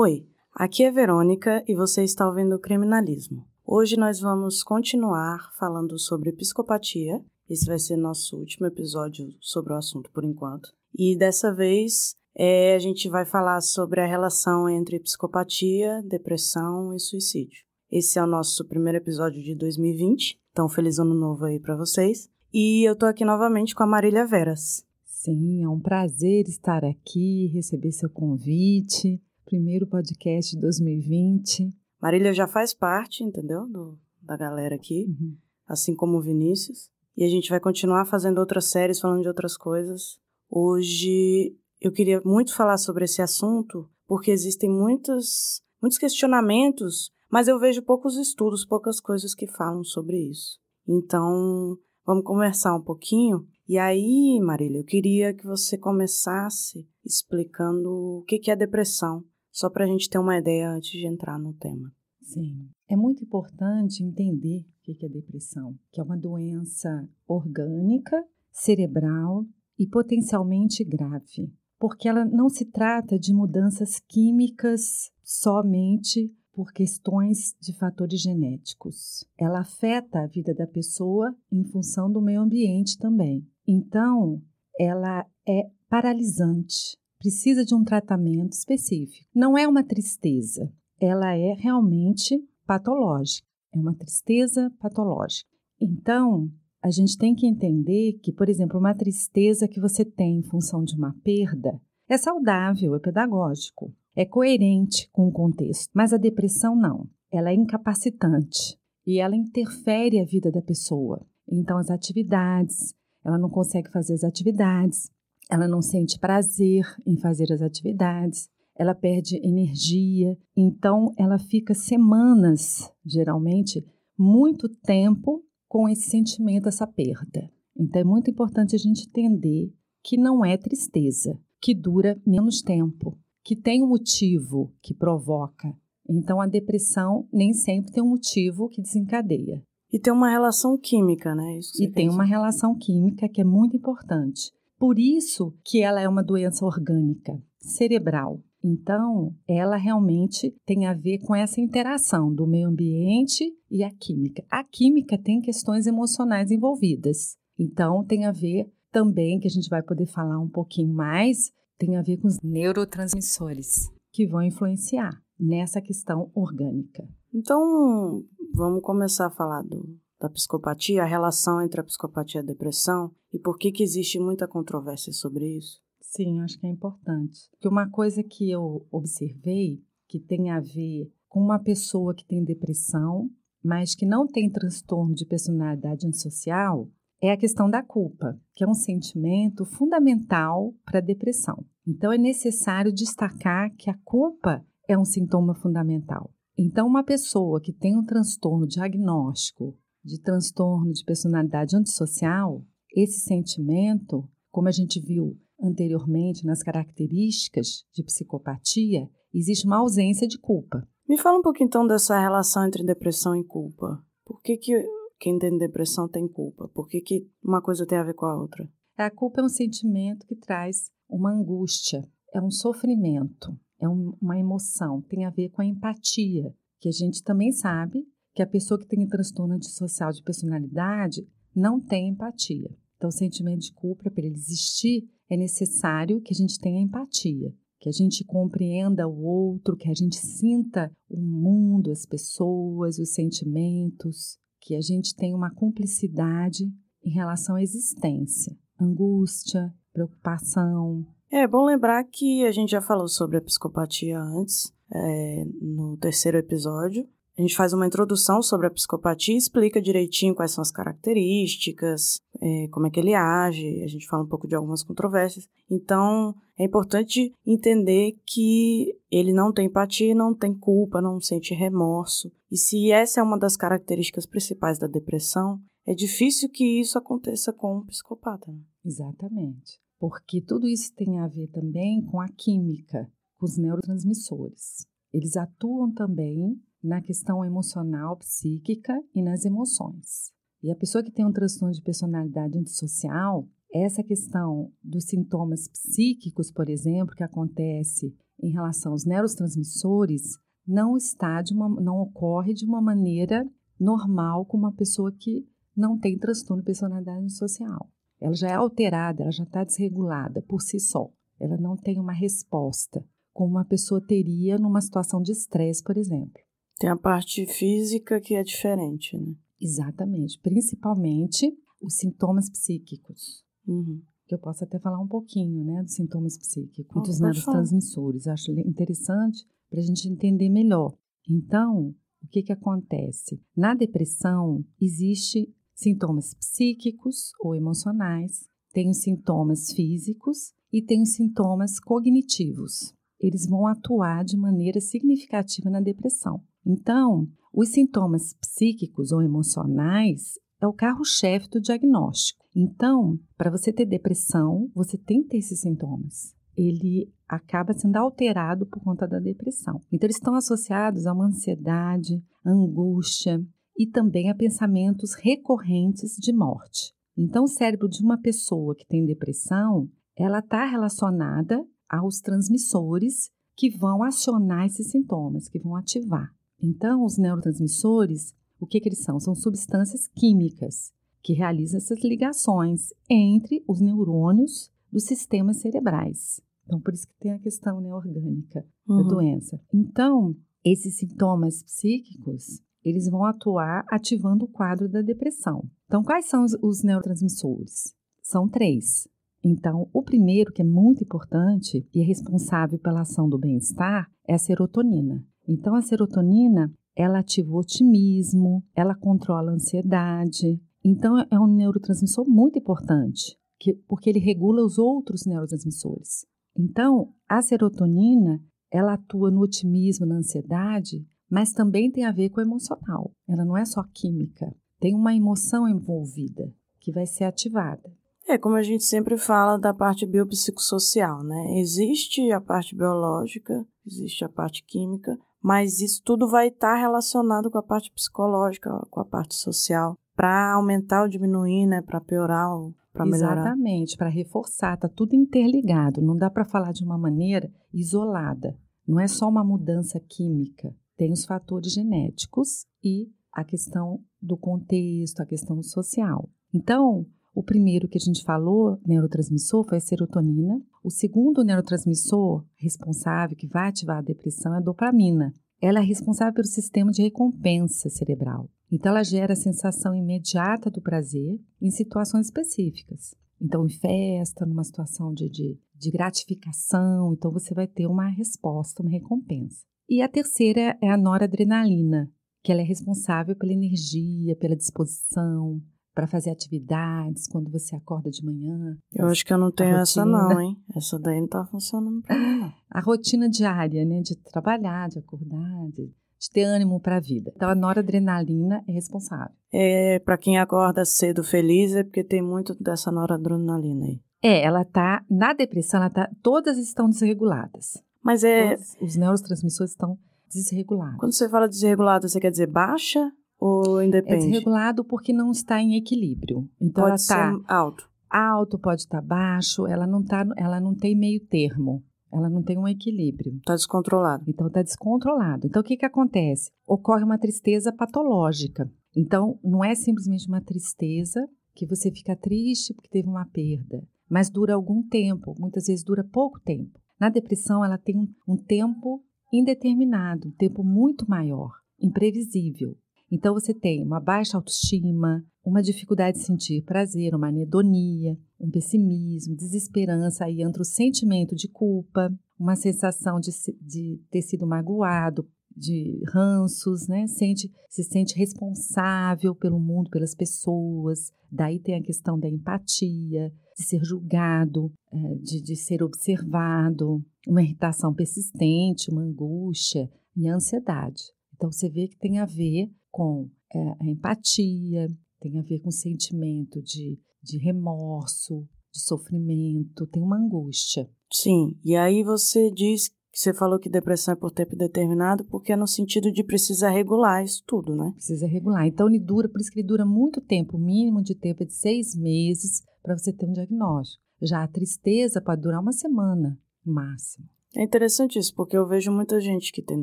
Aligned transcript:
Oi, 0.00 0.24
aqui 0.54 0.84
é 0.84 0.92
Verônica 0.92 1.64
e 1.66 1.74
você 1.74 2.04
está 2.04 2.24
ouvindo 2.24 2.54
o 2.54 2.60
Criminalismo. 2.60 3.44
Hoje 3.66 3.96
nós 3.96 4.20
vamos 4.20 4.62
continuar 4.62 5.52
falando 5.58 5.98
sobre 5.98 6.30
psicopatia. 6.30 7.20
Esse 7.50 7.66
vai 7.66 7.80
ser 7.80 7.96
nosso 7.96 8.36
último 8.36 8.68
episódio 8.68 9.26
sobre 9.40 9.72
o 9.72 9.76
assunto 9.76 10.08
por 10.12 10.22
enquanto. 10.22 10.72
E 10.96 11.18
dessa 11.18 11.52
vez 11.52 12.14
é, 12.32 12.76
a 12.76 12.78
gente 12.78 13.08
vai 13.08 13.24
falar 13.24 13.60
sobre 13.60 14.00
a 14.00 14.06
relação 14.06 14.68
entre 14.68 15.00
psicopatia, 15.00 16.00
depressão 16.04 16.94
e 16.94 17.00
suicídio. 17.00 17.64
Esse 17.90 18.20
é 18.20 18.22
o 18.22 18.26
nosso 18.28 18.64
primeiro 18.68 18.98
episódio 18.98 19.42
de 19.42 19.56
2020, 19.56 20.38
então 20.52 20.68
feliz 20.68 21.00
ano 21.00 21.12
novo 21.12 21.44
aí 21.44 21.58
para 21.58 21.76
vocês. 21.76 22.30
E 22.54 22.88
eu 22.88 22.94
tô 22.94 23.04
aqui 23.04 23.24
novamente 23.24 23.74
com 23.74 23.82
a 23.82 23.86
Marília 23.88 24.24
Veras. 24.24 24.86
Sim, 25.04 25.64
é 25.64 25.68
um 25.68 25.80
prazer 25.80 26.46
estar 26.46 26.84
aqui, 26.84 27.50
receber 27.52 27.90
seu 27.90 28.08
convite 28.08 29.20
primeiro 29.48 29.86
podcast 29.86 30.54
de 30.54 30.60
2020. 30.60 31.74
Marília 32.02 32.34
já 32.34 32.46
faz 32.46 32.74
parte, 32.74 33.24
entendeu? 33.24 33.66
Do, 33.66 33.98
da 34.20 34.36
galera 34.36 34.74
aqui, 34.74 35.06
uhum. 35.08 35.36
assim 35.66 35.94
como 35.94 36.18
o 36.18 36.22
Vinícius. 36.22 36.90
E 37.16 37.24
a 37.24 37.28
gente 37.28 37.48
vai 37.48 37.58
continuar 37.58 38.04
fazendo 38.04 38.38
outras 38.38 38.66
séries, 38.66 39.00
falando 39.00 39.22
de 39.22 39.28
outras 39.28 39.56
coisas. 39.56 40.20
Hoje 40.50 41.56
eu 41.80 41.90
queria 41.90 42.20
muito 42.26 42.54
falar 42.54 42.76
sobre 42.76 43.06
esse 43.06 43.22
assunto, 43.22 43.88
porque 44.06 44.30
existem 44.30 44.68
muitos, 44.68 45.62
muitos 45.80 45.98
questionamentos, 45.98 47.10
mas 47.30 47.48
eu 47.48 47.58
vejo 47.58 47.82
poucos 47.82 48.18
estudos, 48.18 48.66
poucas 48.66 49.00
coisas 49.00 49.34
que 49.34 49.46
falam 49.46 49.82
sobre 49.82 50.18
isso. 50.28 50.60
Então, 50.86 51.76
vamos 52.04 52.24
conversar 52.24 52.76
um 52.76 52.82
pouquinho. 52.82 53.46
E 53.66 53.78
aí, 53.78 54.38
Marília, 54.42 54.80
eu 54.80 54.84
queria 54.84 55.32
que 55.32 55.46
você 55.46 55.78
começasse 55.78 56.86
explicando 57.02 57.90
o 57.90 58.24
que 58.24 58.50
é 58.50 58.54
depressão 58.54 59.24
só 59.58 59.68
para 59.68 59.84
a 59.84 59.88
gente 59.88 60.08
ter 60.08 60.18
uma 60.20 60.38
ideia 60.38 60.70
antes 60.70 60.92
de 60.92 61.04
entrar 61.04 61.36
no 61.36 61.52
tema. 61.52 61.92
Sim, 62.22 62.70
é 62.88 62.94
muito 62.94 63.24
importante 63.24 64.04
entender 64.04 64.60
o 64.60 64.94
que 64.94 65.04
é 65.04 65.08
depressão, 65.08 65.76
que 65.90 66.00
é 66.00 66.04
uma 66.04 66.16
doença 66.16 67.08
orgânica, 67.26 68.24
cerebral 68.52 69.44
e 69.76 69.84
potencialmente 69.84 70.84
grave, 70.84 71.52
porque 71.76 72.08
ela 72.08 72.24
não 72.24 72.48
se 72.48 72.66
trata 72.66 73.18
de 73.18 73.34
mudanças 73.34 73.98
químicas 73.98 75.10
somente 75.24 76.32
por 76.52 76.70
questões 76.72 77.56
de 77.60 77.76
fatores 77.76 78.20
genéticos. 78.20 79.24
Ela 79.36 79.62
afeta 79.62 80.20
a 80.20 80.28
vida 80.28 80.54
da 80.54 80.68
pessoa 80.68 81.36
em 81.50 81.64
função 81.64 82.08
do 82.08 82.22
meio 82.22 82.42
ambiente 82.42 82.96
também. 82.96 83.44
Então, 83.66 84.40
ela 84.78 85.26
é 85.44 85.68
paralisante, 85.88 86.96
precisa 87.18 87.64
de 87.64 87.74
um 87.74 87.84
tratamento 87.84 88.52
específico. 88.52 89.28
Não 89.34 89.56
é 89.56 89.66
uma 89.66 89.82
tristeza, 89.82 90.72
ela 91.00 91.34
é 91.36 91.54
realmente 91.54 92.38
patológica. 92.66 93.46
É 93.72 93.78
uma 93.78 93.94
tristeza 93.94 94.72
patológica. 94.78 95.48
Então, 95.80 96.50
a 96.82 96.90
gente 96.90 97.18
tem 97.18 97.34
que 97.34 97.46
entender 97.46 98.14
que, 98.22 98.32
por 98.32 98.48
exemplo, 98.48 98.78
uma 98.78 98.94
tristeza 98.94 99.68
que 99.68 99.80
você 99.80 100.04
tem 100.04 100.38
em 100.38 100.42
função 100.42 100.82
de 100.82 100.96
uma 100.96 101.14
perda 101.22 101.80
é 102.08 102.16
saudável, 102.16 102.94
é 102.94 102.98
pedagógico, 102.98 103.92
é 104.16 104.24
coerente 104.24 105.08
com 105.12 105.28
o 105.28 105.32
contexto. 105.32 105.90
Mas 105.94 106.12
a 106.12 106.16
depressão 106.16 106.74
não. 106.74 107.08
Ela 107.30 107.50
é 107.50 107.54
incapacitante 107.54 108.78
e 109.06 109.20
ela 109.20 109.36
interfere 109.36 110.18
a 110.18 110.24
vida 110.24 110.50
da 110.50 110.62
pessoa. 110.62 111.26
Então, 111.46 111.76
as 111.78 111.90
atividades, 111.90 112.94
ela 113.24 113.38
não 113.38 113.50
consegue 113.50 113.90
fazer 113.90 114.14
as 114.14 114.24
atividades, 114.24 115.10
ela 115.48 115.66
não 115.66 115.80
sente 115.80 116.18
prazer 116.18 116.84
em 117.06 117.16
fazer 117.16 117.52
as 117.52 117.62
atividades, 117.62 118.48
ela 118.76 118.94
perde 118.94 119.36
energia, 119.44 120.38
então 120.56 121.12
ela 121.18 121.38
fica 121.38 121.74
semanas, 121.74 122.92
geralmente, 123.04 123.84
muito 124.16 124.68
tempo 124.68 125.42
com 125.66 125.88
esse 125.88 126.08
sentimento, 126.08 126.68
essa 126.68 126.86
perda. 126.86 127.50
Então 127.76 128.00
é 128.00 128.04
muito 128.04 128.30
importante 128.30 128.76
a 128.76 128.78
gente 128.78 129.08
entender 129.08 129.72
que 130.02 130.16
não 130.16 130.44
é 130.44 130.56
tristeza, 130.56 131.38
que 131.60 131.74
dura 131.74 132.20
menos 132.26 132.62
tempo, 132.62 133.18
que 133.44 133.56
tem 133.56 133.82
um 133.82 133.88
motivo 133.88 134.72
que 134.80 134.94
provoca. 134.94 135.76
Então 136.08 136.40
a 136.40 136.46
depressão 136.46 137.28
nem 137.32 137.52
sempre 137.52 137.92
tem 137.92 138.02
um 138.02 138.10
motivo 138.10 138.68
que 138.68 138.80
desencadeia. 138.80 139.62
E 139.92 139.98
tem 139.98 140.12
uma 140.12 140.28
relação 140.28 140.76
química, 140.76 141.34
né? 141.34 141.60
e 141.80 141.88
tem 141.88 142.08
uma 142.10 142.24
relação 142.24 142.76
química 142.76 143.28
que 143.28 143.40
é 143.40 143.44
muito 143.44 143.76
importante. 143.76 144.52
Por 144.78 144.98
isso 144.98 145.54
que 145.64 145.82
ela 145.82 146.00
é 146.00 146.08
uma 146.08 146.22
doença 146.22 146.64
orgânica, 146.64 147.40
cerebral. 147.58 148.40
Então, 148.62 149.34
ela 149.46 149.76
realmente 149.76 150.54
tem 150.66 150.86
a 150.86 150.94
ver 150.94 151.18
com 151.18 151.34
essa 151.34 151.60
interação 151.60 152.32
do 152.32 152.46
meio 152.46 152.68
ambiente 152.68 153.52
e 153.70 153.82
a 153.84 153.90
química. 153.90 154.44
A 154.50 154.64
química 154.64 155.16
tem 155.16 155.40
questões 155.40 155.86
emocionais 155.86 156.50
envolvidas. 156.50 157.36
Então, 157.58 158.04
tem 158.04 158.24
a 158.24 158.32
ver 158.32 158.70
também, 158.90 159.38
que 159.38 159.46
a 159.46 159.50
gente 159.50 159.68
vai 159.68 159.82
poder 159.82 160.06
falar 160.06 160.38
um 160.38 160.48
pouquinho 160.48 160.92
mais, 160.92 161.50
tem 161.76 161.96
a 161.96 162.02
ver 162.02 162.16
com 162.18 162.26
os 162.26 162.40
neurotransmissores 162.40 163.90
que 164.12 164.26
vão 164.26 164.42
influenciar 164.42 165.22
nessa 165.38 165.80
questão 165.80 166.30
orgânica. 166.34 167.06
Então, 167.32 168.24
vamos 168.54 168.82
começar 168.82 169.26
a 169.26 169.30
falar 169.30 169.62
do, 169.62 169.96
da 170.20 170.28
psicopatia, 170.28 171.02
a 171.02 171.06
relação 171.06 171.62
entre 171.62 171.80
a 171.80 171.84
psicopatia 171.84 172.40
e 172.40 172.42
a 172.42 172.46
depressão 172.46 173.12
e 173.32 173.38
por 173.38 173.58
que, 173.58 173.70
que 173.70 173.82
existe 173.82 174.18
muita 174.18 174.48
controvérsia 174.48 175.12
sobre 175.12 175.56
isso? 175.56 175.80
Sim, 176.00 176.40
acho 176.40 176.58
que 176.58 176.66
é 176.66 176.70
importante. 176.70 177.50
Que 177.60 177.68
uma 177.68 177.88
coisa 177.88 178.22
que 178.22 178.50
eu 178.50 178.86
observei 178.90 179.82
que 180.08 180.18
tem 180.18 180.50
a 180.50 180.60
ver 180.60 181.12
com 181.28 181.40
uma 181.40 181.58
pessoa 181.58 182.14
que 182.14 182.24
tem 182.24 182.42
depressão, 182.42 183.30
mas 183.62 183.94
que 183.94 184.06
não 184.06 184.26
tem 184.26 184.50
transtorno 184.50 185.14
de 185.14 185.26
personalidade 185.26 186.06
antissocial, 186.06 186.88
é 187.20 187.30
a 187.30 187.36
questão 187.36 187.68
da 187.68 187.82
culpa, 187.82 188.40
que 188.54 188.64
é 188.64 188.68
um 188.68 188.74
sentimento 188.74 189.64
fundamental 189.64 190.72
para 190.84 190.98
a 190.98 191.02
depressão. 191.02 191.64
Então 191.86 192.12
é 192.12 192.18
necessário 192.18 192.92
destacar 192.92 193.74
que 193.76 193.90
a 193.90 193.98
culpa 194.04 194.64
é 194.88 194.96
um 194.96 195.04
sintoma 195.04 195.54
fundamental. 195.54 196.32
Então, 196.56 196.88
uma 196.88 197.04
pessoa 197.04 197.60
que 197.60 197.72
tem 197.72 197.96
um 197.96 198.04
transtorno 198.04 198.66
diagnóstico 198.66 199.78
de 200.08 200.20
transtorno 200.20 200.90
de 200.92 201.04
personalidade 201.04 201.76
antissocial, 201.76 202.64
esse 202.96 203.20
sentimento, 203.20 204.28
como 204.50 204.68
a 204.68 204.72
gente 204.72 204.98
viu 205.00 205.38
anteriormente 205.60 206.46
nas 206.46 206.62
características 206.62 207.84
de 207.92 208.02
psicopatia, 208.02 209.08
existe 209.34 209.66
uma 209.66 209.78
ausência 209.78 210.26
de 210.26 210.38
culpa. 210.38 210.88
Me 211.06 211.18
fala 211.18 211.38
um 211.38 211.42
pouco 211.42 211.62
então 211.62 211.86
dessa 211.86 212.18
relação 212.18 212.66
entre 212.66 212.84
depressão 212.84 213.36
e 213.36 213.44
culpa. 213.44 214.02
Por 214.24 214.40
que, 214.40 214.56
que 214.56 214.72
quem 215.18 215.38
tem 215.38 215.56
depressão 215.58 216.08
tem 216.08 216.26
culpa? 216.26 216.68
Por 216.68 216.88
que, 216.88 217.00
que 217.00 217.28
uma 217.42 217.60
coisa 217.60 217.86
tem 217.86 217.98
a 217.98 218.04
ver 218.04 218.14
com 218.14 218.26
a 218.26 218.40
outra? 218.40 218.68
A 218.96 219.10
culpa 219.10 219.40
é 219.40 219.44
um 219.44 219.48
sentimento 219.48 220.26
que 220.26 220.34
traz 220.34 220.90
uma 221.08 221.32
angústia, 221.32 222.08
é 222.34 222.40
um 222.40 222.50
sofrimento, 222.50 223.58
é 223.80 223.88
um, 223.88 224.16
uma 224.20 224.38
emoção, 224.38 225.02
tem 225.02 225.24
a 225.24 225.30
ver 225.30 225.50
com 225.50 225.62
a 225.62 225.66
empatia, 225.66 226.52
que 226.80 226.88
a 226.88 226.92
gente 226.92 227.22
também 227.22 227.52
sabe 227.52 228.06
que 228.38 228.42
a 228.42 228.46
pessoa 228.46 228.78
que 228.78 228.86
tem 228.86 229.04
transtorno 229.04 229.54
antissocial 229.54 230.12
de 230.12 230.22
personalidade 230.22 231.26
não 231.52 231.80
tem 231.80 232.10
empatia. 232.10 232.70
Então, 232.96 233.08
o 233.08 233.12
sentimento 233.12 233.62
de 233.62 233.72
culpa, 233.72 234.08
para 234.08 234.24
ele 234.24 234.36
existir, 234.36 235.10
é 235.28 235.36
necessário 235.36 236.20
que 236.20 236.32
a 236.32 236.36
gente 236.36 236.56
tenha 236.60 236.80
empatia, 236.80 237.52
que 237.80 237.88
a 237.88 237.92
gente 237.92 238.24
compreenda 238.24 239.08
o 239.08 239.24
outro, 239.24 239.76
que 239.76 239.90
a 239.90 239.94
gente 239.94 240.14
sinta 240.14 240.88
o 241.10 241.20
mundo, 241.20 241.90
as 241.90 242.06
pessoas, 242.06 243.00
os 243.00 243.12
sentimentos, 243.12 244.38
que 244.60 244.76
a 244.76 244.80
gente 244.80 245.16
tenha 245.16 245.34
uma 245.34 245.52
cumplicidade 245.52 246.72
em 247.02 247.10
relação 247.10 247.56
à 247.56 247.62
existência, 247.62 248.56
angústia, 248.80 249.74
preocupação. 249.92 251.04
É 251.28 251.44
bom 251.44 251.64
lembrar 251.64 252.04
que 252.04 252.46
a 252.46 252.52
gente 252.52 252.70
já 252.70 252.80
falou 252.80 253.08
sobre 253.08 253.38
a 253.38 253.42
psicopatia 253.42 254.20
antes, 254.20 254.72
é, 254.94 255.44
no 255.60 255.96
terceiro 255.96 256.38
episódio, 256.38 257.04
a 257.38 257.40
gente 257.40 257.56
faz 257.56 257.72
uma 257.72 257.86
introdução 257.86 258.42
sobre 258.42 258.66
a 258.66 258.70
psicopatia 258.70 259.32
e 259.32 259.38
explica 259.38 259.80
direitinho 259.80 260.34
quais 260.34 260.50
são 260.50 260.60
as 260.60 260.72
características, 260.72 262.18
é, 262.40 262.66
como 262.72 262.88
é 262.88 262.90
que 262.90 262.98
ele 262.98 263.14
age, 263.14 263.80
a 263.84 263.86
gente 263.86 264.08
fala 264.08 264.24
um 264.24 264.28
pouco 264.28 264.48
de 264.48 264.56
algumas 264.56 264.82
controvérsias. 264.82 265.48
Então, 265.70 266.34
é 266.58 266.64
importante 266.64 267.32
entender 267.46 268.18
que 268.26 268.92
ele 269.08 269.32
não 269.32 269.52
tem 269.52 269.66
empatia, 269.66 270.16
não 270.16 270.34
tem 270.34 270.52
culpa, 270.52 271.00
não 271.00 271.20
sente 271.20 271.54
remorso. 271.54 272.32
E 272.50 272.56
se 272.56 272.90
essa 272.90 273.20
é 273.20 273.22
uma 273.22 273.38
das 273.38 273.56
características 273.56 274.26
principais 274.26 274.76
da 274.76 274.88
depressão, 274.88 275.60
é 275.86 275.94
difícil 275.94 276.50
que 276.50 276.80
isso 276.80 276.98
aconteça 276.98 277.52
com 277.52 277.78
um 277.78 277.86
psicopata. 277.86 278.50
Né? 278.50 278.58
Exatamente. 278.84 279.80
Porque 279.96 280.40
tudo 280.40 280.66
isso 280.66 280.92
tem 280.92 281.20
a 281.20 281.28
ver 281.28 281.46
também 281.48 282.02
com 282.02 282.20
a 282.20 282.28
química, 282.28 283.08
com 283.38 283.46
os 283.46 283.56
neurotransmissores. 283.56 284.84
Eles 285.12 285.36
atuam 285.36 285.92
também 285.92 286.60
na 286.82 287.00
questão 287.00 287.44
emocional, 287.44 288.16
psíquica 288.16 288.94
e 289.14 289.22
nas 289.22 289.44
emoções. 289.44 290.32
E 290.62 290.70
a 290.70 290.76
pessoa 290.76 291.04
que 291.04 291.10
tem 291.10 291.24
um 291.24 291.32
transtorno 291.32 291.74
de 291.74 291.82
personalidade 291.82 292.58
antissocial, 292.58 293.48
essa 293.72 294.02
questão 294.02 294.72
dos 294.82 295.04
sintomas 295.04 295.68
psíquicos, 295.68 296.50
por 296.50 296.68
exemplo, 296.68 297.14
que 297.14 297.22
acontece 297.22 298.14
em 298.40 298.50
relação 298.50 298.92
aos 298.92 299.04
neurotransmissores 299.04 300.38
não 300.66 300.96
está 300.96 301.40
de 301.42 301.54
uma, 301.54 301.68
não 301.80 301.98
ocorre 302.00 302.52
de 302.52 302.64
uma 302.64 302.80
maneira 302.80 303.48
normal 303.78 304.44
com 304.44 304.56
uma 304.56 304.72
pessoa 304.72 305.12
que 305.12 305.46
não 305.76 305.98
tem 305.98 306.18
transtorno 306.18 306.62
de 306.62 306.66
personalidade 306.66 307.30
social. 307.32 307.90
Ela 308.20 308.34
já 308.34 308.48
é 308.48 308.54
alterada, 308.54 309.22
ela 309.22 309.30
já 309.30 309.44
está 309.44 309.64
desregulada 309.64 310.42
por 310.42 310.60
si 310.60 310.80
só. 310.80 311.10
Ela 311.38 311.56
não 311.56 311.76
tem 311.76 312.00
uma 312.00 312.12
resposta 312.12 313.04
como 313.32 313.52
uma 313.52 313.64
pessoa 313.64 314.04
teria 314.04 314.58
numa 314.58 314.80
situação 314.80 315.22
de 315.22 315.30
estresse, 315.30 315.82
por 315.84 315.96
exemplo. 315.96 316.42
Tem 316.78 316.88
a 316.90 316.96
parte 316.96 317.44
física 317.46 318.20
que 318.20 318.34
é 318.34 318.42
diferente, 318.42 319.16
né? 319.16 319.34
Exatamente, 319.60 320.38
principalmente 320.40 321.52
os 321.80 321.94
sintomas 321.94 322.48
psíquicos. 322.48 323.44
Uhum. 323.66 324.00
Que 324.26 324.34
eu 324.34 324.38
posso 324.38 324.62
até 324.62 324.78
falar 324.78 325.00
um 325.00 325.08
pouquinho, 325.08 325.64
né, 325.64 325.82
dos 325.82 325.94
sintomas 325.94 326.38
psíquicos, 326.38 326.96
oh, 326.96 327.00
dos 327.00 327.20
neurotransmissores. 327.20 328.28
Acho 328.28 328.52
interessante 328.52 329.44
para 329.68 329.80
a 329.80 329.82
gente 329.82 330.08
entender 330.08 330.48
melhor. 330.48 330.96
Então, 331.28 331.94
o 332.22 332.28
que 332.28 332.42
que 332.42 332.52
acontece? 332.52 333.40
Na 333.56 333.74
depressão 333.74 334.64
existe 334.80 335.52
sintomas 335.74 336.34
psíquicos 336.34 337.32
ou 337.40 337.54
emocionais, 337.54 338.48
tem 338.72 338.88
os 338.88 338.98
sintomas 338.98 339.72
físicos 339.72 340.52
e 340.72 340.82
tem 340.82 341.02
os 341.02 341.14
sintomas 341.14 341.80
cognitivos. 341.80 342.92
Eles 343.18 343.46
vão 343.48 343.66
atuar 343.66 344.24
de 344.24 344.36
maneira 344.36 344.80
significativa 344.80 345.70
na 345.70 345.80
depressão. 345.80 346.42
Então, 346.64 347.28
os 347.52 347.70
sintomas 347.70 348.34
psíquicos 348.34 349.12
ou 349.12 349.22
emocionais 349.22 350.38
é 350.60 350.66
o 350.66 350.72
carro-chefe 350.72 351.48
do 351.48 351.60
diagnóstico. 351.60 352.44
Então, 352.54 353.18
para 353.36 353.50
você 353.50 353.72
ter 353.72 353.86
depressão, 353.86 354.70
você 354.74 354.98
tem 354.98 355.22
que 355.22 355.28
ter 355.28 355.38
esses 355.38 355.60
sintomas. 355.60 356.34
Ele 356.56 357.12
acaba 357.28 357.72
sendo 357.72 357.96
alterado 357.96 358.66
por 358.66 358.82
conta 358.82 359.06
da 359.06 359.18
depressão. 359.20 359.80
Então, 359.92 360.06
eles 360.06 360.16
estão 360.16 360.34
associados 360.34 361.06
a 361.06 361.12
uma 361.12 361.26
ansiedade, 361.26 362.22
angústia 362.44 363.40
e 363.76 363.86
também 363.86 364.28
a 364.28 364.34
pensamentos 364.34 365.14
recorrentes 365.14 366.16
de 366.16 366.32
morte. 366.32 366.92
Então, 367.16 367.44
o 367.44 367.48
cérebro 367.48 367.88
de 367.88 368.02
uma 368.02 368.20
pessoa 368.20 368.74
que 368.74 368.86
tem 368.86 369.06
depressão, 369.06 369.88
ela 370.16 370.40
está 370.40 370.64
relacionada 370.64 371.64
aos 371.88 372.20
transmissores 372.20 373.30
que 373.56 373.70
vão 373.70 374.02
acionar 374.02 374.66
esses 374.66 374.90
sintomas, 374.90 375.48
que 375.48 375.58
vão 375.58 375.76
ativar. 375.76 376.32
Então, 376.60 377.04
os 377.04 377.18
neurotransmissores, 377.18 378.34
o 378.60 378.66
que, 378.66 378.80
que 378.80 378.88
eles 378.88 379.02
são? 379.02 379.20
São 379.20 379.34
substâncias 379.34 380.08
químicas 380.08 380.92
que 381.22 381.32
realizam 381.32 381.78
essas 381.78 382.02
ligações 382.02 382.92
entre 383.08 383.62
os 383.66 383.80
neurônios 383.80 384.70
dos 384.90 385.04
sistemas 385.04 385.58
cerebrais. 385.58 386.40
Então, 386.64 386.80
por 386.80 386.92
isso 386.92 387.06
que 387.06 387.18
tem 387.18 387.32
a 387.32 387.38
questão 387.38 387.80
neorgânica 387.80 388.64
uhum. 388.88 389.02
da 389.02 389.08
doença. 389.08 389.60
Então, 389.72 390.36
esses 390.64 390.96
sintomas 390.96 391.62
psíquicos, 391.62 392.60
eles 392.84 393.08
vão 393.08 393.24
atuar 393.24 393.84
ativando 393.88 394.44
o 394.44 394.48
quadro 394.48 394.88
da 394.88 395.00
depressão. 395.00 395.68
Então, 395.86 396.02
quais 396.02 396.26
são 396.26 396.44
os, 396.44 396.54
os 396.60 396.82
neurotransmissores? 396.82 397.94
São 398.22 398.48
três. 398.48 399.08
Então, 399.42 399.88
o 399.92 400.02
primeiro, 400.02 400.52
que 400.52 400.62
é 400.62 400.64
muito 400.64 401.04
importante 401.04 401.86
e 401.94 402.00
é 402.00 402.04
responsável 402.04 402.78
pela 402.78 403.00
ação 403.00 403.28
do 403.28 403.38
bem-estar, 403.38 404.10
é 404.26 404.34
a 404.34 404.38
serotonina. 404.38 405.24
Então, 405.48 405.74
a 405.74 405.80
serotonina, 405.80 406.70
ela 406.94 407.20
ativa 407.20 407.50
o 407.50 407.58
otimismo, 407.58 408.62
ela 408.76 408.94
controla 408.94 409.50
a 409.50 409.54
ansiedade. 409.54 410.60
Então, 410.84 411.18
é 411.30 411.40
um 411.40 411.46
neurotransmissor 411.46 412.28
muito 412.28 412.58
importante, 412.58 413.38
que, 413.58 413.72
porque 413.88 414.10
ele 414.10 414.18
regula 414.18 414.62
os 414.62 414.78
outros 414.78 415.24
neurotransmissores. 415.24 416.26
Então, 416.54 417.14
a 417.26 417.40
serotonina, 417.40 418.42
ela 418.70 418.94
atua 418.94 419.30
no 419.30 419.40
otimismo, 419.40 420.04
na 420.04 420.16
ansiedade, 420.16 421.06
mas 421.30 421.52
também 421.52 421.90
tem 421.90 422.04
a 422.04 422.12
ver 422.12 422.28
com 422.28 422.40
o 422.40 422.44
emocional. 422.44 423.12
Ela 423.26 423.44
não 423.44 423.56
é 423.56 423.64
só 423.64 423.82
química, 423.94 424.54
tem 424.78 424.94
uma 424.94 425.14
emoção 425.14 425.66
envolvida 425.66 426.52
que 426.80 426.92
vai 426.92 427.06
ser 427.06 427.24
ativada. 427.24 427.90
É, 428.26 428.36
como 428.36 428.56
a 428.56 428.62
gente 428.62 428.84
sempre 428.84 429.16
fala 429.16 429.56
da 429.56 429.72
parte 429.72 430.04
biopsicossocial, 430.04 431.22
né? 431.22 431.58
Existe 431.60 432.30
a 432.30 432.40
parte 432.40 432.76
biológica, 432.76 433.66
existe 433.86 434.22
a 434.22 434.28
parte 434.28 434.62
química, 434.64 435.18
mas 435.42 435.80
isso 435.80 436.02
tudo 436.04 436.28
vai 436.28 436.48
estar 436.48 436.76
relacionado 436.76 437.50
com 437.50 437.58
a 437.58 437.62
parte 437.62 437.90
psicológica, 437.92 438.70
com 438.90 439.00
a 439.00 439.04
parte 439.04 439.34
social, 439.34 439.96
para 440.16 440.54
aumentar 440.54 441.02
ou 441.02 441.08
diminuir, 441.08 441.66
né, 441.66 441.80
para 441.80 442.00
piorar 442.00 442.54
ou 442.54 442.74
para 442.92 443.06
melhorar. 443.06 443.40
Exatamente, 443.40 443.96
para 443.96 444.08
reforçar, 444.08 444.76
tá 444.76 444.88
tudo 444.88 445.14
interligado, 445.14 446.02
não 446.02 446.16
dá 446.16 446.28
para 446.28 446.44
falar 446.44 446.72
de 446.72 446.84
uma 446.84 446.98
maneira 446.98 447.50
isolada. 447.72 448.56
Não 448.86 448.98
é 448.98 449.06
só 449.06 449.28
uma 449.28 449.44
mudança 449.44 450.00
química, 450.00 450.74
tem 450.96 451.12
os 451.12 451.24
fatores 451.24 451.72
genéticos 451.72 452.66
e 452.82 453.08
a 453.32 453.44
questão 453.44 454.00
do 454.20 454.36
contexto, 454.36 455.20
a 455.20 455.26
questão 455.26 455.62
social. 455.62 456.28
Então, 456.52 457.06
o 457.34 457.42
primeiro 457.42 457.86
que 457.86 457.98
a 457.98 458.00
gente 458.00 458.24
falou, 458.24 458.80
neurotransmissor, 458.84 459.64
foi 459.64 459.78
a 459.78 459.80
serotonina. 459.80 460.60
O 460.88 460.90
segundo 460.90 461.44
neurotransmissor 461.44 462.46
responsável 462.56 463.36
que 463.36 463.46
vai 463.46 463.68
ativar 463.68 463.98
a 463.98 464.02
depressão 464.02 464.54
é 464.54 464.56
a 464.56 464.60
dopamina. 464.62 465.34
Ela 465.60 465.80
é 465.80 465.82
responsável 465.82 466.32
pelo 466.32 466.46
sistema 466.46 466.90
de 466.90 467.02
recompensa 467.02 467.90
cerebral. 467.90 468.48
Então, 468.72 468.92
ela 468.92 469.02
gera 469.02 469.34
a 469.34 469.36
sensação 469.36 469.94
imediata 469.94 470.70
do 470.70 470.80
prazer 470.80 471.38
em 471.60 471.70
situações 471.70 472.28
específicas. 472.28 473.14
Então, 473.38 473.66
em 473.66 473.68
festa, 473.68 474.46
numa 474.46 474.64
situação 474.64 475.12
de, 475.12 475.28
de, 475.28 475.60
de 475.74 475.90
gratificação, 475.90 477.12
então 477.12 477.30
você 477.30 477.52
vai 477.52 477.66
ter 477.66 477.86
uma 477.86 478.08
resposta, 478.08 478.82
uma 478.82 478.90
recompensa. 478.90 479.66
E 479.86 480.00
a 480.00 480.08
terceira 480.08 480.74
é 480.82 480.88
a 480.88 480.96
noradrenalina, 480.96 482.10
que 482.42 482.50
ela 482.50 482.62
é 482.62 482.64
responsável 482.64 483.36
pela 483.36 483.52
energia, 483.52 484.34
pela 484.36 484.56
disposição, 484.56 485.60
para 485.98 486.06
fazer 486.06 486.30
atividades 486.30 487.26
quando 487.26 487.50
você 487.50 487.74
acorda 487.74 488.08
de 488.08 488.24
manhã. 488.24 488.78
Eu 488.94 489.08
acho 489.08 489.26
que 489.26 489.32
eu 489.32 489.38
não 489.38 489.50
tenho 489.50 489.74
essa 489.78 490.04
não, 490.04 490.40
hein? 490.40 490.56
Essa 490.76 490.96
daí 490.96 491.20
não 491.20 491.26
tá 491.26 491.44
funcionando 491.44 492.02
para 492.02 492.16
mim, 492.16 492.38
não. 492.38 492.52
A 492.70 492.80
rotina 492.80 493.28
diária, 493.28 493.84
né? 493.84 494.00
De 494.00 494.14
trabalhar, 494.14 494.88
de 494.88 495.00
acordar, 495.00 495.66
de, 495.72 495.86
de 495.86 496.30
ter 496.32 496.44
ânimo 496.44 496.78
para 496.78 496.98
a 496.98 497.00
vida. 497.00 497.32
Então, 497.34 497.50
a 497.50 497.54
noradrenalina 497.56 498.62
é 498.68 498.70
responsável. 498.70 499.34
É, 499.52 499.98
para 499.98 500.16
quem 500.16 500.38
acorda 500.38 500.84
cedo 500.84 501.24
feliz, 501.24 501.74
é 501.74 501.82
porque 501.82 502.04
tem 502.04 502.22
muito 502.22 502.54
dessa 502.62 502.92
noradrenalina 502.92 503.86
aí. 503.86 504.00
É, 504.22 504.44
ela 504.44 504.64
tá, 504.64 505.04
na 505.10 505.32
depressão, 505.32 505.80
ela 505.80 505.90
tá, 505.90 506.08
todas 506.22 506.58
estão 506.58 506.88
desreguladas. 506.88 507.82
Mas 508.04 508.22
é... 508.22 508.50
Todos 508.50 508.76
os 508.80 508.94
neurotransmissores 508.96 509.72
estão 509.72 509.98
desregulados. 510.32 511.00
Quando 511.00 511.12
você 511.12 511.28
fala 511.28 511.48
desregulada, 511.48 512.06
você 512.06 512.20
quer 512.20 512.30
dizer 512.30 512.46
baixa 512.46 513.10
ou 513.38 513.82
independe? 513.82 514.14
É 514.14 514.18
desregulado 514.18 514.84
porque 514.84 515.12
não 515.12 515.30
está 515.30 515.60
em 515.60 515.76
equilíbrio. 515.76 516.48
Então 516.60 516.84
pode 516.84 516.86
ela 516.86 516.94
está 516.96 517.40
alto. 517.46 517.88
Alto, 518.10 518.58
pode 518.58 518.82
estar 518.82 519.02
baixo, 519.02 519.66
ela 519.66 519.86
não 519.86 520.02
tá, 520.02 520.26
ela 520.36 520.60
não 520.60 520.74
tem 520.74 520.96
meio 520.96 521.20
termo. 521.26 521.84
Ela 522.10 522.30
não 522.30 522.42
tem 522.42 522.58
um 522.58 522.66
equilíbrio. 522.66 523.36
Está 523.36 523.54
descontrolado. 523.54 524.24
Então 524.26 524.46
está 524.46 524.62
descontrolado. 524.62 525.46
Então 525.46 525.60
o 525.60 525.64
que 525.64 525.76
que 525.76 525.84
acontece? 525.84 526.50
Ocorre 526.66 527.04
uma 527.04 527.18
tristeza 527.18 527.70
patológica. 527.70 528.70
Então 528.96 529.38
não 529.44 529.62
é 529.62 529.74
simplesmente 529.74 530.26
uma 530.26 530.40
tristeza 530.40 531.28
que 531.54 531.66
você 531.66 531.90
fica 531.90 532.16
triste 532.16 532.72
porque 532.72 532.88
teve 532.88 533.08
uma 533.08 533.26
perda, 533.26 533.86
mas 534.08 534.30
dura 534.30 534.54
algum 534.54 534.80
tempo, 534.82 535.34
muitas 535.38 535.66
vezes 535.66 535.84
dura 535.84 536.04
pouco 536.04 536.40
tempo. 536.40 536.78
Na 537.00 537.08
depressão 537.08 537.64
ela 537.64 537.76
tem 537.76 537.98
um, 537.98 538.08
um 538.26 538.36
tempo 538.36 539.02
indeterminado, 539.32 540.28
um 540.28 540.32
tempo 540.32 540.62
muito 540.62 541.08
maior, 541.08 541.50
imprevisível. 541.80 542.76
Então 543.10 543.34
você 543.34 543.54
tem 543.54 543.82
uma 543.82 544.00
baixa 544.00 544.36
autoestima, 544.36 545.24
uma 545.44 545.62
dificuldade 545.62 546.18
de 546.18 546.24
sentir 546.24 546.62
prazer, 546.62 547.14
uma 547.14 547.28
anedonia, 547.28 548.18
um 548.38 548.50
pessimismo, 548.50 549.34
desesperança, 549.34 550.24
aí 550.24 550.42
entra 550.42 550.62
o 550.62 550.64
sentimento 550.64 551.34
de 551.34 551.48
culpa, 551.48 552.10
uma 552.38 552.54
sensação 552.54 553.18
de, 553.18 553.30
de 553.60 554.00
ter 554.10 554.22
sido 554.22 554.46
magoado, 554.46 555.26
de 555.56 556.02
ranços, 556.12 556.86
né? 556.86 557.06
Sente, 557.08 557.50
se 557.68 557.82
sente 557.82 558.16
responsável 558.16 559.34
pelo 559.34 559.58
mundo, 559.58 559.90
pelas 559.90 560.14
pessoas. 560.14 561.10
Daí 561.30 561.58
tem 561.58 561.74
a 561.74 561.82
questão 561.82 562.18
da 562.18 562.28
empatia, 562.28 563.32
de 563.56 563.64
ser 563.64 563.84
julgado, 563.84 564.72
é, 564.92 565.14
de, 565.16 565.42
de 565.42 565.56
ser 565.56 565.82
observado, 565.82 567.04
uma 567.26 567.42
irritação 567.42 567.92
persistente, 567.92 568.90
uma 568.90 569.02
angústia 569.02 569.90
e 570.16 570.28
ansiedade. 570.28 571.02
Então 571.34 571.50
você 571.50 571.68
vê 571.68 571.88
que 571.88 571.98
tem 571.98 572.18
a 572.18 572.24
ver 572.24 572.70
com 572.90 573.28
é, 573.54 573.76
a 573.80 573.86
empatia, 573.86 574.88
tem 575.20 575.38
a 575.38 575.42
ver 575.42 575.60
com 575.60 575.68
o 575.68 575.72
sentimento 575.72 576.62
de, 576.62 576.98
de 577.22 577.38
remorso, 577.38 578.46
de 578.72 578.80
sofrimento, 578.80 579.86
tem 579.86 580.02
uma 580.02 580.18
angústia. 580.18 580.88
Sim, 581.12 581.58
e 581.64 581.74
aí 581.74 582.02
você 582.02 582.50
diz 582.50 582.88
que 582.88 583.18
você 583.18 583.32
falou 583.32 583.58
que 583.58 583.68
depressão 583.68 584.12
é 584.12 584.16
por 584.16 584.30
tempo 584.30 584.54
determinado, 584.54 585.24
porque 585.24 585.52
é 585.52 585.56
no 585.56 585.66
sentido 585.66 586.12
de 586.12 586.22
precisa 586.22 586.68
regular 586.68 587.24
isso 587.24 587.42
tudo, 587.46 587.74
né? 587.74 587.92
Precisa 587.94 588.26
regular. 588.26 588.66
Então 588.66 588.88
ele 588.88 589.00
dura, 589.00 589.28
por 589.28 589.40
isso 589.40 589.50
que 589.50 589.60
ele 589.60 589.66
dura 589.66 589.84
muito 589.84 590.20
tempo, 590.20 590.56
o 590.56 590.60
mínimo 590.60 591.02
de 591.02 591.14
tempo 591.14 591.42
é 591.42 591.46
de 591.46 591.54
seis 591.54 591.96
meses 591.96 592.62
para 592.82 592.96
você 592.96 593.12
ter 593.12 593.26
um 593.26 593.32
diagnóstico. 593.32 594.02
Já 594.20 594.42
a 594.42 594.48
tristeza 594.48 595.20
pode 595.20 595.42
durar 595.42 595.60
uma 595.60 595.72
semana, 595.72 596.38
no 596.64 596.72
máximo. 596.72 597.28
É 597.58 597.64
interessante 597.64 598.20
isso, 598.20 598.32
porque 598.36 598.56
eu 598.56 598.68
vejo 598.68 598.92
muita 598.92 599.20
gente 599.20 599.50
que 599.50 599.60
tem 599.60 599.82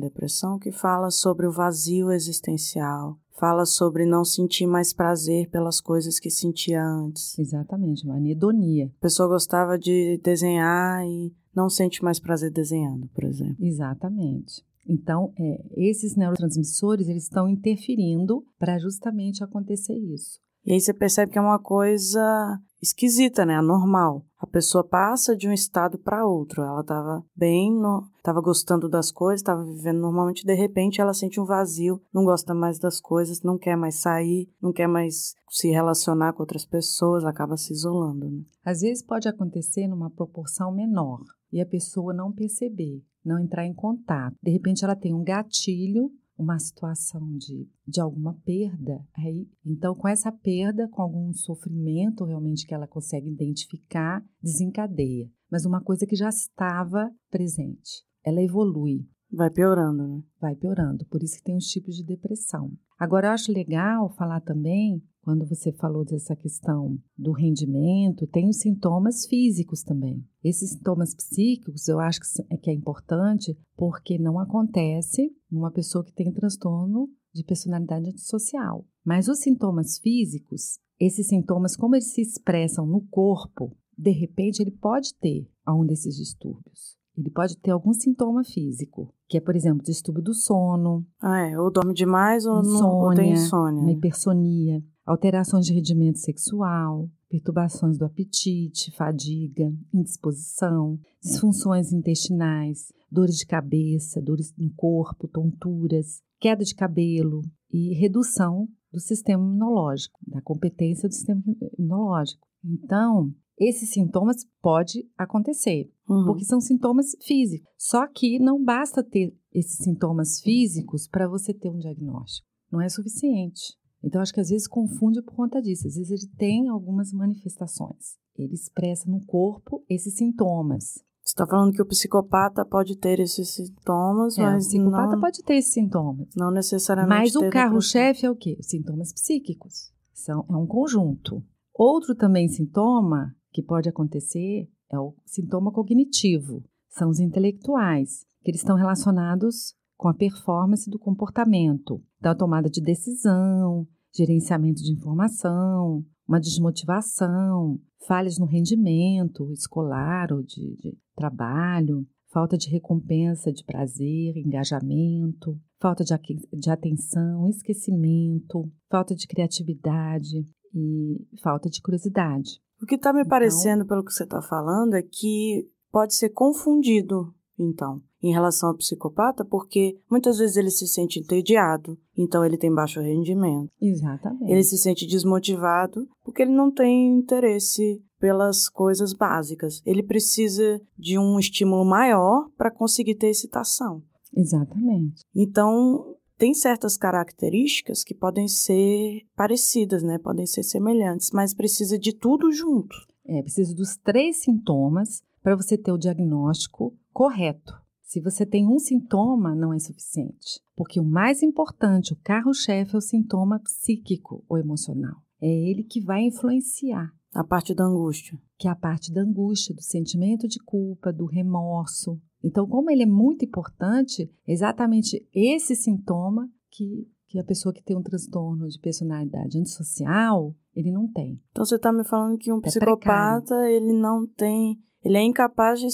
depressão 0.00 0.58
que 0.58 0.72
fala 0.72 1.10
sobre 1.10 1.46
o 1.46 1.52
vazio 1.52 2.10
existencial, 2.10 3.18
fala 3.38 3.66
sobre 3.66 4.06
não 4.06 4.24
sentir 4.24 4.66
mais 4.66 4.94
prazer 4.94 5.50
pelas 5.50 5.78
coisas 5.78 6.18
que 6.18 6.30
sentia 6.30 6.82
antes. 6.82 7.38
Exatamente, 7.38 8.06
uma 8.06 8.16
anedonia. 8.16 8.90
A 8.98 9.02
pessoa 9.02 9.28
gostava 9.28 9.78
de 9.78 10.18
desenhar 10.24 11.06
e 11.06 11.30
não 11.54 11.68
sente 11.68 12.02
mais 12.02 12.18
prazer 12.18 12.50
desenhando, 12.50 13.08
por 13.08 13.24
exemplo. 13.24 13.62
Exatamente. 13.62 14.64
Então, 14.88 15.34
é, 15.38 15.62
esses 15.76 16.16
neurotransmissores 16.16 17.08
eles 17.08 17.24
estão 17.24 17.46
interferindo 17.46 18.42
para 18.58 18.78
justamente 18.78 19.44
acontecer 19.44 19.98
isso. 19.98 20.40
E 20.64 20.72
aí 20.72 20.80
você 20.80 20.94
percebe 20.94 21.30
que 21.30 21.38
é 21.38 21.42
uma 21.42 21.58
coisa 21.58 22.58
esquisita, 22.82 23.44
né? 23.44 23.56
Anormal. 23.56 24.24
A 24.38 24.46
pessoa 24.46 24.84
passa 24.84 25.36
de 25.36 25.48
um 25.48 25.52
estado 25.52 25.98
para 25.98 26.26
outro. 26.26 26.62
Ela 26.62 26.80
estava 26.80 27.24
bem, 27.34 27.74
estava 28.16 28.40
gostando 28.40 28.88
das 28.88 29.10
coisas, 29.10 29.40
estava 29.40 29.64
vivendo 29.64 30.00
normalmente, 30.00 30.44
de 30.44 30.54
repente 30.54 31.00
ela 31.00 31.14
sente 31.14 31.40
um 31.40 31.44
vazio, 31.44 32.00
não 32.12 32.24
gosta 32.24 32.54
mais 32.54 32.78
das 32.78 33.00
coisas, 33.00 33.42
não 33.42 33.56
quer 33.56 33.76
mais 33.76 33.96
sair, 33.96 34.48
não 34.60 34.72
quer 34.72 34.86
mais 34.86 35.34
se 35.48 35.68
relacionar 35.68 36.32
com 36.32 36.42
outras 36.42 36.66
pessoas, 36.66 37.24
acaba 37.24 37.56
se 37.56 37.72
isolando. 37.72 38.28
Né? 38.28 38.42
Às 38.64 38.80
vezes 38.80 39.02
pode 39.02 39.28
acontecer 39.28 39.86
numa 39.86 40.10
proporção 40.10 40.72
menor 40.72 41.22
e 41.52 41.60
a 41.60 41.66
pessoa 41.66 42.12
não 42.12 42.32
perceber, 42.32 43.02
não 43.24 43.38
entrar 43.38 43.64
em 43.64 43.72
contato. 43.74 44.36
De 44.42 44.50
repente 44.50 44.84
ela 44.84 44.96
tem 44.96 45.14
um 45.14 45.22
gatilho 45.24 46.10
uma 46.38 46.58
situação 46.58 47.36
de, 47.36 47.68
de 47.86 48.00
alguma 48.00 48.34
perda, 48.44 49.06
aí, 49.16 49.48
então 49.64 49.94
com 49.94 50.06
essa 50.06 50.30
perda, 50.30 50.88
com 50.88 51.02
algum 51.02 51.32
sofrimento 51.32 52.24
realmente 52.24 52.66
que 52.66 52.74
ela 52.74 52.86
consegue 52.86 53.28
identificar, 53.28 54.24
desencadeia. 54.42 55.30
Mas 55.50 55.64
uma 55.64 55.80
coisa 55.80 56.06
que 56.06 56.16
já 56.16 56.28
estava 56.28 57.10
presente, 57.30 58.04
ela 58.24 58.42
evolui. 58.42 59.06
Vai 59.30 59.50
piorando, 59.50 60.06
né? 60.06 60.22
Vai 60.40 60.54
piorando, 60.54 61.04
por 61.06 61.22
isso 61.22 61.36
que 61.38 61.42
tem 61.42 61.56
os 61.56 61.66
tipos 61.66 61.96
de 61.96 62.04
depressão. 62.04 62.72
Agora, 62.98 63.28
eu 63.28 63.32
acho 63.32 63.52
legal 63.52 64.08
falar 64.10 64.40
também, 64.40 65.02
quando 65.26 65.44
você 65.44 65.72
falou 65.72 66.04
dessa 66.04 66.36
questão 66.36 66.96
do 67.18 67.32
rendimento, 67.32 68.28
tem 68.28 68.48
os 68.48 68.58
sintomas 68.58 69.26
físicos 69.26 69.82
também. 69.82 70.24
Esses 70.42 70.70
sintomas 70.70 71.16
psíquicos 71.16 71.88
eu 71.88 71.98
acho 71.98 72.20
que 72.20 72.26
é, 72.48 72.70
é 72.70 72.72
importante 72.72 73.58
porque 73.76 74.18
não 74.18 74.38
acontece 74.38 75.28
numa 75.50 75.72
pessoa 75.72 76.04
que 76.04 76.12
tem 76.12 76.32
transtorno 76.32 77.08
de 77.34 77.42
personalidade 77.42 78.08
antissocial. 78.08 78.86
Mas 79.04 79.26
os 79.26 79.40
sintomas 79.40 79.98
físicos, 79.98 80.78
esses 81.00 81.26
sintomas, 81.26 81.74
como 81.76 81.96
eles 81.96 82.12
se 82.12 82.20
expressam 82.20 82.86
no 82.86 83.00
corpo, 83.00 83.76
de 83.98 84.12
repente 84.12 84.60
ele 84.60 84.70
pode 84.70 85.12
ter 85.16 85.50
algum 85.64 85.84
desses 85.84 86.14
distúrbios. 86.14 86.96
Ele 87.18 87.30
pode 87.30 87.56
ter 87.56 87.72
algum 87.72 87.92
sintoma 87.92 88.44
físico, 88.44 89.12
que 89.28 89.38
é, 89.38 89.40
por 89.40 89.56
exemplo, 89.56 89.82
distúrbio 89.82 90.22
do 90.22 90.34
sono. 90.34 91.04
Ah, 91.20 91.48
é. 91.48 91.58
Ou 91.58 91.68
dorme 91.68 91.94
demais 91.94 92.46
ou, 92.46 92.60
insônia, 92.60 92.80
não, 92.80 92.98
ou 93.00 93.14
tem 93.14 93.32
insônia. 93.32 93.82
Uma 93.82 93.92
hipersonia, 93.92 94.84
alterações 95.06 95.64
de 95.64 95.72
rendimento 95.72 96.18
sexual, 96.18 97.08
perturbações 97.28 97.96
do 97.96 98.04
apetite, 98.04 98.90
fadiga, 98.90 99.72
indisposição, 99.94 100.98
disfunções 101.22 101.92
intestinais, 101.92 102.92
dores 103.10 103.36
de 103.36 103.46
cabeça, 103.46 104.20
dores 104.20 104.52
no 104.58 104.70
corpo, 104.74 105.28
tonturas, 105.28 106.20
queda 106.40 106.64
de 106.64 106.74
cabelo 106.74 107.42
e 107.72 107.94
redução 107.94 108.68
do 108.92 109.00
sistema 109.00 109.42
imunológico, 109.42 110.18
da 110.26 110.42
competência 110.42 111.08
do 111.08 111.14
sistema 111.14 111.42
imunológico. 111.78 112.46
Então, 112.64 113.32
esses 113.58 113.90
sintomas 113.90 114.44
pode 114.60 115.08
acontecer, 115.16 115.90
uhum. 116.08 116.26
porque 116.26 116.44
são 116.44 116.60
sintomas 116.60 117.16
físicos. 117.22 117.68
Só 117.78 118.06
que 118.06 118.38
não 118.38 118.62
basta 118.62 119.02
ter 119.02 119.34
esses 119.52 119.78
sintomas 119.78 120.40
físicos 120.40 121.08
para 121.08 121.28
você 121.28 121.54
ter 121.54 121.70
um 121.70 121.78
diagnóstico. 121.78 122.46
Não 122.70 122.80
é 122.80 122.88
suficiente. 122.88 123.76
Então, 124.06 124.22
acho 124.22 124.32
que 124.32 124.40
às 124.40 124.50
vezes 124.50 124.68
confunde 124.68 125.20
por 125.20 125.34
conta 125.34 125.60
disso. 125.60 125.88
Às 125.88 125.96
vezes 125.96 126.22
ele 126.22 126.32
tem 126.36 126.68
algumas 126.68 127.12
manifestações. 127.12 128.16
Ele 128.38 128.54
expressa 128.54 129.10
no 129.10 129.20
corpo 129.26 129.84
esses 129.88 130.14
sintomas. 130.14 131.04
Você 131.24 131.32
está 131.32 131.44
falando 131.44 131.72
que 131.72 131.82
o 131.82 131.86
psicopata 131.86 132.64
pode 132.64 132.96
ter 132.96 133.18
esses 133.18 133.54
sintomas, 133.54 134.38
é, 134.38 134.42
mas. 134.42 134.66
O 134.66 134.68
psicopata 134.68 135.12
não, 135.12 135.20
pode 135.20 135.42
ter 135.42 135.54
esses 135.54 135.72
sintomas. 135.72 136.28
Não 136.36 136.52
necessariamente. 136.52 137.34
Mas 137.34 137.34
o 137.34 137.50
carro-chefe 137.50 138.24
é 138.24 138.30
o 138.30 138.36
quê? 138.36 138.56
Os 138.60 138.68
sintomas 138.68 139.12
psíquicos. 139.12 139.92
São, 140.12 140.46
é 140.48 140.54
um 140.54 140.68
conjunto. 140.68 141.42
Outro 141.74 142.14
também 142.14 142.48
sintoma 142.48 143.34
que 143.52 143.60
pode 143.60 143.88
acontecer 143.88 144.70
é 144.88 144.98
o 145.00 145.16
sintoma 145.24 145.72
cognitivo, 145.72 146.62
são 146.88 147.08
os 147.10 147.18
intelectuais, 147.18 148.24
que 148.42 148.52
eles 148.52 148.60
estão 148.60 148.76
relacionados 148.76 149.74
com 149.96 150.08
a 150.08 150.14
performance 150.14 150.88
do 150.88 150.98
comportamento, 150.98 152.00
da 152.20 152.34
tomada 152.34 152.70
de 152.70 152.80
decisão, 152.80 153.86
gerenciamento 154.16 154.82
de 154.82 154.92
informação, 154.92 156.04
uma 156.26 156.40
desmotivação, 156.40 157.78
falhas 158.06 158.38
no 158.38 158.46
rendimento 158.46 159.52
escolar 159.52 160.32
ou 160.32 160.42
de, 160.42 160.76
de 160.76 160.96
trabalho, 161.14 162.06
falta 162.32 162.56
de 162.56 162.68
recompensa 162.68 163.52
de 163.52 163.64
prazer, 163.64 164.36
engajamento, 164.36 165.58
falta 165.80 166.04
de, 166.04 166.14
de 166.52 166.70
atenção, 166.70 167.48
esquecimento, 167.48 168.70
falta 168.90 169.14
de 169.14 169.26
criatividade 169.26 170.44
e 170.74 171.26
falta 171.42 171.68
de 171.68 171.80
curiosidade. 171.80 172.60
O 172.82 172.86
que 172.86 172.96
está 172.96 173.12
me 173.12 173.20
então, 173.20 173.30
parecendo, 173.30 173.86
pelo 173.86 174.04
que 174.04 174.12
você 174.12 174.24
está 174.24 174.42
falando, 174.42 174.94
é 174.94 175.02
que 175.02 175.66
pode 175.90 176.14
ser 176.14 176.30
confundido, 176.30 177.34
então, 177.58 178.00
em 178.22 178.32
relação 178.32 178.68
ao 178.68 178.76
psicopata, 178.76 179.44
porque 179.44 179.98
muitas 180.10 180.38
vezes 180.38 180.56
ele 180.56 180.70
se 180.70 180.86
sente 180.86 181.18
entediado, 181.18 181.98
então 182.16 182.44
ele 182.44 182.58
tem 182.58 182.72
baixo 182.72 183.00
rendimento. 183.00 183.70
Exatamente. 183.80 184.50
Ele 184.50 184.62
se 184.62 184.76
sente 184.76 185.06
desmotivado 185.06 186.08
porque 186.24 186.42
ele 186.42 186.52
não 186.52 186.70
tem 186.70 187.08
interesse 187.18 188.02
pelas 188.18 188.68
coisas 188.68 189.12
básicas. 189.12 189.82
Ele 189.84 190.02
precisa 190.02 190.80
de 190.98 191.18
um 191.18 191.38
estímulo 191.38 191.84
maior 191.84 192.48
para 192.56 192.70
conseguir 192.70 193.14
ter 193.14 193.28
excitação. 193.28 194.02
Exatamente. 194.34 195.22
Então, 195.34 196.16
tem 196.36 196.52
certas 196.52 196.96
características 196.96 198.04
que 198.04 198.14
podem 198.14 198.48
ser 198.48 199.22
parecidas, 199.34 200.02
né? 200.02 200.18
Podem 200.18 200.46
ser 200.46 200.62
semelhantes, 200.62 201.30
mas 201.32 201.54
precisa 201.54 201.98
de 201.98 202.12
tudo 202.12 202.52
junto. 202.52 202.94
É, 203.24 203.42
precisa 203.42 203.74
dos 203.74 203.96
três 203.96 204.42
sintomas 204.42 205.22
para 205.42 205.56
você 205.56 205.78
ter 205.78 205.92
o 205.92 205.98
diagnóstico 205.98 206.94
correto. 207.16 207.72
Se 208.02 208.20
você 208.20 208.44
tem 208.44 208.68
um 208.68 208.78
sintoma, 208.78 209.56
não 209.56 209.72
é 209.72 209.78
suficiente, 209.78 210.60
porque 210.76 211.00
o 211.00 211.04
mais 211.04 211.42
importante, 211.42 212.12
o 212.12 212.20
carro-chefe, 212.22 212.94
é 212.94 212.98
o 212.98 213.00
sintoma 213.00 213.58
psíquico 213.58 214.44
ou 214.46 214.58
emocional. 214.58 215.16
É 215.40 215.48
ele 215.48 215.82
que 215.82 215.98
vai 216.02 216.24
influenciar. 216.24 217.10
A 217.34 217.42
parte 217.42 217.74
da 217.74 217.84
angústia. 217.84 218.38
Que 218.58 218.68
é 218.68 218.70
a 218.70 218.76
parte 218.76 219.10
da 219.10 219.22
angústia, 219.22 219.74
do 219.74 219.82
sentimento 219.82 220.46
de 220.46 220.58
culpa, 220.58 221.10
do 221.10 221.24
remorso, 221.24 222.20
então, 222.46 222.64
como 222.64 222.90
ele 222.90 223.02
é 223.02 223.06
muito 223.06 223.44
importante, 223.44 224.30
exatamente 224.46 225.26
esse 225.34 225.74
sintoma 225.74 226.48
que, 226.70 227.08
que 227.26 227.40
a 227.40 227.44
pessoa 227.44 227.72
que 227.72 227.82
tem 227.82 227.96
um 227.96 228.02
transtorno 228.02 228.68
de 228.68 228.78
personalidade 228.78 229.58
antissocial, 229.58 230.54
ele 230.72 230.92
não 230.92 231.10
tem. 231.10 231.40
Então, 231.50 231.64
você 231.64 231.74
está 231.74 231.92
me 231.92 232.04
falando 232.04 232.38
que 232.38 232.52
um 232.52 232.58
é 232.58 232.60
psicopata, 232.60 233.46
precário. 233.46 233.66
ele 233.66 233.92
não 233.98 234.26
tem, 234.28 234.78
ele 235.06 235.18
é 235.18 235.22
incapaz 235.22 235.78
de, 235.78 235.86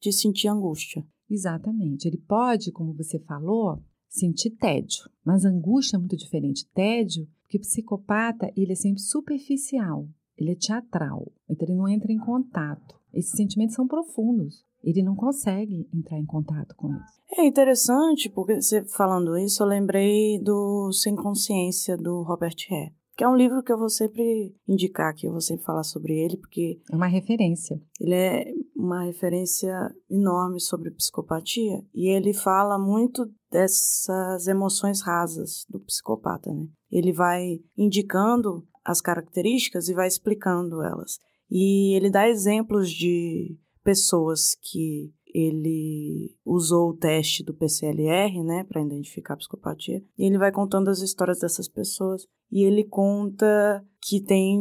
de 0.00 0.12
sentir 0.12 0.48
angústia. 0.48 1.06
Exatamente. 1.28 2.08
Ele 2.08 2.16
pode, 2.16 2.72
como 2.72 2.94
você 2.94 3.18
falou, 3.18 3.82
sentir 4.08 4.50
tédio, 4.50 5.10
mas 5.22 5.44
angústia 5.44 5.96
é 5.96 5.98
muito 5.98 6.16
diferente. 6.16 6.66
Tédio, 6.72 7.28
porque 7.42 7.58
o 7.58 7.60
psicopata, 7.60 8.50
ele 8.56 8.72
é 8.72 8.76
sempre 8.76 9.02
superficial, 9.02 10.08
ele 10.38 10.52
é 10.52 10.54
teatral, 10.54 11.30
então 11.46 11.68
ele 11.68 11.76
não 11.76 11.86
entra 11.86 12.10
em 12.10 12.18
contato. 12.18 12.98
Esses 13.12 13.32
sentimentos 13.32 13.74
são 13.74 13.86
profundos 13.86 14.64
ele 14.86 15.02
não 15.02 15.16
consegue 15.16 15.88
entrar 15.92 16.16
em 16.16 16.24
contato 16.24 16.76
com 16.76 16.88
isso. 16.92 17.20
É 17.36 17.44
interessante, 17.44 18.30
porque 18.30 18.60
você 18.60 18.84
falando 18.84 19.36
isso, 19.36 19.62
eu 19.62 19.66
lembrei 19.66 20.38
do 20.38 20.92
Sem 20.92 21.16
Consciência, 21.16 21.96
do 21.96 22.22
Robert 22.22 22.54
Hare, 22.70 22.94
que 23.16 23.24
é 23.24 23.28
um 23.28 23.36
livro 23.36 23.62
que 23.62 23.72
eu 23.72 23.78
vou 23.78 23.88
sempre 23.88 24.54
indicar 24.68 25.10
aqui, 25.10 25.26
eu 25.26 25.32
vou 25.32 25.40
sempre 25.40 25.64
falar 25.64 25.84
sobre 25.84 26.12
ele, 26.12 26.36
porque... 26.36 26.80
É 26.92 26.94
uma 26.94 27.06
referência. 27.06 27.80
Ele 27.98 28.14
é 28.14 28.44
uma 28.76 29.04
referência 29.04 29.72
enorme 30.10 30.60
sobre 30.60 30.90
psicopatia, 30.90 31.82
e 31.94 32.08
ele 32.08 32.34
fala 32.34 32.78
muito 32.78 33.26
dessas 33.50 34.46
emoções 34.46 35.00
rasas 35.00 35.64
do 35.70 35.80
psicopata, 35.80 36.52
né? 36.52 36.66
Ele 36.90 37.12
vai 37.12 37.58
indicando 37.76 38.66
as 38.84 39.00
características 39.00 39.88
e 39.88 39.94
vai 39.94 40.06
explicando 40.06 40.82
elas. 40.82 41.18
E 41.50 41.96
ele 41.96 42.10
dá 42.10 42.28
exemplos 42.28 42.90
de 42.90 43.56
pessoas 43.82 44.56
que 44.62 45.12
ele 45.36 46.34
usou 46.44 46.88
o 46.88 46.96
teste 46.96 47.44
do 47.44 47.52
PCLR, 47.52 48.42
né, 48.42 48.64
para 48.64 48.80
identificar 48.80 49.34
a 49.34 49.36
psicopatia. 49.36 50.02
E 50.16 50.24
ele 50.24 50.38
vai 50.38 50.50
contando 50.50 50.88
as 50.88 51.00
histórias 51.00 51.40
dessas 51.40 51.68
pessoas 51.68 52.26
e 52.50 52.64
ele 52.64 52.84
conta 52.84 53.84
que 54.00 54.18
tem 54.20 54.58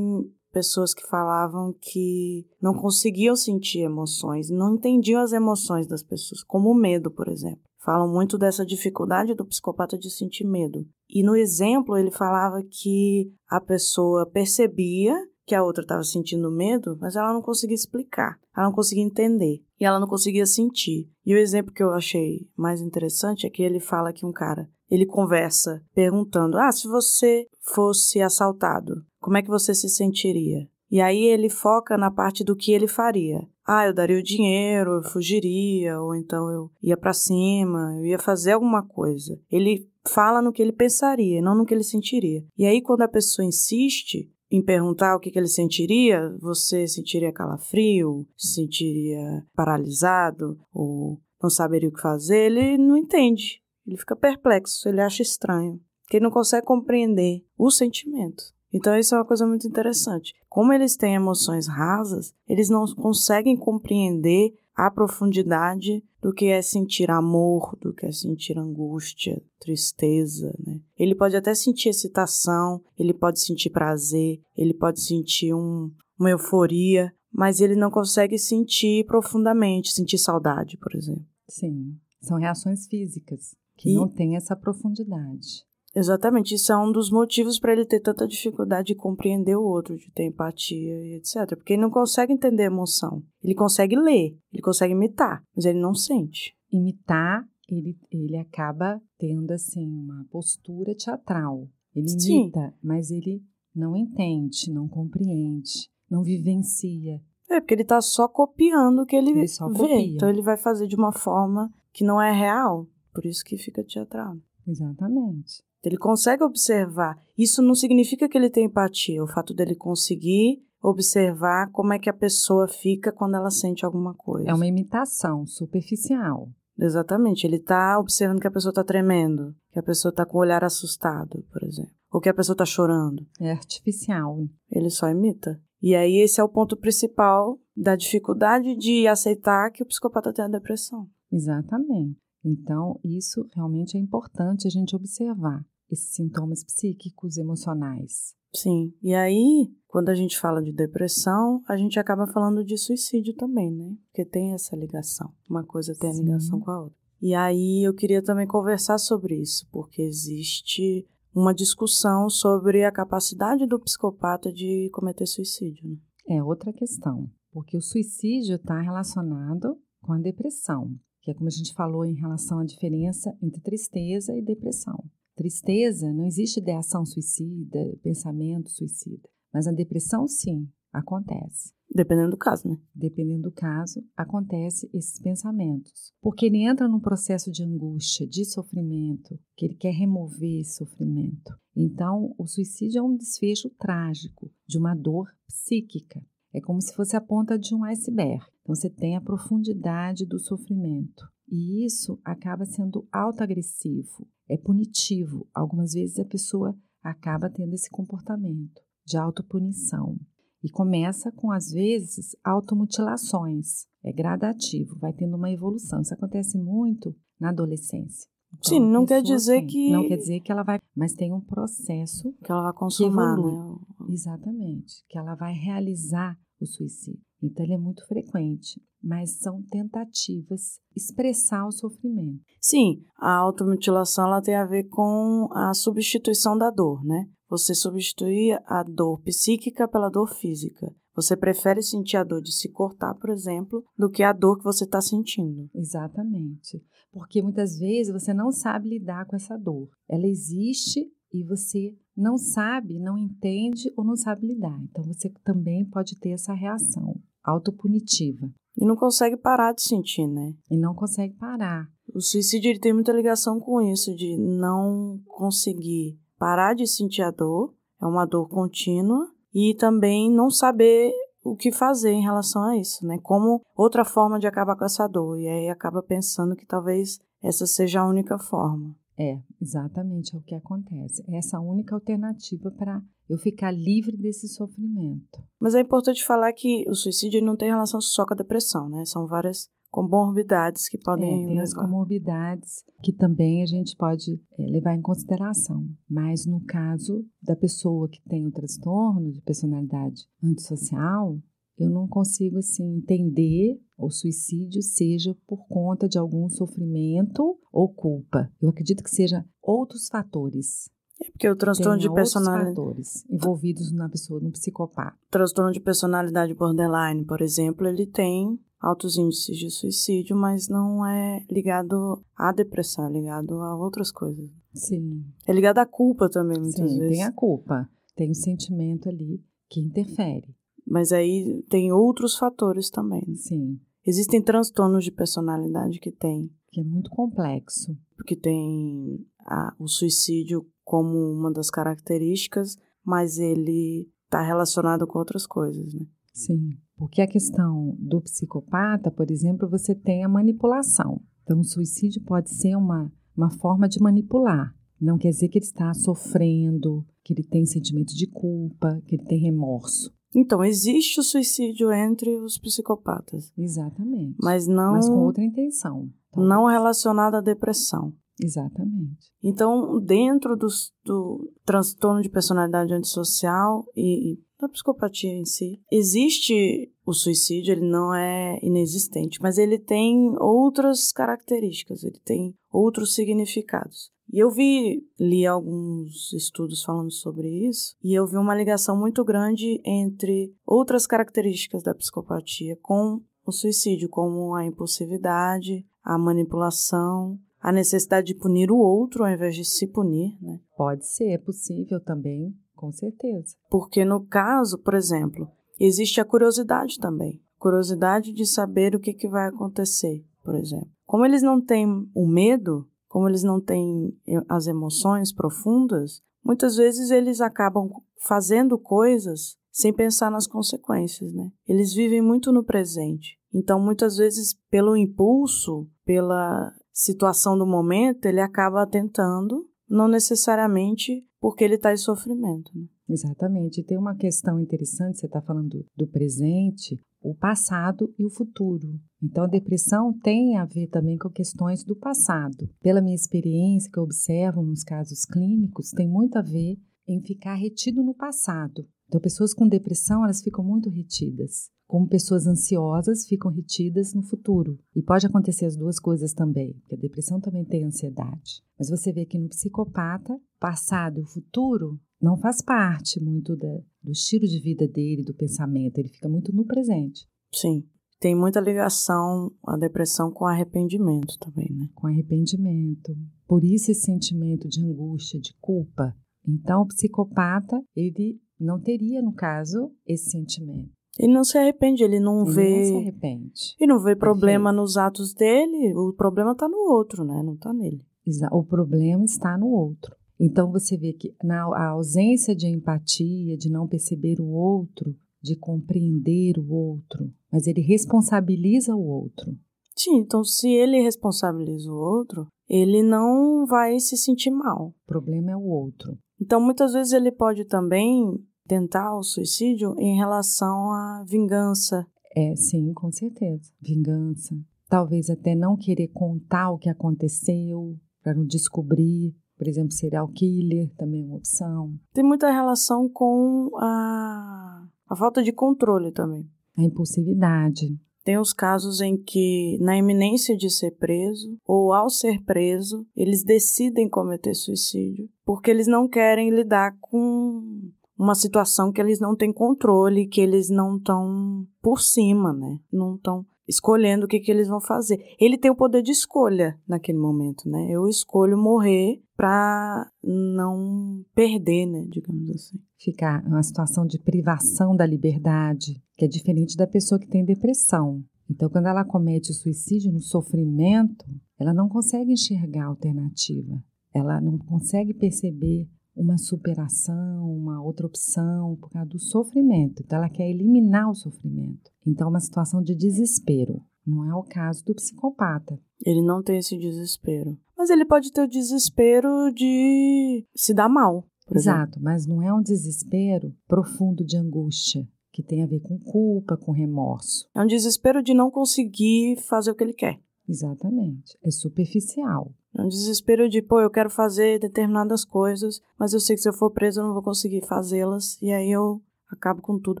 pessoas 0.52 0.94
que 0.94 1.06
falavam 1.08 1.74
que 1.80 2.46
não 2.62 2.72
conseguiam 2.72 3.34
sentir 3.34 3.80
emoções, 3.80 4.48
não 4.48 4.74
entendiam 4.74 5.20
as 5.20 5.32
emoções 5.32 5.88
das 5.88 6.02
pessoas, 6.04 6.44
como 6.44 6.70
o 6.70 6.74
medo, 6.74 7.10
por 7.10 7.28
exemplo. 7.28 7.62
Falam 7.84 8.12
muito 8.12 8.38
dessa 8.38 8.64
dificuldade 8.64 9.34
do 9.34 9.44
psicopata 9.46 9.98
de 9.98 10.10
sentir 10.10 10.44
medo. 10.44 10.86
E 11.08 11.22
no 11.22 11.34
exemplo, 11.34 11.96
ele 11.96 12.10
falava 12.10 12.62
que 12.62 13.32
a 13.48 13.60
pessoa 13.60 14.26
percebia 14.26 15.16
que 15.50 15.54
a 15.56 15.64
outra 15.64 15.82
estava 15.82 16.04
sentindo 16.04 16.48
medo, 16.48 16.96
mas 17.00 17.16
ela 17.16 17.32
não 17.32 17.42
conseguia 17.42 17.74
explicar, 17.74 18.38
ela 18.56 18.66
não 18.66 18.72
conseguia 18.72 19.02
entender 19.02 19.60
e 19.80 19.84
ela 19.84 19.98
não 19.98 20.06
conseguia 20.06 20.46
sentir. 20.46 21.10
E 21.26 21.34
o 21.34 21.36
exemplo 21.36 21.72
que 21.72 21.82
eu 21.82 21.90
achei 21.90 22.48
mais 22.56 22.80
interessante 22.80 23.48
é 23.48 23.50
que 23.50 23.60
ele 23.60 23.80
fala 23.80 24.12
que 24.12 24.24
um 24.24 24.30
cara, 24.30 24.70
ele 24.88 25.04
conversa 25.04 25.82
perguntando: 25.92 26.56
"Ah, 26.56 26.70
se 26.70 26.86
você 26.86 27.48
fosse 27.62 28.20
assaltado, 28.20 29.04
como 29.18 29.38
é 29.38 29.42
que 29.42 29.48
você 29.48 29.74
se 29.74 29.88
sentiria?" 29.88 30.68
E 30.88 31.00
aí 31.00 31.24
ele 31.24 31.50
foca 31.50 31.98
na 31.98 32.12
parte 32.12 32.44
do 32.44 32.54
que 32.54 32.70
ele 32.70 32.86
faria. 32.86 33.44
Ah, 33.66 33.86
eu 33.86 33.92
daria 33.92 34.20
o 34.20 34.22
dinheiro, 34.22 34.98
eu 34.98 35.02
fugiria, 35.02 36.00
ou 36.00 36.14
então 36.14 36.48
eu 36.48 36.70
ia 36.80 36.96
para 36.96 37.12
cima, 37.12 37.96
eu 37.98 38.06
ia 38.06 38.20
fazer 38.20 38.52
alguma 38.52 38.86
coisa. 38.86 39.36
Ele 39.50 39.88
fala 40.08 40.40
no 40.40 40.52
que 40.52 40.62
ele 40.62 40.72
pensaria, 40.72 41.42
não 41.42 41.56
no 41.56 41.66
que 41.66 41.74
ele 41.74 41.82
sentiria. 41.82 42.44
E 42.56 42.66
aí 42.66 42.80
quando 42.80 43.02
a 43.02 43.08
pessoa 43.08 43.44
insiste, 43.44 44.30
em 44.50 44.62
perguntar 44.62 45.14
o 45.14 45.20
que, 45.20 45.30
que 45.30 45.38
ele 45.38 45.46
sentiria, 45.46 46.36
você 46.40 46.86
sentiria 46.88 47.32
calafrio, 47.32 48.26
se 48.36 48.54
sentiria 48.54 49.46
paralisado 49.54 50.58
ou 50.72 51.20
não 51.42 51.48
saberia 51.48 51.88
o 51.88 51.92
que 51.92 52.00
fazer, 52.00 52.50
ele 52.50 52.76
não 52.76 52.96
entende. 52.96 53.62
Ele 53.86 53.96
fica 53.96 54.16
perplexo, 54.16 54.88
ele 54.88 55.00
acha 55.00 55.22
estranho, 55.22 55.80
porque 56.02 56.16
ele 56.16 56.24
não 56.24 56.30
consegue 56.30 56.66
compreender 56.66 57.44
o 57.56 57.70
sentimento. 57.70 58.42
Então, 58.72 58.96
isso 58.96 59.14
é 59.14 59.18
uma 59.18 59.24
coisa 59.24 59.46
muito 59.46 59.66
interessante. 59.66 60.34
Como 60.48 60.72
eles 60.72 60.96
têm 60.96 61.14
emoções 61.14 61.66
rasas, 61.66 62.32
eles 62.46 62.68
não 62.68 62.84
conseguem 62.94 63.56
compreender 63.56 64.52
a 64.86 64.90
profundidade 64.90 66.02
do 66.22 66.32
que 66.32 66.46
é 66.46 66.62
sentir 66.62 67.10
amor, 67.10 67.76
do 67.82 67.92
que 67.92 68.06
é 68.06 68.12
sentir 68.12 68.58
angústia, 68.58 69.42
tristeza, 69.58 70.54
né? 70.66 70.80
Ele 70.98 71.14
pode 71.14 71.36
até 71.36 71.54
sentir 71.54 71.90
excitação, 71.90 72.82
ele 72.98 73.12
pode 73.12 73.40
sentir 73.40 73.68
prazer, 73.68 74.40
ele 74.56 74.72
pode 74.72 75.02
sentir 75.02 75.52
um, 75.52 75.90
uma 76.18 76.30
euforia, 76.30 77.12
mas 77.30 77.60
ele 77.60 77.76
não 77.76 77.90
consegue 77.90 78.38
sentir 78.38 79.04
profundamente, 79.04 79.92
sentir 79.92 80.16
saudade, 80.16 80.78
por 80.78 80.96
exemplo. 80.96 81.26
Sim, 81.46 81.98
são 82.22 82.38
reações 82.38 82.86
físicas 82.86 83.54
que 83.76 83.90
e... 83.90 83.94
não 83.94 84.08
têm 84.08 84.34
essa 84.34 84.56
profundidade. 84.56 85.66
Exatamente, 85.94 86.54
isso 86.54 86.72
é 86.72 86.76
um 86.76 86.92
dos 86.92 87.10
motivos 87.10 87.58
para 87.58 87.72
ele 87.72 87.84
ter 87.84 88.00
tanta 88.00 88.26
dificuldade 88.26 88.88
de 88.88 88.94
compreender 88.94 89.56
o 89.56 89.62
outro, 89.62 89.96
de 89.96 90.10
ter 90.12 90.24
empatia 90.24 91.02
e 91.02 91.14
etc. 91.14 91.56
Porque 91.56 91.72
ele 91.72 91.82
não 91.82 91.90
consegue 91.90 92.32
entender 92.32 92.64
emoção. 92.64 93.22
Ele 93.42 93.54
consegue 93.54 93.96
ler, 93.96 94.38
ele 94.52 94.62
consegue 94.62 94.92
imitar, 94.92 95.42
mas 95.54 95.64
ele 95.64 95.80
não 95.80 95.94
sente. 95.94 96.54
Imitar, 96.72 97.44
ele, 97.68 97.98
ele 98.10 98.36
acaba 98.36 99.02
tendo 99.18 99.50
assim 99.52 99.86
uma 99.86 100.24
postura 100.30 100.94
teatral. 100.94 101.68
Ele 101.94 102.06
imita, 102.08 102.68
Sim. 102.68 102.74
mas 102.82 103.10
ele 103.10 103.42
não 103.74 103.96
entende, 103.96 104.72
não 104.72 104.88
compreende, 104.88 105.90
não 106.08 106.22
vivencia. 106.22 107.20
É, 107.48 107.60
porque 107.60 107.74
ele 107.74 107.82
está 107.82 108.00
só 108.00 108.28
copiando 108.28 109.02
o 109.02 109.06
que 109.06 109.16
ele, 109.16 109.30
ele 109.30 109.40
vê. 109.40 109.58
Copia. 109.58 110.00
Então 110.14 110.28
ele 110.28 110.40
vai 110.42 110.56
fazer 110.56 110.86
de 110.86 110.94
uma 110.94 111.10
forma 111.10 111.72
que 111.92 112.04
não 112.04 112.22
é 112.22 112.30
real. 112.30 112.86
Por 113.12 113.26
isso 113.26 113.44
que 113.44 113.56
fica 113.56 113.82
teatral. 113.82 114.36
Exatamente. 114.64 115.64
Ele 115.82 115.96
consegue 115.96 116.42
observar. 116.42 117.18
Isso 117.36 117.62
não 117.62 117.74
significa 117.74 118.28
que 118.28 118.36
ele 118.36 118.50
tem 118.50 118.66
empatia. 118.66 119.22
O 119.22 119.26
fato 119.26 119.54
dele 119.54 119.74
conseguir 119.74 120.62
observar 120.82 121.70
como 121.70 121.92
é 121.92 121.98
que 121.98 122.10
a 122.10 122.14
pessoa 122.14 122.66
fica 122.66 123.12
quando 123.12 123.36
ela 123.36 123.50
sente 123.50 123.84
alguma 123.84 124.14
coisa. 124.14 124.50
É 124.50 124.54
uma 124.54 124.66
imitação 124.66 125.46
superficial. 125.46 126.48
Exatamente. 126.78 127.46
Ele 127.46 127.56
está 127.56 127.98
observando 127.98 128.40
que 128.40 128.46
a 128.46 128.50
pessoa 128.50 128.70
está 128.70 128.82
tremendo, 128.82 129.54
que 129.70 129.78
a 129.78 129.82
pessoa 129.82 130.10
está 130.10 130.24
com 130.24 130.38
o 130.38 130.40
olhar 130.40 130.64
assustado, 130.64 131.44
por 131.52 131.62
exemplo, 131.62 131.92
ou 132.10 132.20
que 132.20 132.28
a 132.28 132.34
pessoa 132.34 132.54
está 132.54 132.64
chorando. 132.64 133.26
É 133.40 133.50
artificial. 133.50 134.38
Ele 134.70 134.88
só 134.88 135.08
imita. 135.08 135.60
E 135.82 135.94
aí 135.94 136.16
esse 136.16 136.40
é 136.40 136.44
o 136.44 136.48
ponto 136.48 136.76
principal 136.76 137.58
da 137.76 137.96
dificuldade 137.96 138.76
de 138.76 139.06
aceitar 139.06 139.70
que 139.70 139.82
o 139.82 139.86
psicopata 139.86 140.32
tem 140.32 140.44
a 140.44 140.48
depressão. 140.48 141.08
Exatamente. 141.32 142.18
Então, 142.44 142.98
isso 143.04 143.46
realmente 143.54 143.96
é 143.96 144.00
importante 144.00 144.66
a 144.66 144.70
gente 144.70 144.96
observar 144.96 145.64
esses 145.90 146.14
sintomas 146.14 146.64
psíquicos, 146.64 147.36
emocionais. 147.36 148.34
Sim. 148.54 148.92
E 149.02 149.14
aí, 149.14 149.72
quando 149.86 150.08
a 150.08 150.14
gente 150.14 150.38
fala 150.38 150.62
de 150.62 150.72
depressão, 150.72 151.62
a 151.68 151.76
gente 151.76 151.98
acaba 151.98 152.26
falando 152.26 152.64
de 152.64 152.76
suicídio 152.76 153.34
também, 153.34 153.70
né? 153.70 153.96
Porque 154.06 154.24
tem 154.24 154.52
essa 154.54 154.76
ligação. 154.76 155.32
Uma 155.48 155.64
coisa 155.64 155.94
tem 155.94 156.10
a 156.10 156.14
ligação 156.14 156.60
com 156.60 156.70
a 156.70 156.82
outra. 156.82 156.98
E 157.22 157.34
aí 157.34 157.86
eu 157.86 157.94
queria 157.94 158.22
também 158.22 158.46
conversar 158.46 158.98
sobre 158.98 159.40
isso, 159.40 159.68
porque 159.70 160.02
existe 160.02 161.06
uma 161.34 161.54
discussão 161.54 162.28
sobre 162.28 162.84
a 162.84 162.90
capacidade 162.90 163.66
do 163.66 163.78
psicopata 163.78 164.52
de 164.52 164.90
cometer 164.92 165.26
suicídio. 165.26 165.88
Né? 165.88 165.96
É 166.28 166.42
outra 166.42 166.72
questão, 166.72 167.30
porque 167.52 167.76
o 167.76 167.82
suicídio 167.82 168.56
está 168.56 168.80
relacionado 168.80 169.78
com 170.00 170.12
a 170.12 170.18
depressão 170.18 170.98
que 171.20 171.30
é 171.30 171.34
como 171.34 171.48
a 171.48 171.50
gente 171.50 171.74
falou 171.74 172.04
em 172.04 172.14
relação 172.14 172.58
à 172.58 172.64
diferença 172.64 173.36
entre 173.42 173.60
tristeza 173.60 174.34
e 174.34 174.42
depressão. 174.42 175.04
Tristeza, 175.40 176.12
não 176.12 176.26
existe 176.26 176.60
ideação 176.60 177.06
suicida, 177.06 177.78
pensamento 178.02 178.68
suicida, 178.68 179.26
mas 179.50 179.66
a 179.66 179.72
depressão 179.72 180.28
sim 180.28 180.68
acontece. 180.92 181.72
Dependendo 181.90 182.32
do 182.32 182.36
caso, 182.36 182.68
né? 182.68 182.76
Dependendo 182.94 183.44
do 183.44 183.50
caso, 183.50 184.04
acontece 184.14 184.90
esses 184.92 185.18
pensamentos. 185.18 186.12
Porque 186.20 186.44
ele 186.44 186.62
entra 186.62 186.86
num 186.86 187.00
processo 187.00 187.50
de 187.50 187.64
angústia, 187.64 188.26
de 188.26 188.44
sofrimento, 188.44 189.40
que 189.56 189.64
ele 189.64 189.76
quer 189.76 189.94
remover 189.94 190.60
esse 190.60 190.76
sofrimento. 190.76 191.58
Então, 191.74 192.34
o 192.36 192.46
suicídio 192.46 192.98
é 192.98 193.02
um 193.02 193.16
desfecho 193.16 193.70
trágico 193.78 194.52
de 194.68 194.76
uma 194.76 194.94
dor 194.94 195.26
psíquica. 195.46 196.22
É 196.52 196.60
como 196.60 196.82
se 196.82 196.94
fosse 196.94 197.16
a 197.16 197.20
ponta 197.20 197.58
de 197.58 197.74
um 197.74 197.82
iceberg. 197.84 198.44
Então, 198.60 198.74
você 198.74 198.90
tem 198.90 199.16
a 199.16 199.22
profundidade 199.22 200.26
do 200.26 200.38
sofrimento. 200.38 201.24
E 201.48 201.84
isso 201.84 202.20
acaba 202.24 202.66
sendo 202.66 203.08
autoagressivo, 203.10 204.28
é 204.50 204.56
punitivo. 204.56 205.48
Algumas 205.54 205.92
vezes 205.92 206.18
a 206.18 206.24
pessoa 206.24 206.76
acaba 207.02 207.48
tendo 207.48 207.72
esse 207.72 207.88
comportamento 207.88 208.82
de 209.06 209.16
autopunição. 209.16 210.18
E 210.62 210.68
começa 210.68 211.32
com, 211.32 211.50
às 211.50 211.70
vezes, 211.70 212.36
automutilações. 212.44 213.86
É 214.04 214.12
gradativo, 214.12 214.98
vai 214.98 215.12
tendo 215.12 215.36
uma 215.36 215.50
evolução. 215.50 216.02
Isso 216.02 216.12
acontece 216.12 216.58
muito 216.58 217.16
na 217.38 217.48
adolescência. 217.48 218.28
Então, 218.52 218.68
Sim, 218.68 218.80
não 218.80 219.06
quer 219.06 219.22
dizer 219.22 219.60
tem. 219.60 219.66
que. 219.66 219.92
Não 219.92 220.06
quer 220.06 220.16
dizer 220.16 220.40
que 220.40 220.52
ela 220.52 220.62
vai. 220.62 220.78
Mas 220.94 221.14
tem 221.14 221.32
um 221.32 221.40
processo. 221.40 222.32
Que 222.44 222.50
ela 222.50 222.64
vai 222.64 222.72
consumar, 222.72 223.36
né? 223.36 223.78
Exatamente. 224.10 225.04
Que 225.08 225.16
ela 225.16 225.34
vai 225.34 225.54
realizar 225.54 226.36
o 226.60 226.66
suicídio. 226.66 227.29
Então, 227.42 227.64
ele 227.64 227.74
é 227.74 227.78
muito 227.78 228.06
frequente, 228.06 228.80
mas 229.02 229.38
são 229.38 229.62
tentativas 229.62 230.78
expressar 230.94 231.66
o 231.66 231.72
sofrimento. 231.72 232.40
Sim, 232.60 233.02
a 233.16 233.36
automutilação 233.36 234.26
ela 234.26 234.42
tem 234.42 234.54
a 234.54 234.66
ver 234.66 234.84
com 234.84 235.48
a 235.52 235.72
substituição 235.72 236.56
da 236.56 236.70
dor, 236.70 237.04
né? 237.04 237.28
Você 237.48 237.74
substituir 237.74 238.60
a 238.66 238.82
dor 238.82 239.20
psíquica 239.22 239.88
pela 239.88 240.08
dor 240.08 240.28
física. 240.28 240.94
Você 241.14 241.36
prefere 241.36 241.82
sentir 241.82 242.16
a 242.16 242.24
dor 242.24 242.40
de 242.40 242.52
se 242.52 242.68
cortar, 242.68 243.14
por 243.14 243.30
exemplo, 243.30 243.84
do 243.98 244.08
que 244.08 244.22
a 244.22 244.32
dor 244.32 244.58
que 244.58 244.64
você 244.64 244.84
está 244.84 245.00
sentindo. 245.00 245.68
Exatamente. 245.74 246.82
Porque 247.12 247.42
muitas 247.42 247.76
vezes 247.78 248.12
você 248.12 248.32
não 248.32 248.52
sabe 248.52 248.90
lidar 248.90 249.26
com 249.26 249.34
essa 249.34 249.56
dor. 249.56 249.90
Ela 250.08 250.28
existe 250.28 251.12
e 251.32 251.44
você 251.44 251.94
não 252.16 252.36
sabe, 252.38 252.98
não 252.98 253.18
entende 253.18 253.92
ou 253.96 254.04
não 254.04 254.16
sabe 254.16 254.46
lidar. 254.46 254.80
Então 254.84 255.02
você 255.04 255.28
também 255.44 255.84
pode 255.84 256.16
ter 256.18 256.30
essa 256.30 256.54
reação 256.54 257.20
autopunitiva. 257.44 258.50
E 258.76 258.84
não 258.84 258.96
consegue 258.96 259.36
parar 259.36 259.72
de 259.72 259.82
sentir, 259.82 260.26
né? 260.26 260.54
E 260.70 260.76
não 260.76 260.94
consegue 260.94 261.34
parar. 261.34 261.88
O 262.14 262.20
suicídio 262.20 262.70
ele 262.70 262.78
tem 262.78 262.92
muita 262.92 263.12
ligação 263.12 263.60
com 263.60 263.80
isso, 263.82 264.14
de 264.14 264.36
não 264.36 265.20
conseguir 265.26 266.18
parar 266.38 266.74
de 266.74 266.86
sentir 266.86 267.22
a 267.22 267.30
dor, 267.30 267.74
é 268.00 268.06
uma 268.06 268.24
dor 268.24 268.48
contínua, 268.48 269.28
e 269.54 269.74
também 269.74 270.30
não 270.30 270.48
saber 270.50 271.12
o 271.44 271.56
que 271.56 271.72
fazer 271.72 272.10
em 272.10 272.22
relação 272.22 272.62
a 272.62 272.76
isso, 272.76 273.06
né? 273.06 273.18
Como 273.22 273.62
outra 273.76 274.04
forma 274.04 274.38
de 274.38 274.46
acabar 274.46 274.76
com 274.76 274.84
essa 274.84 275.06
dor. 275.06 275.38
E 275.38 275.48
aí 275.48 275.68
acaba 275.68 276.02
pensando 276.02 276.56
que 276.56 276.66
talvez 276.66 277.18
essa 277.42 277.66
seja 277.66 278.00
a 278.00 278.08
única 278.08 278.38
forma. 278.38 278.94
É, 279.20 279.38
exatamente 279.60 280.34
é 280.34 280.38
o 280.38 280.42
que 280.42 280.54
acontece. 280.54 281.22
É 281.28 281.36
essa 281.36 281.58
a 281.58 281.60
única 281.60 281.94
alternativa 281.94 282.70
para 282.70 283.02
eu 283.28 283.36
ficar 283.36 283.70
livre 283.70 284.16
desse 284.16 284.48
sofrimento. 284.48 285.44
Mas 285.60 285.74
é 285.74 285.80
importante 285.80 286.24
falar 286.24 286.50
que 286.54 286.88
o 286.88 286.94
suicídio 286.94 287.44
não 287.44 287.54
tem 287.54 287.68
relação 287.68 288.00
só 288.00 288.24
com 288.24 288.32
a 288.32 288.36
depressão, 288.36 288.88
né? 288.88 289.04
São 289.04 289.26
várias 289.26 289.68
comorbidades 289.90 290.88
que 290.88 290.96
podem 290.96 291.44
é, 291.44 291.46
tem 291.48 291.60
as 291.60 291.74
comorbidades 291.74 292.84
que 293.02 293.12
também 293.12 293.62
a 293.62 293.66
gente 293.66 293.94
pode 293.96 294.40
é, 294.58 294.62
levar 294.64 294.94
em 294.94 295.02
consideração. 295.02 295.86
Mas 296.08 296.46
no 296.46 296.64
caso 296.64 297.22
da 297.42 297.54
pessoa 297.54 298.08
que 298.08 298.22
tem 298.22 298.46
o 298.46 298.52
transtorno 298.52 299.30
de 299.30 299.42
personalidade 299.42 300.22
antissocial, 300.42 301.38
eu 301.80 301.90
não 301.90 302.06
consigo 302.06 302.58
assim 302.58 302.96
entender 302.96 303.80
o 303.96 304.10
suicídio 304.10 304.82
seja 304.82 305.36
por 305.46 305.66
conta 305.66 306.08
de 306.08 306.18
algum 306.18 306.48
sofrimento 306.48 307.58
ou 307.72 307.88
culpa. 307.88 308.50
Eu 308.60 308.68
acredito 308.70 309.02
que 309.02 309.10
seja 309.10 309.44
outros 309.62 310.08
fatores. 310.08 310.90
É 311.22 311.30
porque 311.30 311.48
o 311.48 311.56
transtorno 311.56 311.98
de 311.98 312.12
personalidade 312.12 312.74
fatores 312.74 313.24
envolvidos 313.30 313.92
na 313.92 314.08
pessoa, 314.08 314.40
no 314.40 314.50
psicopata. 314.50 315.16
Transtorno 315.30 315.70
de 315.70 315.80
personalidade 315.80 316.54
borderline, 316.54 317.24
por 317.24 317.42
exemplo, 317.42 317.86
ele 317.86 318.06
tem 318.06 318.58
altos 318.80 319.18
índices 319.18 319.56
de 319.58 319.70
suicídio, 319.70 320.34
mas 320.34 320.68
não 320.68 321.04
é 321.04 321.44
ligado 321.50 322.24
à 322.34 322.50
depressão, 322.52 323.06
é 323.06 323.12
ligado 323.12 323.60
a 323.60 323.76
outras 323.76 324.10
coisas. 324.10 324.50
Sim. 324.72 325.24
É 325.46 325.52
ligado 325.52 325.78
à 325.78 325.86
culpa 325.86 326.28
também, 326.30 326.58
muitas 326.58 326.90
Sim, 326.90 326.98
vezes. 326.98 327.18
Tem 327.18 327.24
a 327.24 327.32
culpa, 327.32 327.88
tem 328.16 328.28
o 328.28 328.30
um 328.30 328.34
sentimento 328.34 329.08
ali 329.08 329.44
que 329.68 329.80
interfere. 329.80 330.54
Mas 330.90 331.12
aí 331.12 331.62
tem 331.70 331.92
outros 331.92 332.36
fatores 332.36 332.90
também. 332.90 333.22
Sim. 333.36 333.78
Existem 334.04 334.42
transtornos 334.42 335.04
de 335.04 335.12
personalidade 335.12 336.00
que 336.00 336.10
tem. 336.10 336.50
Que 336.72 336.80
é 336.80 336.84
muito 336.84 337.08
complexo. 337.10 337.96
Porque 338.16 338.34
tem 338.34 339.24
a, 339.46 339.72
o 339.78 339.86
suicídio 339.86 340.66
como 340.84 341.16
uma 341.32 341.52
das 341.52 341.70
características, 341.70 342.76
mas 343.04 343.38
ele 343.38 344.08
está 344.24 344.42
relacionado 344.42 345.06
com 345.06 345.18
outras 345.18 345.46
coisas, 345.46 345.94
né? 345.94 346.06
Sim, 346.32 346.76
porque 346.96 347.20
a 347.20 347.26
questão 347.26 347.96
do 347.98 348.20
psicopata, 348.20 349.10
por 349.10 349.30
exemplo, 349.30 349.68
você 349.68 349.94
tem 349.94 350.24
a 350.24 350.28
manipulação. 350.28 351.20
Então, 351.42 351.60
o 351.60 351.64
suicídio 351.64 352.22
pode 352.22 352.50
ser 352.50 352.76
uma, 352.76 353.12
uma 353.36 353.50
forma 353.50 353.88
de 353.88 354.00
manipular. 354.00 354.74
Não 355.00 355.18
quer 355.18 355.30
dizer 355.30 355.48
que 355.48 355.58
ele 355.58 355.64
está 355.64 355.92
sofrendo, 355.94 357.04
que 357.24 357.32
ele 357.32 357.42
tem 357.42 357.66
sentimento 357.66 358.14
de 358.14 358.26
culpa, 358.26 359.00
que 359.06 359.16
ele 359.16 359.24
tem 359.24 359.38
remorso. 359.38 360.12
Então, 360.34 360.64
existe 360.64 361.18
o 361.18 361.22
suicídio 361.22 361.92
entre 361.92 362.38
os 362.40 362.58
psicopatas. 362.58 363.52
Exatamente. 363.58 364.36
Mas 364.40 364.66
não. 364.66 364.92
Mas 364.92 365.08
com 365.08 365.18
outra 365.18 365.42
intenção. 365.42 366.08
Talvez. 366.30 366.48
Não 366.48 366.66
relacionada 366.66 367.38
à 367.38 367.40
depressão. 367.40 368.12
Exatamente. 368.42 369.30
Então, 369.42 370.00
dentro 370.00 370.56
do, 370.56 370.68
do 371.04 371.52
transtorno 371.64 372.22
de 372.22 372.30
personalidade 372.30 372.92
antissocial 372.94 373.84
e, 373.94 374.32
e 374.32 374.38
da 374.60 374.68
psicopatia 374.68 375.30
em 375.30 375.44
si, 375.44 375.80
existe 375.90 376.92
o 377.04 377.12
suicídio, 377.12 377.72
ele 377.72 377.88
não 377.88 378.14
é 378.14 378.58
inexistente, 378.62 379.40
mas 379.40 379.58
ele 379.58 379.78
tem 379.78 380.34
outras 380.38 381.12
características, 381.12 382.04
ele 382.04 382.20
tem 382.24 382.54
outros 382.72 383.14
significados. 383.14 384.10
E 384.32 384.38
eu 384.38 384.50
vi, 384.50 385.04
li 385.18 385.44
alguns 385.44 386.32
estudos 386.32 386.84
falando 386.84 387.10
sobre 387.10 387.48
isso, 387.68 387.96
e 388.02 388.14
eu 388.14 388.26
vi 388.26 388.36
uma 388.36 388.54
ligação 388.54 388.96
muito 388.96 389.24
grande 389.24 389.80
entre 389.84 390.54
outras 390.64 391.04
características 391.04 391.82
da 391.82 391.94
psicopatia 391.94 392.76
com 392.80 393.20
o 393.44 393.50
suicídio, 393.50 394.08
como 394.08 394.54
a 394.54 394.64
impulsividade, 394.64 395.84
a 396.04 396.16
manipulação, 396.16 397.38
a 397.60 397.72
necessidade 397.72 398.28
de 398.28 398.34
punir 398.34 398.70
o 398.70 398.78
outro 398.78 399.24
ao 399.24 399.30
invés 399.30 399.54
de 399.54 399.64
se 399.64 399.86
punir, 399.86 400.38
né? 400.40 400.60
Pode 400.76 401.06
ser, 401.06 401.30
é 401.30 401.38
possível 401.38 402.00
também, 402.00 402.54
com 402.80 402.90
certeza. 402.90 403.54
Porque 403.68 404.06
no 404.06 404.24
caso, 404.24 404.78
por 404.78 404.94
exemplo, 404.94 405.46
existe 405.78 406.18
a 406.18 406.24
curiosidade 406.24 406.98
também. 406.98 407.42
Curiosidade 407.58 408.32
de 408.32 408.46
saber 408.46 408.94
o 408.94 408.98
que, 408.98 409.12
que 409.12 409.28
vai 409.28 409.46
acontecer, 409.46 410.24
por 410.42 410.54
exemplo. 410.54 410.88
Como 411.04 411.26
eles 411.26 411.42
não 411.42 411.60
têm 411.60 411.86
o 412.14 412.26
medo, 412.26 412.88
como 413.06 413.28
eles 413.28 413.42
não 413.42 413.60
têm 413.60 414.16
as 414.48 414.66
emoções 414.66 415.30
profundas, 415.30 416.22
muitas 416.42 416.76
vezes 416.76 417.10
eles 417.10 417.42
acabam 417.42 417.90
fazendo 418.16 418.78
coisas 418.78 419.58
sem 419.70 419.92
pensar 419.92 420.30
nas 420.30 420.46
consequências, 420.46 421.34
né? 421.34 421.52
Eles 421.68 421.92
vivem 421.92 422.22
muito 422.22 422.50
no 422.50 422.64
presente. 422.64 423.38
Então, 423.52 423.78
muitas 423.78 424.16
vezes, 424.16 424.54
pelo 424.70 424.96
impulso, 424.96 425.86
pela 426.04 426.72
situação 426.92 427.58
do 427.58 427.66
momento, 427.66 428.24
ele 428.24 428.40
acaba 428.40 428.86
tentando, 428.86 429.68
não 429.88 430.08
necessariamente 430.08 431.26
porque 431.40 431.64
ele 431.64 431.76
está 431.76 431.92
em 431.92 431.96
sofrimento. 431.96 432.70
Né? 432.74 432.86
Exatamente. 433.08 433.82
Tem 433.82 433.98
uma 433.98 434.14
questão 434.14 434.60
interessante, 434.60 435.18
você 435.18 435.26
está 435.26 435.40
falando 435.40 435.84
do 435.96 436.06
presente, 436.06 437.00
o 437.22 437.34
passado 437.34 438.12
e 438.18 438.24
o 438.24 438.30
futuro. 438.30 438.88
Então, 439.22 439.44
a 439.44 439.48
depressão 439.48 440.12
tem 440.22 440.56
a 440.56 440.64
ver 440.64 440.88
também 440.88 441.16
com 441.16 441.28
questões 441.30 441.82
do 441.82 441.96
passado. 441.96 442.68
Pela 442.80 443.02
minha 443.02 443.14
experiência 443.14 443.90
que 443.90 443.98
eu 443.98 444.04
observo 444.04 444.62
nos 444.62 444.84
casos 444.84 445.24
clínicos, 445.24 445.90
tem 445.90 446.08
muito 446.08 446.36
a 446.36 446.42
ver 446.42 446.78
em 447.06 447.20
ficar 447.20 447.54
retido 447.54 448.02
no 448.02 448.14
passado. 448.14 448.86
Então, 449.08 449.20
pessoas 449.20 449.52
com 449.52 449.66
depressão, 449.66 450.24
elas 450.24 450.40
ficam 450.40 450.64
muito 450.64 450.88
retidas. 450.88 451.68
Como 451.86 452.06
pessoas 452.06 452.46
ansiosas 452.46 453.26
ficam 453.26 453.50
retidas 453.50 454.14
no 454.14 454.22
futuro. 454.22 454.78
E 454.94 455.02
pode 455.02 455.26
acontecer 455.26 455.66
as 455.66 455.76
duas 455.76 455.98
coisas 455.98 456.32
também, 456.32 456.74
porque 456.74 456.94
a 456.94 456.98
depressão 456.98 457.40
também 457.40 457.64
tem 457.64 457.84
ansiedade. 457.84 458.62
Mas 458.78 458.88
você 458.88 459.12
vê 459.12 459.26
que 459.26 459.36
no 459.36 459.48
psicopata, 459.48 460.40
passado 460.60 461.18
e 461.18 461.22
o 461.22 461.26
futuro 461.26 461.98
não 462.20 462.36
faz 462.36 462.62
parte 462.62 463.18
muito 463.18 463.56
da, 463.56 463.80
do 464.02 464.12
estilo 464.12 464.46
de 464.46 464.60
vida 464.60 464.86
dele, 464.86 465.24
do 465.24 465.34
pensamento, 465.34 465.98
ele 465.98 466.08
fica 466.08 466.28
muito 466.28 466.54
no 466.54 466.64
presente. 466.64 467.26
Sim. 467.52 467.84
Tem 468.20 468.36
muita 468.36 468.60
ligação 468.60 469.50
a 469.66 469.78
depressão 469.78 470.30
com 470.30 470.44
arrependimento 470.44 471.38
também, 471.38 471.72
né? 471.72 471.88
Com 471.94 472.06
arrependimento. 472.06 473.16
Por 473.48 473.64
isso 473.64 473.90
esse 473.90 474.02
sentimento 474.02 474.68
de 474.68 474.84
angústia, 474.84 475.40
de 475.40 475.54
culpa. 475.58 476.14
Então, 476.46 476.82
o 476.82 476.86
psicopata, 476.86 477.82
ele 477.96 478.38
não 478.58 478.78
teria, 478.78 479.22
no 479.22 479.32
caso, 479.32 479.90
esse 480.06 480.30
sentimento. 480.30 480.90
Ele 481.18 481.32
não 481.32 481.44
se 481.44 481.56
arrepende, 481.56 482.04
ele 482.04 482.20
não 482.20 482.42
ele 482.42 482.54
vê. 482.54 482.76
Não 482.76 482.84
se 482.84 482.96
arrepende. 482.96 483.76
E 483.80 483.86
não 483.86 484.02
vê 484.02 484.14
problema 484.14 484.70
nos 484.70 484.98
atos 484.98 485.32
dele, 485.32 485.94
o 485.94 486.12
problema 486.12 486.52
está 486.52 486.68
no 486.68 486.78
outro, 486.92 487.24
né? 487.24 487.42
Não 487.42 487.54
está 487.54 487.72
nele. 487.72 488.04
O 488.52 488.62
problema 488.62 489.24
está 489.24 489.56
no 489.56 489.68
outro. 489.68 490.14
Então 490.40 490.72
você 490.72 490.96
vê 490.96 491.12
que 491.12 491.34
na 491.44 491.64
a 491.76 491.88
ausência 491.90 492.56
de 492.56 492.66
empatia, 492.66 493.58
de 493.58 493.70
não 493.70 493.86
perceber 493.86 494.40
o 494.40 494.48
outro, 494.48 495.14
de 495.42 495.54
compreender 495.54 496.58
o 496.58 496.72
outro, 496.72 497.30
mas 497.52 497.66
ele 497.66 497.82
responsabiliza 497.82 498.94
o 498.94 499.06
outro. 499.06 499.54
Sim, 499.94 500.16
então 500.16 500.42
se 500.42 500.66
ele 500.68 501.02
responsabiliza 501.02 501.92
o 501.92 501.94
outro, 501.94 502.46
ele 502.66 503.02
não 503.02 503.66
vai 503.66 504.00
se 504.00 504.16
sentir 504.16 504.50
mal. 504.50 504.94
O 505.04 505.06
problema 505.06 505.50
é 505.50 505.56
o 505.56 505.64
outro. 505.64 506.16
Então 506.40 506.58
muitas 506.58 506.94
vezes 506.94 507.12
ele 507.12 507.30
pode 507.30 507.66
também 507.66 508.42
tentar 508.66 509.14
o 509.14 509.22
suicídio 509.22 509.94
em 509.98 510.16
relação 510.16 510.90
à 510.90 511.24
vingança. 511.28 512.06
É, 512.34 512.56
sim, 512.56 512.94
com 512.94 513.12
certeza. 513.12 513.70
Vingança. 513.78 514.56
Talvez 514.88 515.28
até 515.28 515.54
não 515.54 515.76
querer 515.76 516.08
contar 516.08 516.70
o 516.70 516.78
que 516.78 516.88
aconteceu 516.88 517.94
para 518.22 518.34
não 518.34 518.46
descobrir 518.46 519.34
por 519.60 519.68
exemplo, 519.68 519.92
serial 519.92 520.26
killer 520.28 520.90
também 520.96 521.20
é 521.20 521.26
uma 521.26 521.36
opção. 521.36 521.92
Tem 522.14 522.24
muita 522.24 522.50
relação 522.50 523.06
com 523.10 523.70
a, 523.76 524.88
a 525.06 525.14
falta 525.14 525.42
de 525.42 525.52
controle 525.52 526.10
também. 526.12 526.48
A 526.78 526.82
impulsividade. 526.82 527.94
Tem 528.24 528.38
os 528.38 528.54
casos 528.54 529.02
em 529.02 529.18
que, 529.18 529.76
na 529.82 529.98
iminência 529.98 530.56
de 530.56 530.70
ser 530.70 530.92
preso, 530.92 531.58
ou 531.66 531.92
ao 531.92 532.08
ser 532.08 532.42
preso, 532.42 533.06
eles 533.14 533.44
decidem 533.44 534.08
cometer 534.08 534.54
suicídio, 534.54 535.28
porque 535.44 535.70
eles 535.70 535.86
não 535.86 536.08
querem 536.08 536.48
lidar 536.48 536.96
com 536.98 537.82
uma 538.18 538.34
situação 538.34 538.90
que 538.90 539.00
eles 539.00 539.20
não 539.20 539.36
têm 539.36 539.52
controle, 539.52 540.26
que 540.26 540.40
eles 540.40 540.70
não 540.70 540.96
estão 540.96 541.66
por 541.82 542.00
cima, 542.00 542.50
né? 542.54 542.78
Não 542.90 543.16
estão 543.16 543.44
escolhendo 543.70 544.26
o 544.26 544.28
que, 544.28 544.40
que 544.40 544.50
eles 544.50 544.68
vão 544.68 544.80
fazer. 544.80 545.18
Ele 545.40 545.56
tem 545.56 545.70
o 545.70 545.76
poder 545.76 546.02
de 546.02 546.10
escolha 546.10 546.78
naquele 546.86 547.18
momento, 547.18 547.68
né? 547.68 547.86
Eu 547.88 548.08
escolho 548.08 548.58
morrer 548.58 549.22
para 549.36 550.10
não 550.22 551.24
perder, 551.34 551.86
né, 551.86 552.04
digamos 552.08 552.50
assim. 552.50 552.78
Ficar 552.98 553.42
uma 553.46 553.62
situação 553.62 554.04
de 554.04 554.18
privação 554.18 554.94
da 554.94 555.06
liberdade, 555.06 556.02
que 556.16 556.24
é 556.24 556.28
diferente 556.28 556.76
da 556.76 556.86
pessoa 556.86 557.18
que 557.18 557.28
tem 557.28 557.44
depressão. 557.44 558.22
Então, 558.50 558.68
quando 558.68 558.86
ela 558.86 559.04
comete 559.04 559.52
o 559.52 559.54
suicídio 559.54 560.12
no 560.12 560.20
sofrimento, 560.20 561.24
ela 561.58 561.72
não 561.72 561.88
consegue 561.88 562.32
enxergar 562.32 562.84
a 562.84 562.88
alternativa. 562.88 563.82
Ela 564.12 564.40
não 564.40 564.58
consegue 564.58 565.14
perceber 565.14 565.88
uma 566.14 566.38
superação, 566.38 567.50
uma 567.50 567.82
outra 567.82 568.06
opção 568.06 568.76
por 568.76 568.90
causa 568.90 569.08
do 569.08 569.18
sofrimento. 569.18 570.02
Então, 570.04 570.18
ela 570.18 570.28
quer 570.28 570.48
eliminar 570.48 571.10
o 571.10 571.14
sofrimento. 571.14 571.90
Então, 572.06 572.26
é 572.26 572.30
uma 572.30 572.40
situação 572.40 572.82
de 572.82 572.94
desespero. 572.94 573.82
Não 574.06 574.24
é 574.24 574.34
o 574.34 574.42
caso 574.42 574.84
do 574.84 574.94
psicopata. 574.94 575.78
Ele 576.04 576.22
não 576.22 576.42
tem 576.42 576.58
esse 576.58 576.76
desespero. 576.76 577.58
Mas 577.76 577.90
ele 577.90 578.04
pode 578.04 578.32
ter 578.32 578.42
o 578.42 578.48
desespero 578.48 579.52
de 579.54 580.44
se 580.54 580.74
dar 580.74 580.88
mal. 580.88 581.26
Exato, 581.52 581.98
mas 582.00 582.26
não 582.26 582.42
é 582.42 582.52
um 582.52 582.62
desespero 582.62 583.54
profundo 583.66 584.24
de 584.24 584.36
angústia. 584.36 585.08
que 585.32 585.44
tem 585.44 585.62
a 585.62 585.66
ver 585.66 585.80
com 585.80 585.96
culpa, 585.98 586.56
com 586.56 586.72
remorso. 586.72 587.48
É 587.54 587.62
um 587.62 587.66
desespero 587.66 588.20
de 588.20 588.34
não 588.34 588.50
conseguir 588.50 589.36
fazer 589.36 589.70
o 589.70 589.74
que 589.76 589.84
ele 589.84 589.92
quer. 589.92 590.20
Exatamente. 590.48 591.38
É 591.42 591.50
superficial. 591.52 592.52
Um 592.78 592.88
desespero 592.88 593.48
de, 593.48 593.60
pô, 593.60 593.80
eu 593.80 593.90
quero 593.90 594.10
fazer 594.10 594.58
determinadas 594.58 595.24
coisas, 595.24 595.80
mas 595.98 596.12
eu 596.12 596.20
sei 596.20 596.36
que 596.36 596.42
se 596.42 596.48
eu 596.48 596.52
for 596.52 596.70
preso 596.70 597.00
eu 597.00 597.04
não 597.04 597.14
vou 597.14 597.22
conseguir 597.22 597.66
fazê-las, 597.66 598.40
e 598.40 598.52
aí 598.52 598.70
eu 598.70 599.02
acabo 599.30 599.60
com 599.60 599.78
tudo. 599.78 600.00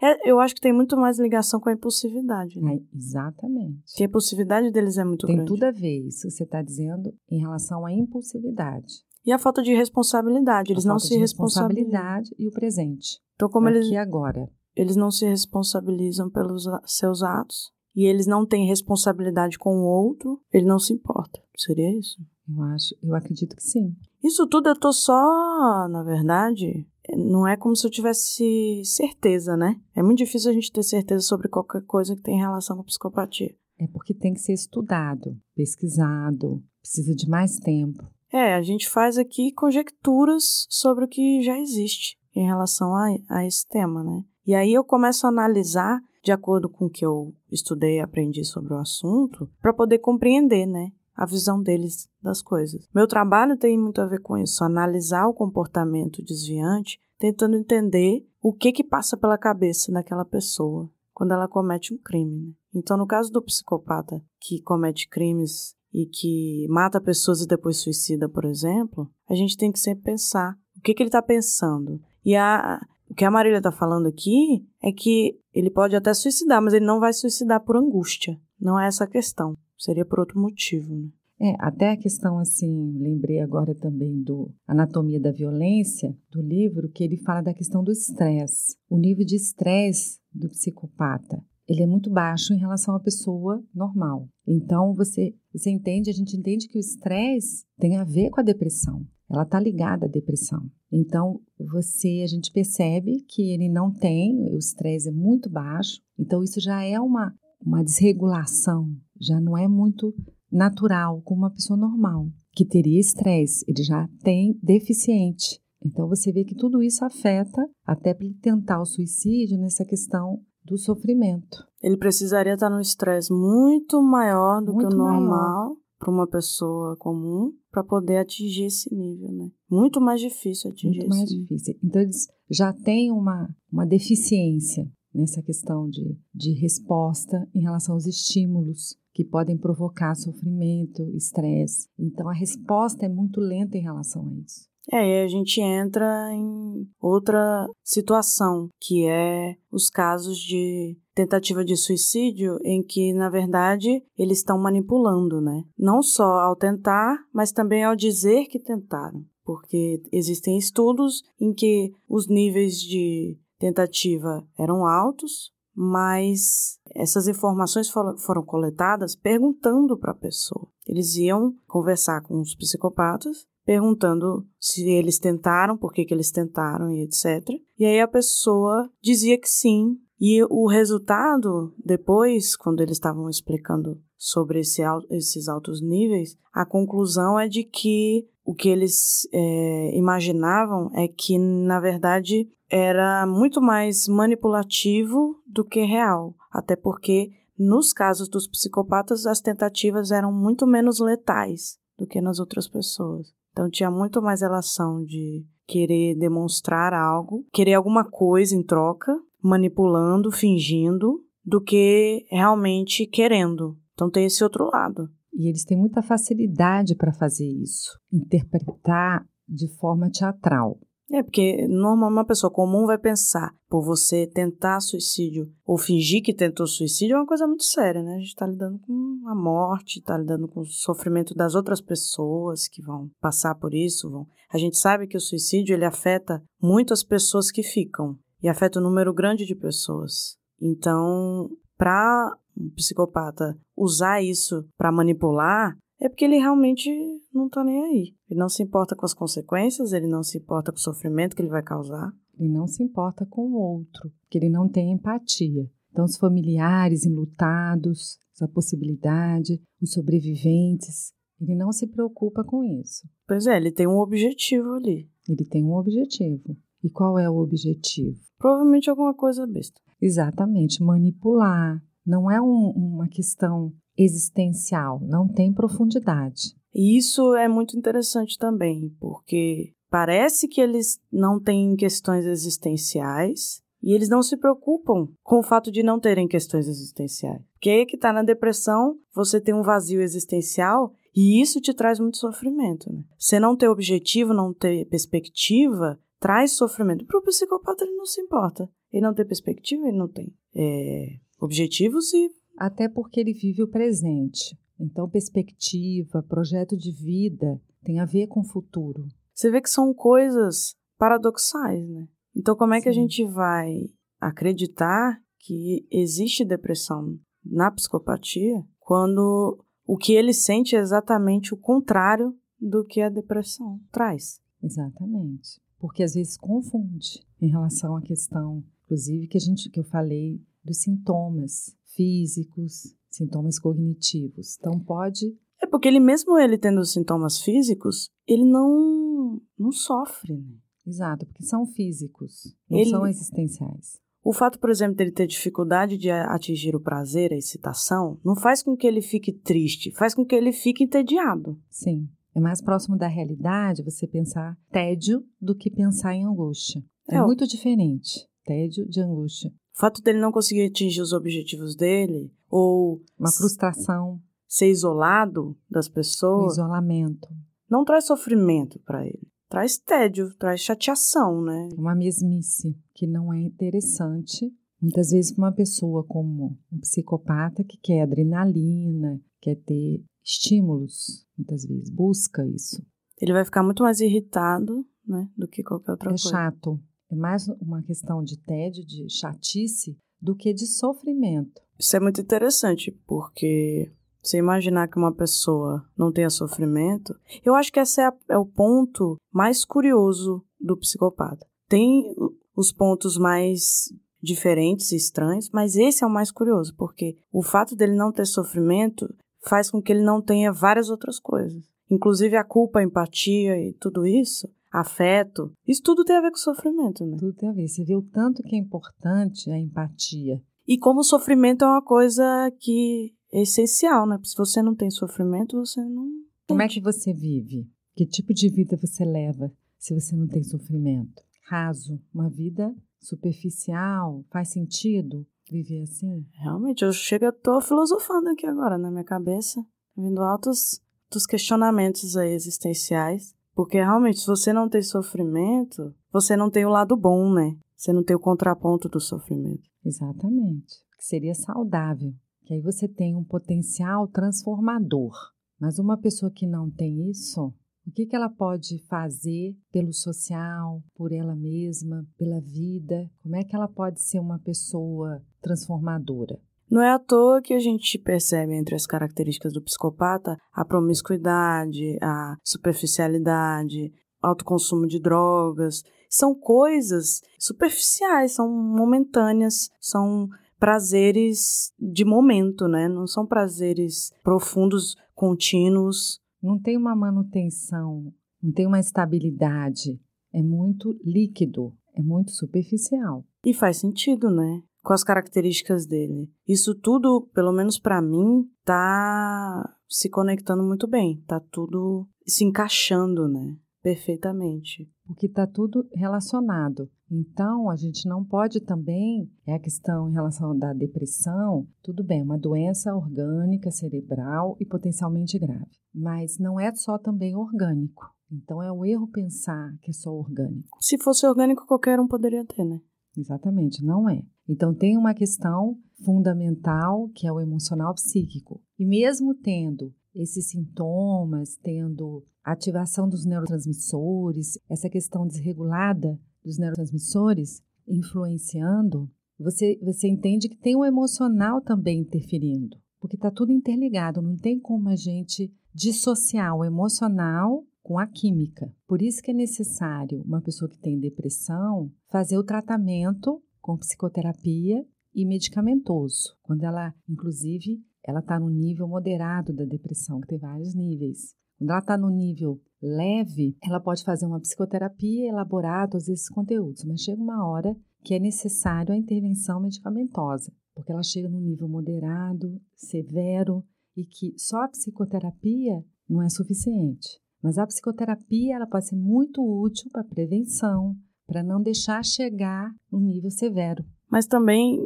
É, 0.00 0.30
eu 0.30 0.38
acho 0.38 0.54
que 0.54 0.60
tem 0.60 0.72
muito 0.72 0.96
mais 0.96 1.18
ligação 1.18 1.60
com 1.60 1.68
a 1.68 1.72
impulsividade. 1.72 2.60
Né? 2.60 2.76
É, 2.76 2.96
exatamente. 2.96 3.94
Que 3.96 4.04
a 4.04 4.06
impulsividade 4.06 4.70
deles 4.70 4.98
é 4.98 5.04
muito 5.04 5.26
tem 5.26 5.36
grande. 5.36 5.50
Tem 5.50 5.56
tudo 5.56 5.64
a 5.64 5.70
ver 5.70 6.06
isso 6.06 6.22
que 6.22 6.30
você 6.30 6.44
está 6.44 6.62
dizendo 6.62 7.12
em 7.30 7.40
relação 7.40 7.84
à 7.84 7.92
impulsividade. 7.92 9.04
E 9.24 9.32
a 9.32 9.38
falta 9.38 9.62
de 9.62 9.72
responsabilidade. 9.72 10.72
Eles 10.72 10.86
a 10.86 10.88
não 10.88 10.98
se 10.98 11.16
responsabilizam. 11.16 11.84
responsabilidade 11.84 12.34
e 12.38 12.48
o 12.48 12.52
presente. 12.52 13.20
Então, 13.34 13.48
como 13.48 13.68
Aqui 13.68 13.76
eles. 13.78 13.88
e 13.88 13.96
agora. 13.96 14.48
Eles 14.74 14.96
não 14.96 15.10
se 15.10 15.26
responsabilizam 15.26 16.30
pelos 16.30 16.64
seus 16.86 17.22
atos 17.22 17.72
e 17.94 18.06
eles 18.06 18.26
não 18.26 18.46
têm 18.46 18.66
responsabilidade 18.66 19.58
com 19.58 19.82
o 19.82 19.84
outro, 19.84 20.40
ele 20.52 20.64
não 20.64 20.78
se 20.78 20.94
importa. 20.94 21.40
Seria 21.62 21.96
isso? 21.98 22.18
Eu 22.48 22.62
acho, 22.64 22.94
eu 23.02 23.14
acredito 23.14 23.54
que 23.54 23.62
sim. 23.62 23.94
Isso 24.22 24.46
tudo 24.46 24.68
eu 24.68 24.78
tô 24.78 24.92
só, 24.92 25.88
na 25.88 26.02
verdade, 26.02 26.86
não 27.16 27.46
é 27.46 27.56
como 27.56 27.76
se 27.76 27.86
eu 27.86 27.90
tivesse 27.90 28.82
certeza, 28.84 29.56
né? 29.56 29.80
É 29.94 30.02
muito 30.02 30.18
difícil 30.18 30.50
a 30.50 30.54
gente 30.54 30.72
ter 30.72 30.82
certeza 30.82 31.22
sobre 31.22 31.48
qualquer 31.48 31.82
coisa 31.82 32.16
que 32.16 32.22
tem 32.22 32.38
relação 32.38 32.76
com 32.76 32.84
psicopatia. 32.84 33.54
É 33.78 33.86
porque 33.86 34.12
tem 34.12 34.34
que 34.34 34.40
ser 34.40 34.52
estudado, 34.52 35.36
pesquisado, 35.54 36.62
precisa 36.80 37.14
de 37.14 37.28
mais 37.28 37.56
tempo. 37.56 38.04
É, 38.32 38.54
a 38.54 38.62
gente 38.62 38.88
faz 38.88 39.18
aqui 39.18 39.52
conjecturas 39.52 40.66
sobre 40.68 41.04
o 41.04 41.08
que 41.08 41.42
já 41.42 41.58
existe 41.58 42.18
em 42.34 42.46
relação 42.46 42.94
a, 42.94 43.16
a 43.28 43.46
esse 43.46 43.66
tema, 43.68 44.02
né? 44.02 44.24
E 44.46 44.54
aí 44.54 44.72
eu 44.72 44.84
começo 44.84 45.26
a 45.26 45.30
analisar 45.30 46.00
de 46.22 46.30
acordo 46.30 46.68
com 46.68 46.86
o 46.86 46.90
que 46.90 47.04
eu 47.04 47.34
estudei 47.50 47.96
e 47.96 48.00
aprendi 48.00 48.44
sobre 48.44 48.72
o 48.72 48.78
assunto, 48.78 49.50
para 49.60 49.72
poder 49.72 49.98
compreender, 49.98 50.66
né, 50.66 50.92
a 51.22 51.24
visão 51.24 51.62
deles 51.62 52.08
das 52.20 52.42
coisas. 52.42 52.84
Meu 52.92 53.06
trabalho 53.06 53.56
tem 53.56 53.78
muito 53.78 54.00
a 54.00 54.06
ver 54.06 54.20
com 54.20 54.36
isso, 54.36 54.64
analisar 54.64 55.28
o 55.28 55.32
comportamento 55.32 56.20
desviante, 56.20 56.98
tentando 57.16 57.56
entender 57.56 58.26
o 58.42 58.52
que 58.52 58.72
que 58.72 58.82
passa 58.82 59.16
pela 59.16 59.38
cabeça 59.38 59.92
daquela 59.92 60.24
pessoa 60.24 60.90
quando 61.14 61.30
ela 61.32 61.46
comete 61.46 61.94
um 61.94 61.98
crime. 61.98 62.48
Né? 62.48 62.52
Então, 62.74 62.96
no 62.96 63.06
caso 63.06 63.30
do 63.30 63.40
psicopata 63.40 64.20
que 64.40 64.60
comete 64.62 65.08
crimes 65.08 65.76
e 65.94 66.06
que 66.06 66.66
mata 66.68 67.00
pessoas 67.00 67.40
e 67.40 67.46
depois 67.46 67.76
suicida, 67.76 68.28
por 68.28 68.44
exemplo, 68.44 69.08
a 69.30 69.36
gente 69.36 69.56
tem 69.56 69.70
que 69.70 69.78
sempre 69.78 70.02
pensar 70.02 70.58
o 70.76 70.80
que, 70.80 70.92
que 70.92 71.04
ele 71.04 71.08
está 71.08 71.22
pensando. 71.22 72.00
E 72.24 72.34
a, 72.34 72.84
o 73.08 73.14
que 73.14 73.24
a 73.24 73.30
Marília 73.30 73.58
está 73.58 73.70
falando 73.70 74.08
aqui 74.08 74.66
é 74.82 74.90
que 74.90 75.38
ele 75.54 75.70
pode 75.70 75.94
até 75.94 76.12
suicidar, 76.14 76.60
mas 76.60 76.74
ele 76.74 76.84
não 76.84 76.98
vai 76.98 77.12
suicidar 77.12 77.60
por 77.60 77.76
angústia. 77.76 78.36
Não 78.60 78.80
é 78.80 78.88
essa 78.88 79.04
a 79.04 79.08
questão. 79.08 79.56
Seria 79.82 80.04
por 80.04 80.20
outro 80.20 80.40
motivo, 80.40 80.94
né? 80.94 81.08
É, 81.40 81.56
até 81.58 81.90
a 81.90 81.96
questão 81.96 82.38
assim, 82.38 82.96
lembrei 82.98 83.40
agora 83.40 83.74
também 83.74 84.22
do 84.22 84.54
Anatomia 84.64 85.18
da 85.18 85.32
Violência, 85.32 86.16
do 86.30 86.40
livro, 86.40 86.88
que 86.88 87.02
ele 87.02 87.16
fala 87.16 87.40
da 87.40 87.52
questão 87.52 87.82
do 87.82 87.90
estresse. 87.90 88.76
O 88.88 88.96
nível 88.96 89.24
de 89.24 89.34
estresse 89.34 90.20
do 90.32 90.48
psicopata, 90.48 91.42
ele 91.66 91.82
é 91.82 91.86
muito 91.86 92.08
baixo 92.10 92.54
em 92.54 92.58
relação 92.58 92.94
à 92.94 93.00
pessoa 93.00 93.60
normal. 93.74 94.28
Então, 94.46 94.94
você, 94.94 95.34
você 95.52 95.70
entende, 95.70 96.10
a 96.10 96.14
gente 96.14 96.36
entende 96.36 96.68
que 96.68 96.78
o 96.78 96.80
estresse 96.80 97.64
tem 97.76 97.96
a 97.96 98.04
ver 98.04 98.30
com 98.30 98.38
a 98.38 98.44
depressão 98.44 99.04
ela 99.32 99.44
está 99.44 99.58
ligada 99.58 100.04
à 100.04 100.08
depressão. 100.08 100.70
Então, 100.92 101.40
você, 101.58 102.20
a 102.22 102.26
gente 102.26 102.52
percebe 102.52 103.24
que 103.26 103.50
ele 103.50 103.68
não 103.68 103.90
tem, 103.90 104.52
o 104.52 104.58
estresse 104.58 105.08
é 105.08 105.12
muito 105.12 105.48
baixo, 105.48 106.02
então 106.18 106.42
isso 106.44 106.60
já 106.60 106.82
é 106.84 107.00
uma, 107.00 107.34
uma 107.64 107.82
desregulação, 107.82 108.94
já 109.22 109.40
não 109.40 109.56
é 109.56 109.68
muito 109.68 110.14
natural 110.50 111.22
como 111.22 111.42
uma 111.42 111.50
pessoa 111.50 111.78
normal, 111.78 112.28
que 112.52 112.66
teria 112.66 113.00
estresse, 113.00 113.64
ele 113.66 113.82
já 113.82 114.08
tem 114.22 114.58
deficiente. 114.62 115.60
Então, 115.84 116.08
você 116.08 116.30
vê 116.32 116.44
que 116.44 116.54
tudo 116.54 116.82
isso 116.82 117.04
afeta 117.04 117.68
até 117.84 118.14
para 118.14 118.26
ele 118.26 118.36
tentar 118.40 118.80
o 118.80 118.86
suicídio 118.86 119.58
nessa 119.58 119.84
questão 119.84 120.40
do 120.64 120.78
sofrimento. 120.78 121.66
Ele 121.82 121.96
precisaria 121.96 122.54
estar 122.54 122.70
no 122.70 122.80
estresse 122.80 123.32
muito 123.32 124.00
maior 124.00 124.62
do 124.62 124.72
muito 124.72 124.88
que 124.88 124.94
o 124.94 124.98
normal 124.98 125.76
para 125.98 126.10
uma 126.10 126.26
pessoa 126.26 126.96
comum 126.96 127.52
para 127.70 127.82
poder 127.82 128.18
atingir 128.18 128.66
esse 128.66 128.94
nível, 128.94 129.32
né? 129.32 129.50
Muito 129.70 130.00
mais 130.00 130.20
difícil 130.20 130.70
atingir 130.70 130.98
Muito 130.98 131.08
mais 131.08 131.28
difícil. 131.28 131.78
Então, 131.82 132.02
eles 132.02 132.28
já 132.50 132.72
têm 132.72 133.10
uma, 133.10 133.48
uma 133.72 133.86
deficiência 133.86 134.88
nessa 135.14 135.42
questão 135.42 135.88
de, 135.88 136.16
de 136.34 136.52
resposta 136.52 137.48
em 137.54 137.60
relação 137.60 137.94
aos 137.94 138.06
estímulos 138.06 138.96
que 139.12 139.24
podem 139.24 139.56
provocar 139.56 140.14
sofrimento, 140.14 141.02
estresse. 141.14 141.88
Então, 141.98 142.28
a 142.28 142.34
resposta 142.34 143.06
é 143.06 143.08
muito 143.08 143.40
lenta 143.40 143.76
em 143.76 143.82
relação 143.82 144.28
a 144.28 144.34
isso. 144.34 144.72
É, 144.90 145.20
e 145.20 145.24
a 145.24 145.28
gente 145.28 145.60
entra 145.60 146.32
em 146.32 146.88
outra 147.00 147.68
situação, 147.84 148.68
que 148.80 149.06
é 149.06 149.54
os 149.70 149.88
casos 149.88 150.38
de 150.38 150.96
tentativa 151.14 151.64
de 151.64 151.76
suicídio 151.76 152.58
em 152.64 152.82
que, 152.82 153.12
na 153.12 153.28
verdade, 153.28 154.02
eles 154.18 154.38
estão 154.38 154.58
manipulando, 154.58 155.40
né? 155.40 155.62
Não 155.78 156.02
só 156.02 156.40
ao 156.40 156.56
tentar, 156.56 157.18
mas 157.32 157.52
também 157.52 157.84
ao 157.84 157.94
dizer 157.94 158.46
que 158.46 158.58
tentaram. 158.58 159.24
Porque 159.44 160.02
existem 160.10 160.56
estudos 160.56 161.22
em 161.40 161.52
que 161.52 161.92
os 162.08 162.28
níveis 162.28 162.80
de 162.80 163.38
tentativa 163.58 164.44
eram 164.58 164.86
altos, 164.86 165.52
mas 165.74 166.78
essas 166.94 167.28
informações 167.28 167.88
foram 167.90 168.44
coletadas 168.44 169.14
perguntando 169.14 169.96
para 169.96 170.12
a 170.12 170.16
pessoa. 170.16 170.68
Eles 170.86 171.16
iam 171.16 171.54
conversar 171.66 172.22
com 172.22 172.40
os 172.40 172.54
psicopatas 172.54 173.46
perguntando 173.64 174.46
se 174.58 174.88
eles 174.90 175.18
tentaram, 175.18 175.76
por 175.76 175.92
que, 175.92 176.04
que 176.04 176.12
eles 176.12 176.30
tentaram 176.30 176.90
e 176.90 177.02
etc. 177.02 177.48
E 177.78 177.84
aí 177.84 178.00
a 178.00 178.08
pessoa 178.08 178.90
dizia 179.00 179.38
que 179.38 179.48
sim. 179.48 179.98
E 180.20 180.42
o 180.44 180.68
resultado, 180.68 181.74
depois, 181.84 182.56
quando 182.56 182.80
eles 182.80 182.96
estavam 182.96 183.28
explicando 183.28 184.00
sobre 184.16 184.60
esse, 184.60 184.82
esses 185.10 185.48
altos 185.48 185.80
níveis, 185.80 186.36
a 186.52 186.64
conclusão 186.64 187.38
é 187.38 187.48
de 187.48 187.64
que 187.64 188.28
o 188.44 188.54
que 188.54 188.68
eles 188.68 189.28
é, 189.32 189.96
imaginavam 189.96 190.90
é 190.94 191.06
que, 191.08 191.38
na 191.38 191.80
verdade, 191.80 192.48
era 192.70 193.26
muito 193.26 193.60
mais 193.60 194.08
manipulativo 194.08 195.36
do 195.46 195.64
que 195.64 195.82
real. 195.82 196.34
Até 196.50 196.74
porque, 196.74 197.30
nos 197.58 197.92
casos 197.92 198.28
dos 198.28 198.48
psicopatas, 198.48 199.26
as 199.26 199.40
tentativas 199.40 200.10
eram 200.10 200.32
muito 200.32 200.66
menos 200.66 200.98
letais 200.98 201.78
do 201.98 202.06
que 202.06 202.20
nas 202.20 202.38
outras 202.38 202.66
pessoas. 202.66 203.32
Então 203.52 203.70
tinha 203.70 203.90
muito 203.90 204.22
mais 204.22 204.40
relação 204.40 205.04
de 205.04 205.44
querer 205.66 206.16
demonstrar 206.16 206.92
algo, 206.92 207.46
querer 207.52 207.74
alguma 207.74 208.04
coisa 208.04 208.56
em 208.56 208.62
troca, 208.62 209.14
manipulando, 209.42 210.32
fingindo, 210.32 211.24
do 211.44 211.60
que 211.60 212.26
realmente 212.30 213.06
querendo. 213.06 213.76
Então 213.92 214.10
tem 214.10 214.24
esse 214.24 214.42
outro 214.42 214.70
lado. 214.72 215.08
E 215.32 215.48
eles 215.48 215.64
têm 215.64 215.78
muita 215.78 216.02
facilidade 216.02 216.94
para 216.94 217.12
fazer 217.12 217.46
isso, 217.46 217.98
interpretar 218.12 219.26
de 219.48 219.68
forma 219.76 220.10
teatral. 220.10 220.78
É, 221.10 221.22
porque 221.22 221.68
normalmente 221.68 222.18
uma 222.18 222.24
pessoa 222.24 222.50
comum 222.50 222.86
vai 222.86 222.96
pensar, 222.96 223.54
por 223.68 223.84
você 223.84 224.26
tentar 224.26 224.80
suicídio 224.80 225.52
ou 225.62 225.76
fingir 225.76 226.22
que 226.22 226.32
tentou 226.32 226.66
suicídio 226.66 227.14
é 227.14 227.18
uma 227.18 227.26
coisa 227.26 227.46
muito 227.46 227.64
séria, 227.64 228.02
né? 228.02 228.14
A 228.14 228.18
gente 228.18 228.28
está 228.28 228.46
lidando 228.46 228.78
com 228.78 229.20
a 229.26 229.34
morte, 229.34 229.98
está 229.98 230.16
lidando 230.16 230.48
com 230.48 230.60
o 230.60 230.64
sofrimento 230.64 231.34
das 231.34 231.54
outras 231.54 231.82
pessoas 231.82 232.66
que 232.66 232.80
vão 232.80 233.10
passar 233.20 233.54
por 233.56 233.74
isso. 233.74 234.10
Vão... 234.10 234.26
A 234.50 234.56
gente 234.56 234.78
sabe 234.78 235.06
que 235.06 235.16
o 235.16 235.20
suicídio 235.20 235.74
ele 235.74 235.84
afeta 235.84 236.42
muitas 236.60 237.02
pessoas 237.04 237.50
que 237.50 237.62
ficam 237.62 238.16
e 238.42 238.48
afeta 238.48 238.80
um 238.80 238.82
número 238.82 239.12
grande 239.12 239.44
de 239.44 239.54
pessoas. 239.54 240.38
Então, 240.58 241.50
para 241.76 242.36
um 242.56 242.70
psicopata 242.70 243.58
usar 243.76 244.22
isso 244.22 244.66
para 244.76 244.92
manipular, 244.92 245.76
é 246.00 246.08
porque 246.08 246.24
ele 246.24 246.36
realmente 246.36 246.90
não 247.32 247.48
tá 247.48 247.62
nem 247.62 247.82
aí. 247.84 248.14
Ele 248.28 248.40
não 248.40 248.48
se 248.48 248.62
importa 248.62 248.96
com 248.96 249.06
as 249.06 249.14
consequências, 249.14 249.92
ele 249.92 250.08
não 250.08 250.22
se 250.22 250.38
importa 250.38 250.72
com 250.72 250.78
o 250.78 250.80
sofrimento 250.80 251.36
que 251.36 251.42
ele 251.42 251.48
vai 251.48 251.62
causar. 251.62 252.12
Ele 252.38 252.48
não 252.48 252.66
se 252.66 252.82
importa 252.82 253.24
com 253.26 253.42
o 253.42 253.54
outro, 253.54 254.10
porque 254.20 254.38
ele 254.38 254.48
não 254.48 254.68
tem 254.68 254.92
empatia. 254.92 255.70
Então, 255.90 256.04
os 256.04 256.16
familiares 256.16 257.04
enlutados, 257.04 258.18
a 258.40 258.48
possibilidade, 258.48 259.62
os 259.80 259.92
sobreviventes, 259.92 261.12
ele 261.40 261.54
não 261.54 261.70
se 261.70 261.86
preocupa 261.86 262.42
com 262.42 262.64
isso. 262.64 263.06
Pois 263.26 263.46
é, 263.46 263.56
ele 263.56 263.70
tem 263.70 263.86
um 263.86 263.98
objetivo 263.98 264.72
ali. 264.74 265.08
Ele 265.28 265.44
tem 265.44 265.64
um 265.64 265.74
objetivo. 265.74 266.56
E 266.82 266.90
qual 266.90 267.18
é 267.18 267.28
o 267.28 267.36
objetivo? 267.36 268.18
Provavelmente 268.38 268.90
alguma 268.90 269.14
coisa 269.14 269.46
besta. 269.46 269.80
Exatamente, 270.02 270.82
manipular. 270.82 271.80
Não 272.04 272.28
é 272.28 272.40
um, 272.40 272.72
uma 272.74 273.08
questão 273.08 273.72
existencial, 273.96 275.00
não 275.00 275.28
tem 275.28 275.52
profundidade. 275.52 276.56
E 276.74 276.98
isso 276.98 277.34
é 277.36 277.46
muito 277.46 277.76
interessante 277.76 278.36
também, 278.36 278.92
porque 278.98 279.72
parece 279.88 280.48
que 280.48 280.60
eles 280.60 280.98
não 281.12 281.40
têm 281.40 281.76
questões 281.76 282.26
existenciais 282.26 283.62
E 283.82 283.92
eles 283.92 284.08
não 284.08 284.22
se 284.22 284.36
preocupam 284.36 285.08
com 285.24 285.40
o 285.40 285.42
fato 285.42 285.72
de 285.72 285.82
não 285.82 285.98
terem 285.98 286.28
questões 286.28 286.68
existenciais. 286.68 287.42
Porque 287.54 287.68
aí 287.68 287.84
que 287.84 287.98
tá 287.98 288.12
na 288.12 288.22
depressão, 288.22 288.96
você 289.12 289.40
tem 289.40 289.52
um 289.52 289.62
vazio 289.62 290.00
existencial 290.00 290.94
e 291.14 291.42
isso 291.42 291.60
te 291.60 291.74
traz 291.74 291.98
muito 291.98 292.16
sofrimento. 292.16 292.90
Né? 292.92 293.02
Você 293.18 293.40
não 293.40 293.56
ter 293.56 293.68
objetivo, 293.68 294.32
não 294.32 294.54
ter 294.54 294.86
perspectiva, 294.86 295.98
traz 296.20 296.52
sofrimento. 296.52 297.04
Para 297.04 297.18
o 297.18 297.22
psicopata, 297.22 297.84
ele 297.84 297.96
não 297.96 298.06
se 298.06 298.20
importa. 298.20 298.70
Ele 298.92 299.02
não 299.02 299.14
tem 299.14 299.26
perspectiva, 299.26 299.88
ele 299.88 299.96
não 299.96 300.08
tem 300.08 300.34
é, 300.54 301.18
objetivos 301.40 302.12
e. 302.12 302.30
Até 302.56 302.88
porque 302.88 303.18
ele 303.18 303.32
vive 303.32 303.62
o 303.62 303.68
presente. 303.68 304.56
Então, 304.78 305.08
perspectiva, 305.08 306.22
projeto 306.22 306.76
de 306.76 306.92
vida 306.92 307.60
tem 307.82 307.98
a 307.98 308.04
ver 308.04 308.26
com 308.26 308.40
o 308.40 308.44
futuro. 308.44 309.08
Você 309.34 309.50
vê 309.50 309.60
que 309.60 309.70
são 309.70 309.94
coisas 309.94 310.74
paradoxais, 310.98 311.88
né? 311.88 312.06
Então, 312.36 312.54
como 312.54 312.74
é 312.74 312.78
Sim. 312.78 312.82
que 312.82 312.88
a 312.88 312.92
gente 312.92 313.24
vai 313.24 313.90
acreditar 314.20 315.20
que 315.38 315.86
existe 315.90 316.44
depressão 316.44 317.18
na 317.44 317.70
psicopatia 317.70 318.64
quando 318.78 319.64
o 319.86 319.96
que 319.96 320.12
ele 320.12 320.32
sente 320.32 320.76
é 320.76 320.78
exatamente 320.78 321.52
o 321.52 321.56
contrário 321.56 322.34
do 322.60 322.84
que 322.84 323.00
a 323.00 323.08
depressão 323.08 323.80
traz? 323.90 324.40
Exatamente. 324.62 325.60
Porque 325.78 326.02
às 326.02 326.14
vezes 326.14 326.36
confunde 326.36 327.26
em 327.40 327.48
relação 327.48 327.96
à 327.96 328.00
questão, 328.00 328.62
inclusive, 328.92 329.26
que 329.26 329.38
a 329.38 329.40
gente 329.40 329.70
que 329.70 329.80
eu 329.80 329.84
falei 329.84 330.40
dos 330.62 330.82
sintomas 330.82 331.74
físicos, 331.96 332.94
sintomas 333.10 333.58
cognitivos. 333.58 334.56
Então 334.58 334.78
pode 334.78 335.36
É 335.60 335.66
porque 335.66 335.88
ele 335.88 336.00
mesmo 336.00 336.38
ele 336.38 336.58
tendo 336.58 336.84
sintomas 336.84 337.40
físicos, 337.40 338.10
ele 338.26 338.44
não 338.44 339.40
não 339.58 339.72
sofre, 339.72 340.36
né? 340.36 340.56
Exato, 340.86 341.24
porque 341.26 341.44
são 341.44 341.64
físicos, 341.64 342.54
não 342.68 342.78
ele, 342.78 342.90
são 342.90 343.06
existenciais. 343.06 344.00
O 344.24 344.32
fato, 344.32 344.58
por 344.58 344.68
exemplo, 344.68 344.96
dele 344.96 345.12
ter 345.12 345.26
dificuldade 345.26 345.96
de 345.96 346.10
atingir 346.10 346.74
o 346.74 346.80
prazer, 346.80 347.32
a 347.32 347.36
excitação, 347.36 348.20
não 348.24 348.34
faz 348.34 348.62
com 348.62 348.76
que 348.76 348.86
ele 348.86 349.00
fique 349.00 349.32
triste, 349.32 349.92
faz 349.92 350.14
com 350.14 350.24
que 350.24 350.34
ele 350.34 350.52
fique 350.52 350.82
entediado. 350.82 351.56
Sim. 351.70 352.08
É 352.34 352.40
mais 352.40 352.60
próximo 352.60 352.96
da 352.96 353.06
realidade 353.06 353.82
você 353.82 354.06
pensar 354.06 354.58
tédio 354.70 355.24
do 355.40 355.54
que 355.54 355.70
pensar 355.70 356.14
em 356.14 356.24
angústia. 356.24 356.82
É, 357.08 357.16
é 357.16 357.22
muito 357.22 357.46
diferente, 357.46 358.26
tédio 358.44 358.88
de 358.88 359.00
angústia. 359.00 359.50
O 359.74 359.80
fato 359.80 360.02
dele 360.02 360.20
não 360.20 360.32
conseguir 360.32 360.66
atingir 360.66 361.00
os 361.00 361.12
objetivos 361.12 361.74
dele, 361.74 362.30
ou. 362.48 363.02
Uma 363.18 363.30
frustração. 363.30 364.20
Ser 364.46 364.68
isolado 364.68 365.56
das 365.70 365.88
pessoas. 365.88 366.54
Isolamento. 366.54 367.28
Não 367.70 367.84
traz 367.84 368.06
sofrimento 368.06 368.78
para 368.80 369.06
ele 369.06 369.32
traz 369.52 369.76
tédio, 369.76 370.34
traz 370.38 370.62
chateação, 370.62 371.42
né? 371.42 371.68
Uma 371.76 371.94
mesmice 371.94 372.74
que 372.94 373.06
não 373.06 373.30
é 373.30 373.38
interessante. 373.38 374.50
Muitas 374.80 375.10
vezes 375.10 375.30
para 375.30 375.44
uma 375.44 375.52
pessoa 375.52 376.02
como 376.04 376.58
um 376.72 376.78
psicopata 376.80 377.62
que 377.62 377.76
quer 377.76 378.00
adrenalina, 378.00 379.20
quer 379.42 379.56
ter 379.56 380.02
estímulos, 380.24 381.26
muitas 381.36 381.66
vezes 381.66 381.90
busca 381.90 382.46
isso. 382.46 382.82
Ele 383.20 383.34
vai 383.34 383.44
ficar 383.44 383.62
muito 383.62 383.82
mais 383.82 384.00
irritado, 384.00 384.86
né, 385.06 385.28
do 385.36 385.46
que 385.46 385.62
qualquer 385.62 385.92
outra 385.92 386.08
é 386.08 386.12
coisa. 386.12 386.28
É 386.28 386.30
chato. 386.30 386.80
É 387.12 387.14
mais 387.14 387.46
uma 387.60 387.82
questão 387.82 388.24
de 388.24 388.38
tédio, 388.38 388.82
de 388.86 389.06
chatice, 389.10 389.98
do 390.18 390.34
que 390.34 390.54
de 390.54 390.66
sofrimento. 390.66 391.60
Isso 391.78 391.94
é 391.94 392.00
muito 392.00 392.22
interessante, 392.22 392.90
porque 393.06 393.92
você 394.22 394.38
imaginar 394.38 394.88
que 394.88 394.96
uma 394.96 395.12
pessoa 395.12 395.86
não 395.94 396.10
tenha 396.10 396.30
sofrimento, 396.30 397.14
eu 397.44 397.54
acho 397.54 397.70
que 397.70 397.78
esse 397.78 398.00
é, 398.00 398.10
é 398.30 398.38
o 398.38 398.46
ponto 398.46 399.18
mais 399.30 399.62
curioso 399.62 400.42
do 400.58 400.74
psicopata. 400.74 401.46
Tem 401.68 402.14
os 402.56 402.72
pontos 402.72 403.18
mais 403.18 403.92
diferentes 404.22 404.90
e 404.92 404.96
estranhos, 404.96 405.50
mas 405.50 405.76
esse 405.76 406.02
é 406.02 406.06
o 406.06 406.10
mais 406.10 406.32
curioso, 406.32 406.74
porque 406.78 407.18
o 407.30 407.42
fato 407.42 407.76
dele 407.76 407.94
não 407.94 408.10
ter 408.10 408.24
sofrimento 408.24 409.14
faz 409.42 409.70
com 409.70 409.82
que 409.82 409.92
ele 409.92 410.02
não 410.02 410.22
tenha 410.22 410.50
várias 410.50 410.88
outras 410.88 411.20
coisas. 411.20 411.62
Inclusive 411.90 412.36
a 412.36 412.44
culpa, 412.44 412.78
a 412.78 412.82
empatia 412.82 413.58
e 413.58 413.74
tudo 413.74 414.06
isso, 414.06 414.48
afeto, 414.72 415.52
isso 415.66 415.82
tudo 415.82 416.04
tem 416.04 416.16
a 416.16 416.22
ver 416.22 416.30
com 416.30 416.36
sofrimento, 416.36 417.04
né? 417.04 417.16
Tudo 417.18 417.34
tem 417.34 417.48
a 417.48 417.52
ver. 417.52 417.68
Você 417.68 417.94
o 417.94 418.02
tanto 418.02 418.42
que 418.42 418.56
é 418.56 418.58
importante 418.58 419.50
a 419.50 419.58
empatia. 419.58 420.42
E 420.66 420.78
como 420.78 421.00
o 421.00 421.04
sofrimento 421.04 421.64
é 421.64 421.68
uma 421.68 421.82
coisa 421.82 422.24
que 422.58 423.12
é 423.32 423.42
essencial, 423.42 424.06
né? 424.06 424.18
Se 424.22 424.36
você 424.36 424.62
não 424.62 424.74
tem 424.74 424.90
sofrimento, 424.90 425.58
você 425.58 425.80
não. 425.84 426.08
Como 426.48 426.62
é 426.62 426.68
que 426.68 426.80
você 426.80 427.12
vive? 427.12 427.68
Que 427.94 428.06
tipo 428.06 428.32
de 428.32 428.48
vida 428.48 428.76
você 428.76 429.04
leva 429.04 429.52
se 429.78 429.94
você 429.94 430.16
não 430.16 430.26
tem 430.26 430.42
sofrimento? 430.42 431.22
Raso, 431.48 432.00
uma 432.14 432.30
vida 432.30 432.74
superficial, 432.98 434.24
faz 434.30 434.50
sentido 434.50 435.26
viver 435.50 435.82
assim? 435.82 436.24
Realmente, 436.32 436.84
eu 436.84 436.92
chego, 436.92 437.26
eu 437.26 437.32
tô 437.32 437.60
filosofando 437.60 438.30
aqui 438.30 438.46
agora 438.46 438.78
na 438.78 438.90
minha 438.90 439.04
cabeça, 439.04 439.62
vindo 439.96 440.22
altos 440.22 440.80
dos 441.10 441.26
questionamentos 441.26 442.16
aí 442.16 442.32
existenciais, 442.32 443.34
porque 443.54 443.78
realmente 443.78 444.20
se 444.20 444.26
você 444.26 444.52
não 444.52 444.68
tem 444.68 444.82
sofrimento, 444.82 445.94
você 446.12 446.36
não 446.36 446.50
tem 446.50 446.64
o 446.64 446.70
lado 446.70 446.96
bom, 446.96 447.32
né? 447.32 447.56
Você 447.76 447.92
não 447.92 448.02
tem 448.02 448.14
o 448.16 448.20
contraponto 448.20 448.88
do 448.88 449.00
sofrimento. 449.00 449.68
Exatamente. 449.84 450.76
Que 450.96 451.04
seria 451.04 451.34
saudável 451.34 452.14
que 452.44 452.54
aí 452.54 452.60
você 452.60 452.88
tem 452.88 453.16
um 453.16 453.24
potencial 453.24 454.06
transformador. 454.08 455.12
Mas 455.58 455.78
uma 455.78 455.96
pessoa 455.96 456.30
que 456.30 456.46
não 456.46 456.70
tem 456.70 457.08
isso, 457.08 457.54
o 457.86 457.90
que, 457.90 458.06
que 458.06 458.16
ela 458.16 458.28
pode 458.28 458.78
fazer 458.86 459.56
pelo 459.72 459.92
social, 459.92 460.82
por 460.94 461.12
ela 461.12 461.34
mesma, 461.34 462.06
pela 462.18 462.40
vida? 462.40 463.10
Como 463.22 463.36
é 463.36 463.44
que 463.44 463.54
ela 463.54 463.68
pode 463.68 464.00
ser 464.00 464.18
uma 464.18 464.38
pessoa 464.38 465.22
transformadora? 465.40 466.40
Não 466.72 466.80
é 466.80 466.90
à 466.90 466.98
toa 466.98 467.42
que 467.42 467.52
a 467.52 467.58
gente 467.58 467.98
percebe 467.98 468.54
entre 468.54 468.74
as 468.74 468.86
características 468.86 469.52
do 469.52 469.60
psicopata 469.60 470.38
a 470.50 470.64
promiscuidade, 470.64 471.98
a 472.00 472.38
superficialidade, 472.42 473.92
autoconsumo 474.22 474.86
de 474.86 474.98
drogas. 474.98 475.82
São 476.08 476.34
coisas 476.34 477.20
superficiais, 477.38 478.32
são 478.32 478.48
momentâneas, 478.50 479.68
são 479.78 480.30
prazeres 480.58 481.74
de 481.78 482.06
momento, 482.06 482.66
né? 482.66 482.88
Não 482.88 483.06
são 483.06 483.26
prazeres 483.26 484.10
profundos, 484.24 484.96
contínuos. 485.14 486.22
Não 486.42 486.58
tem 486.58 486.78
uma 486.78 486.96
manutenção, 486.96 488.10
não 488.42 488.50
tem 488.50 488.66
uma 488.66 488.80
estabilidade. 488.80 490.00
É 490.32 490.42
muito 490.42 490.98
líquido, 491.04 491.76
é 491.94 492.00
muito 492.00 492.30
superficial. 492.30 493.26
E 493.44 493.52
faz 493.52 493.76
sentido, 493.76 494.30
né? 494.30 494.62
Com 494.82 494.92
as 494.92 495.04
características 495.04 495.86
dele. 495.86 496.28
Isso 496.46 496.74
tudo, 496.74 497.28
pelo 497.32 497.52
menos 497.52 497.78
para 497.78 498.02
mim, 498.02 498.44
tá 498.64 499.76
se 499.88 500.08
conectando 500.08 500.62
muito 500.62 500.88
bem, 500.88 501.22
tá 501.26 501.40
tudo 501.50 502.08
se 502.26 502.44
encaixando, 502.44 503.28
né? 503.28 503.56
Perfeitamente. 503.82 504.88
Porque 505.06 505.26
está 505.26 505.46
tudo 505.46 505.86
relacionado. 505.92 506.88
Então, 507.10 507.68
a 507.68 507.76
gente 507.76 508.08
não 508.08 508.24
pode 508.24 508.60
também, 508.60 509.30
é 509.46 509.54
a 509.54 509.58
questão 509.58 510.08
em 510.08 510.14
relação 510.14 510.56
da 510.56 510.72
depressão, 510.72 511.66
tudo 511.82 512.02
bem, 512.02 512.22
uma 512.22 512.38
doença 512.38 512.94
orgânica, 512.94 513.70
cerebral 513.70 514.56
e 514.58 514.64
potencialmente 514.64 515.38
grave. 515.38 515.70
Mas 515.94 516.38
não 516.38 516.58
é 516.58 516.72
só 516.74 516.96
também 516.96 517.36
orgânico. 517.36 518.10
Então, 518.30 518.62
é 518.62 518.72
um 518.72 518.82
erro 518.82 519.06
pensar 519.08 519.76
que 519.82 519.90
é 519.90 519.92
só 519.92 520.10
orgânico. 520.10 520.78
Se 520.80 520.96
fosse 520.96 521.26
orgânico, 521.26 521.66
qualquer 521.66 522.00
um 522.00 522.08
poderia 522.08 522.46
ter, 522.46 522.64
né? 522.64 522.80
Exatamente, 523.16 523.84
não 523.84 524.08
é. 524.08 524.22
Então, 524.48 524.74
tem 524.74 524.96
uma 524.96 525.14
questão 525.14 525.78
fundamental 526.04 527.08
que 527.14 527.26
é 527.26 527.32
o 527.32 527.40
emocional 527.40 527.94
psíquico. 527.94 528.60
E 528.78 528.84
mesmo 528.84 529.34
tendo 529.34 529.94
esses 530.14 530.50
sintomas, 530.50 531.56
tendo 531.62 532.24
ativação 532.44 533.08
dos 533.08 533.24
neurotransmissores, 533.24 534.58
essa 534.68 534.88
questão 534.88 535.26
desregulada 535.26 536.18
dos 536.44 536.58
neurotransmissores 536.58 537.62
influenciando, 537.86 539.10
você, 539.38 539.78
você 539.82 540.08
entende 540.08 540.48
que 540.48 540.56
tem 540.56 540.76
o 540.76 540.84
emocional 540.84 541.60
também 541.60 542.00
interferindo, 542.00 542.76
porque 543.00 543.16
está 543.16 543.30
tudo 543.30 543.52
interligado, 543.52 544.22
não 544.22 544.36
tem 544.36 544.58
como 544.58 544.88
a 544.88 544.96
gente 544.96 545.52
dissociar 545.74 546.54
o 546.54 546.64
emocional 546.64 547.64
com 547.82 547.98
a 547.98 548.06
química. 548.06 548.72
Por 548.86 549.02
isso 549.02 549.22
que 549.22 549.30
é 549.30 549.34
necessário 549.34 550.22
uma 550.22 550.40
pessoa 550.40 550.70
que 550.70 550.78
tem 550.78 550.98
depressão 550.98 551.90
fazer 552.10 552.38
o 552.38 552.44
tratamento 552.44 553.42
com 553.60 553.76
psicoterapia 553.76 554.84
e 555.14 555.26
medicamentoso, 555.26 556.36
quando 556.42 556.64
ela, 556.64 556.94
inclusive, 557.08 557.80
ela 558.04 558.20
está 558.20 558.38
no 558.40 558.48
nível 558.48 558.88
moderado 558.88 559.52
da 559.52 559.64
depressão, 559.64 560.20
que 560.20 560.28
tem 560.28 560.38
vários 560.38 560.74
níveis. 560.74 561.34
Quando 561.58 561.70
ela 561.70 561.78
está 561.78 561.96
no 561.96 562.10
nível 562.10 562.60
leve, 562.80 563.56
ela 563.62 563.80
pode 563.80 564.02
fazer 564.04 564.26
uma 564.26 564.40
psicoterapia 564.40 565.26
e 565.26 565.28
elaborar 565.28 565.88
todos 565.88 566.08
esses 566.08 566.28
conteúdos, 566.28 566.84
mas 566.84 567.02
chega 567.02 567.22
uma 567.22 567.46
hora 567.46 567.76
que 568.02 568.14
é 568.14 568.18
necessário 568.18 568.92
a 568.92 568.96
intervenção 568.96 569.60
medicamentosa, 569.60 570.52
porque 570.74 570.90
ela 570.90 571.02
chega 571.02 571.28
no 571.28 571.40
nível 571.40 571.68
moderado, 571.68 572.60
severo 572.74 573.64
e 573.96 574.04
que 574.04 574.34
só 574.36 574.64
a 574.64 574.68
psicoterapia 574.68 575.84
não 576.08 576.22
é 576.22 576.28
suficiente. 576.28 577.21
Mas 577.42 577.58
a 577.58 577.66
psicoterapia 577.66 578.56
ela 578.56 578.66
pode 578.66 578.86
ser 578.86 578.96
muito 578.96 579.42
útil 579.42 579.90
para 579.90 580.04
prevenção, 580.04 580.96
para 581.26 581.42
não 581.42 581.60
deixar 581.60 582.04
chegar 582.04 582.70
no 582.90 583.00
nível 583.00 583.30
severo. 583.30 583.84
Mas 584.08 584.26
também 584.26 584.78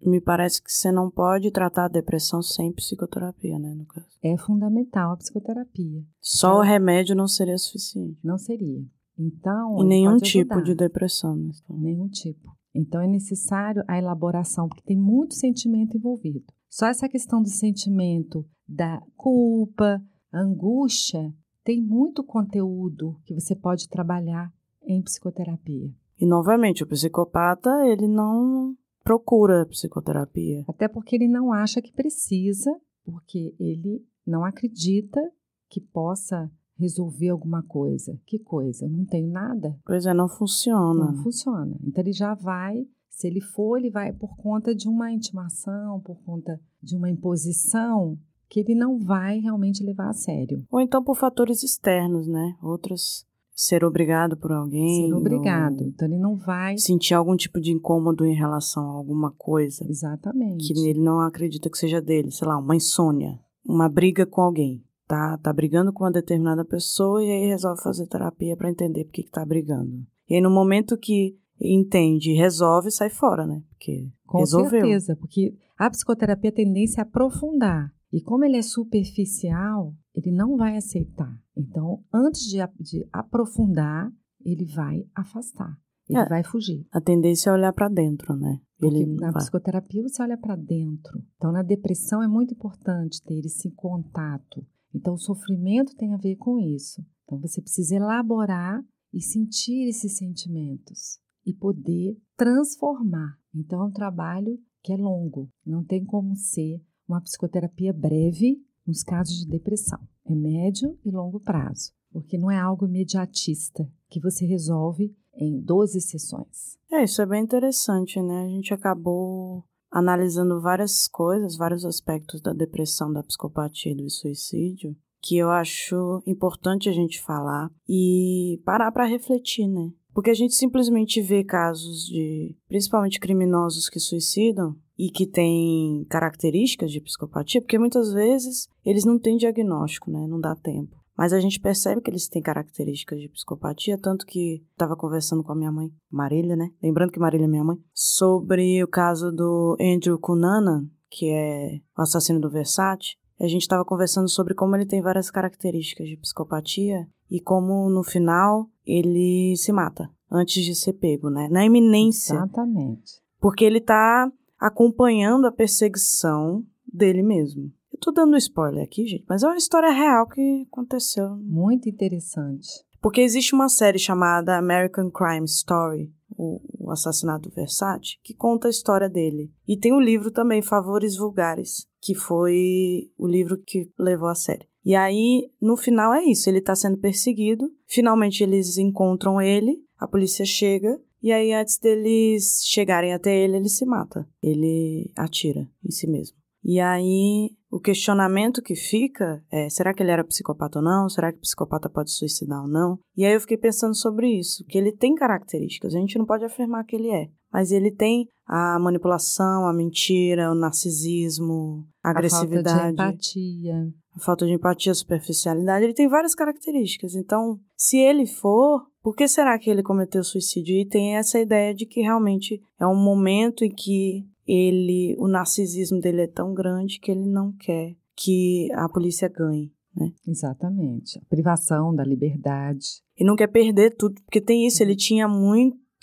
me 0.00 0.20
parece 0.20 0.62
que 0.62 0.70
você 0.70 0.92
não 0.92 1.10
pode 1.10 1.50
tratar 1.50 1.86
a 1.86 1.88
depressão 1.88 2.42
sem 2.42 2.72
psicoterapia, 2.72 3.58
né, 3.58 3.74
no 3.74 3.86
caso. 3.86 4.06
É 4.22 4.36
fundamental 4.36 5.12
a 5.12 5.16
psicoterapia. 5.16 6.02
Só 6.20 6.48
então, 6.48 6.58
o 6.58 6.62
remédio 6.62 7.16
não 7.16 7.26
seria 7.26 7.58
suficiente. 7.58 8.18
Não 8.22 8.36
seria. 8.36 8.84
Então, 9.18 9.78
e 9.80 9.84
nenhum 9.84 10.18
tipo 10.18 10.60
de 10.62 10.74
depressão, 10.74 11.36
né? 11.36 11.50
Nenhum 11.70 12.08
tipo. 12.08 12.54
Então 12.74 13.00
é 13.00 13.06
necessário 13.06 13.84
a 13.86 13.96
elaboração, 13.96 14.68
porque 14.68 14.82
tem 14.82 14.98
muito 14.98 15.34
sentimento 15.34 15.96
envolvido. 15.96 16.44
Só 16.68 16.86
essa 16.86 17.08
questão 17.08 17.40
do 17.40 17.48
sentimento 17.48 18.44
da 18.66 19.00
culpa, 19.16 20.02
angústia, 20.32 21.32
tem 21.64 21.80
muito 21.80 22.22
conteúdo 22.22 23.18
que 23.24 23.34
você 23.34 23.56
pode 23.56 23.88
trabalhar 23.88 24.52
em 24.82 25.02
psicoterapia. 25.02 25.90
E 26.20 26.26
novamente, 26.26 26.84
o 26.84 26.86
psicopata, 26.86 27.70
ele 27.86 28.06
não 28.06 28.76
procura 29.02 29.66
psicoterapia. 29.66 30.64
Até 30.68 30.86
porque 30.86 31.16
ele 31.16 31.26
não 31.26 31.52
acha 31.52 31.82
que 31.82 31.92
precisa, 31.92 32.70
porque 33.04 33.54
ele 33.58 34.06
não 34.26 34.44
acredita 34.44 35.20
que 35.68 35.80
possa 35.80 36.50
resolver 36.76 37.30
alguma 37.30 37.62
coisa. 37.62 38.18
Que 38.26 38.38
coisa? 38.38 38.84
Eu 38.84 38.90
não 38.90 39.04
tenho 39.04 39.30
nada. 39.30 39.78
Pois 39.84 40.06
é, 40.06 40.14
não 40.14 40.28
funciona. 40.28 41.06
Não 41.06 41.22
funciona. 41.22 41.76
Então 41.82 42.02
ele 42.02 42.12
já 42.12 42.34
vai, 42.34 42.86
se 43.08 43.26
ele 43.26 43.40
for, 43.40 43.78
ele 43.78 43.90
vai 43.90 44.12
por 44.12 44.36
conta 44.36 44.74
de 44.74 44.88
uma 44.88 45.10
intimação, 45.10 46.00
por 46.00 46.22
conta 46.22 46.60
de 46.82 46.96
uma 46.96 47.10
imposição 47.10 48.18
que 48.48 48.60
ele 48.60 48.74
não 48.74 48.98
vai 48.98 49.38
realmente 49.38 49.82
levar 49.82 50.10
a 50.10 50.12
sério. 50.12 50.64
Ou 50.70 50.80
então 50.80 51.02
por 51.02 51.16
fatores 51.16 51.62
externos, 51.62 52.26
né? 52.26 52.56
Outros 52.62 53.26
ser 53.54 53.84
obrigado 53.84 54.36
por 54.36 54.52
alguém. 54.52 55.08
Ser 55.08 55.14
obrigado. 55.14 55.84
Então 55.84 56.08
ele 56.08 56.18
não 56.18 56.36
vai 56.36 56.76
sentir 56.76 57.14
algum 57.14 57.36
tipo 57.36 57.60
de 57.60 57.72
incômodo 57.72 58.24
em 58.26 58.34
relação 58.34 58.90
a 58.90 58.94
alguma 58.94 59.30
coisa. 59.30 59.86
Exatamente. 59.88 60.72
Que 60.72 60.88
ele 60.88 61.00
não 61.00 61.20
acredita 61.20 61.70
que 61.70 61.78
seja 61.78 62.00
dele, 62.00 62.30
sei 62.30 62.48
lá, 62.48 62.58
uma 62.58 62.74
insônia, 62.74 63.38
uma 63.64 63.88
briga 63.88 64.26
com 64.26 64.40
alguém 64.40 64.84
tá, 65.06 65.38
tá 65.38 65.52
brigando 65.52 65.92
com 65.92 66.04
uma 66.04 66.10
determinada 66.10 66.64
pessoa 66.64 67.22
e 67.22 67.30
aí 67.30 67.46
resolve 67.46 67.82
fazer 67.82 68.06
terapia 68.06 68.56
para 68.56 68.70
entender 68.70 69.04
por 69.04 69.12
que, 69.12 69.22
que 69.22 69.30
tá 69.30 69.44
brigando. 69.44 70.04
E 70.28 70.34
aí 70.34 70.40
no 70.40 70.50
momento 70.50 70.96
que 70.96 71.36
entende 71.60 72.32
e 72.32 72.36
resolve, 72.36 72.90
sai 72.90 73.10
fora, 73.10 73.46
né? 73.46 73.62
Porque 73.68 74.08
com 74.26 74.38
resolveu. 74.38 74.80
certeza, 74.80 75.16
porque 75.16 75.54
a 75.78 75.90
psicoterapia 75.90 76.52
tem 76.52 76.66
tendência 76.66 77.02
a 77.02 77.06
aprofundar. 77.06 77.92
E 78.14 78.22
como 78.22 78.44
ele 78.44 78.56
é 78.56 78.62
superficial, 78.62 79.94
ele 80.14 80.30
não 80.30 80.56
vai 80.56 80.76
aceitar. 80.76 81.36
Então, 81.56 82.02
antes 82.12 82.42
de, 82.42 82.58
de 82.80 83.06
aprofundar, 83.12 84.10
ele 84.44 84.64
vai 84.64 85.04
afastar. 85.14 85.76
Ele 86.08 86.18
é, 86.18 86.28
vai 86.28 86.44
fugir. 86.44 86.86
A 86.92 87.00
tendência 87.00 87.50
é 87.50 87.52
olhar 87.52 87.72
para 87.72 87.88
dentro, 87.88 88.36
né? 88.36 88.60
Ele 88.80 89.06
na 89.06 89.30
vai. 89.30 89.42
psicoterapia 89.42 90.02
você 90.02 90.22
olha 90.22 90.36
para 90.38 90.54
dentro. 90.54 91.22
Então, 91.36 91.50
na 91.50 91.62
depressão 91.62 92.22
é 92.22 92.28
muito 92.28 92.54
importante 92.54 93.22
ter 93.22 93.44
esse 93.44 93.70
contato 93.70 94.64
então, 94.94 95.14
o 95.14 95.18
sofrimento 95.18 95.96
tem 95.96 96.14
a 96.14 96.16
ver 96.16 96.36
com 96.36 96.58
isso. 96.58 97.04
Então, 97.24 97.38
você 97.40 97.60
precisa 97.60 97.96
elaborar 97.96 98.82
e 99.12 99.20
sentir 99.20 99.88
esses 99.88 100.16
sentimentos 100.16 101.18
e 101.44 101.52
poder 101.52 102.16
transformar. 102.36 103.36
Então, 103.52 103.82
é 103.82 103.86
um 103.86 103.90
trabalho 103.90 104.56
que 104.82 104.92
é 104.92 104.96
longo, 104.96 105.50
não 105.66 105.82
tem 105.82 106.04
como 106.04 106.36
ser 106.36 106.80
uma 107.08 107.20
psicoterapia 107.20 107.92
breve 107.92 108.62
nos 108.86 109.02
casos 109.02 109.40
de 109.40 109.48
depressão. 109.48 109.98
É 110.26 110.34
médio 110.34 110.98
e 111.04 111.10
longo 111.10 111.40
prazo, 111.40 111.92
porque 112.12 112.38
não 112.38 112.50
é 112.50 112.58
algo 112.58 112.86
imediatista 112.86 113.88
que 114.08 114.20
você 114.20 114.46
resolve 114.46 115.14
em 115.34 115.60
12 115.60 116.00
sessões. 116.00 116.78
É, 116.90 117.04
isso 117.04 117.20
é 117.20 117.26
bem 117.26 117.42
interessante, 117.42 118.20
né? 118.22 118.44
A 118.44 118.48
gente 118.48 118.72
acabou 118.72 119.64
analisando 119.90 120.60
várias 120.60 121.06
coisas, 121.06 121.56
vários 121.56 121.84
aspectos 121.84 122.40
da 122.40 122.52
depressão, 122.52 123.12
da 123.12 123.22
psicopatia 123.22 123.92
e 123.92 123.96
do 123.96 124.10
suicídio, 124.10 124.96
que 125.22 125.36
eu 125.36 125.50
acho 125.50 126.22
importante 126.26 126.88
a 126.88 126.92
gente 126.92 127.22
falar 127.22 127.70
e 127.88 128.60
parar 128.64 128.92
para 128.92 129.06
refletir, 129.06 129.66
né? 129.68 129.92
Porque 130.12 130.30
a 130.30 130.34
gente 130.34 130.54
simplesmente 130.54 131.20
vê 131.20 131.42
casos 131.42 132.06
de, 132.06 132.56
principalmente 132.68 133.18
criminosos 133.18 133.88
que 133.88 133.98
suicidam 133.98 134.76
e 134.98 135.10
que 135.10 135.26
têm 135.26 136.04
características 136.08 136.90
de 136.90 137.00
psicopatia, 137.00 137.60
porque 137.60 137.78
muitas 137.78 138.12
vezes 138.12 138.68
eles 138.84 139.04
não 139.04 139.18
têm 139.18 139.36
diagnóstico, 139.36 140.10
né? 140.10 140.26
Não 140.26 140.40
dá 140.40 140.54
tempo. 140.54 140.96
Mas 141.16 141.32
a 141.32 141.40
gente 141.40 141.60
percebe 141.60 142.00
que 142.00 142.10
eles 142.10 142.28
têm 142.28 142.42
características 142.42 143.20
de 143.20 143.28
psicopatia, 143.28 143.96
tanto 143.96 144.26
que 144.26 144.64
estava 144.72 144.96
conversando 144.96 145.44
com 145.44 145.52
a 145.52 145.56
minha 145.56 145.70
mãe, 145.70 145.92
Marília, 146.10 146.56
né? 146.56 146.70
Lembrando 146.82 147.12
que 147.12 147.20
Marília 147.20 147.44
é 147.44 147.48
minha 147.48 147.62
mãe, 147.62 147.78
sobre 147.92 148.82
o 148.82 148.88
caso 148.88 149.30
do 149.30 149.76
Andrew 149.80 150.18
Cunanan, 150.18 150.88
que 151.08 151.30
é 151.30 151.80
o 151.96 152.02
assassino 152.02 152.40
do 152.40 152.50
Versace. 152.50 153.16
A 153.40 153.46
gente 153.46 153.62
estava 153.62 153.84
conversando 153.84 154.28
sobre 154.28 154.54
como 154.54 154.74
ele 154.74 154.86
tem 154.86 155.02
várias 155.02 155.30
características 155.30 156.08
de 156.08 156.16
psicopatia 156.16 157.06
e 157.30 157.40
como 157.40 157.88
no 157.90 158.02
final 158.02 158.68
ele 158.86 159.54
se 159.56 159.72
mata 159.72 160.10
antes 160.30 160.64
de 160.64 160.74
ser 160.74 160.94
pego, 160.94 161.30
né? 161.30 161.48
Na 161.48 161.64
iminência. 161.64 162.34
Exatamente. 162.34 163.20
Porque 163.40 163.64
ele 163.64 163.78
está 163.78 164.30
acompanhando 164.58 165.46
a 165.46 165.52
perseguição 165.52 166.64
dele 166.86 167.22
mesmo. 167.22 167.72
Eu 167.92 167.98
tô 168.00 168.10
dando 168.10 168.36
spoiler 168.36 168.84
aqui, 168.84 169.06
gente, 169.06 169.24
mas 169.28 169.42
é 169.42 169.46
uma 169.46 169.56
história 169.56 169.90
real 169.90 170.26
que 170.28 170.66
aconteceu. 170.70 171.36
Muito 171.36 171.88
interessante. 171.88 172.68
Porque 173.00 173.20
existe 173.20 173.54
uma 173.54 173.68
série 173.68 173.98
chamada 173.98 174.56
American 174.56 175.10
Crime 175.10 175.44
Story, 175.44 176.10
o, 176.36 176.60
o 176.78 176.90
assassinato 176.90 177.48
do 177.48 177.54
Versace, 177.54 178.18
que 178.22 178.34
conta 178.34 178.66
a 178.66 178.70
história 178.70 179.08
dele. 179.08 179.52
E 179.68 179.76
tem 179.76 179.92
o 179.92 180.00
livro 180.00 180.30
também, 180.30 180.62
Favores 180.62 181.16
Vulgares, 181.16 181.86
que 182.00 182.14
foi 182.14 183.10
o 183.18 183.26
livro 183.26 183.58
que 183.58 183.90
levou 183.98 184.28
a 184.28 184.34
série. 184.34 184.66
E 184.84 184.94
aí, 184.94 185.50
no 185.60 185.76
final 185.76 186.12
é 186.12 186.24
isso, 186.24 186.48
ele 186.48 186.60
tá 186.60 186.74
sendo 186.74 186.98
perseguido. 186.98 187.70
Finalmente 187.86 188.42
eles 188.42 188.76
encontram 188.76 189.40
ele, 189.40 189.82
a 189.98 190.06
polícia 190.06 190.44
chega 190.44 191.00
e 191.24 191.32
aí, 191.32 191.54
antes 191.54 191.78
deles 191.78 192.60
chegarem 192.66 193.14
até 193.14 193.34
ele, 193.34 193.56
ele 193.56 193.70
se 193.70 193.86
mata. 193.86 194.28
Ele 194.42 195.10
atira 195.16 195.66
em 195.82 195.90
si 195.90 196.06
mesmo. 196.06 196.36
E 196.62 196.78
aí, 196.78 197.48
o 197.70 197.80
questionamento 197.80 198.60
que 198.60 198.74
fica 198.74 199.42
é: 199.50 199.70
será 199.70 199.94
que 199.94 200.02
ele 200.02 200.10
era 200.10 200.22
psicopata 200.22 200.80
ou 200.80 200.84
não? 200.84 201.08
Será 201.08 201.32
que 201.32 201.38
o 201.38 201.40
psicopata 201.40 201.88
pode 201.88 202.12
suicidar 202.12 202.60
ou 202.60 202.68
não? 202.68 202.98
E 203.16 203.24
aí 203.24 203.32
eu 203.32 203.40
fiquei 203.40 203.56
pensando 203.56 203.94
sobre 203.94 204.38
isso, 204.38 204.66
que 204.66 204.76
ele 204.76 204.92
tem 204.92 205.14
características, 205.14 205.94
a 205.94 205.98
gente 205.98 206.18
não 206.18 206.26
pode 206.26 206.44
afirmar 206.44 206.84
que 206.84 206.94
ele 206.94 207.10
é, 207.10 207.30
mas 207.50 207.72
ele 207.72 207.90
tem 207.90 208.28
a 208.46 208.78
manipulação, 208.78 209.66
a 209.66 209.72
mentira, 209.72 210.52
o 210.52 210.54
narcisismo, 210.54 211.86
a, 212.02 212.08
a 212.08 212.10
agressividade, 212.10 212.76
falta 212.76 212.84
de 212.84 212.92
empatia, 212.92 213.92
a 214.14 214.20
falta 214.20 214.46
de 214.46 214.52
empatia, 214.52 214.92
a 214.92 214.94
superficialidade, 214.94 215.84
ele 215.84 215.94
tem 215.94 216.06
várias 216.06 216.34
características. 216.34 217.14
Então, 217.14 217.58
se 217.84 217.98
ele 217.98 218.24
for, 218.24 218.86
por 219.02 219.14
que 219.14 219.28
será 219.28 219.58
que 219.58 219.68
ele 219.68 219.82
cometeu 219.82 220.24
suicídio? 220.24 220.74
E 220.74 220.86
tem 220.86 221.16
essa 221.16 221.38
ideia 221.38 221.74
de 221.74 221.84
que 221.84 222.00
realmente 222.00 222.58
é 222.80 222.86
um 222.86 222.96
momento 222.96 223.62
em 223.62 223.70
que 223.70 224.26
ele, 224.46 225.14
o 225.18 225.28
narcisismo 225.28 226.00
dele 226.00 226.22
é 226.22 226.26
tão 226.26 226.54
grande 226.54 226.98
que 226.98 227.10
ele 227.10 227.26
não 227.26 227.52
quer 227.52 227.94
que 228.16 228.72
a 228.72 228.88
polícia 228.88 229.28
ganhe, 229.28 229.70
né? 229.94 230.10
Exatamente. 230.26 231.18
A 231.18 231.28
privação 231.28 231.94
da 231.94 232.02
liberdade. 232.02 233.02
E 233.18 233.22
não 233.22 233.36
quer 233.36 233.48
perder 233.48 233.94
tudo, 233.94 234.14
porque 234.22 234.40
tem 234.40 234.66
isso, 234.66 234.82
ele 234.82 234.96
tinha 234.96 235.28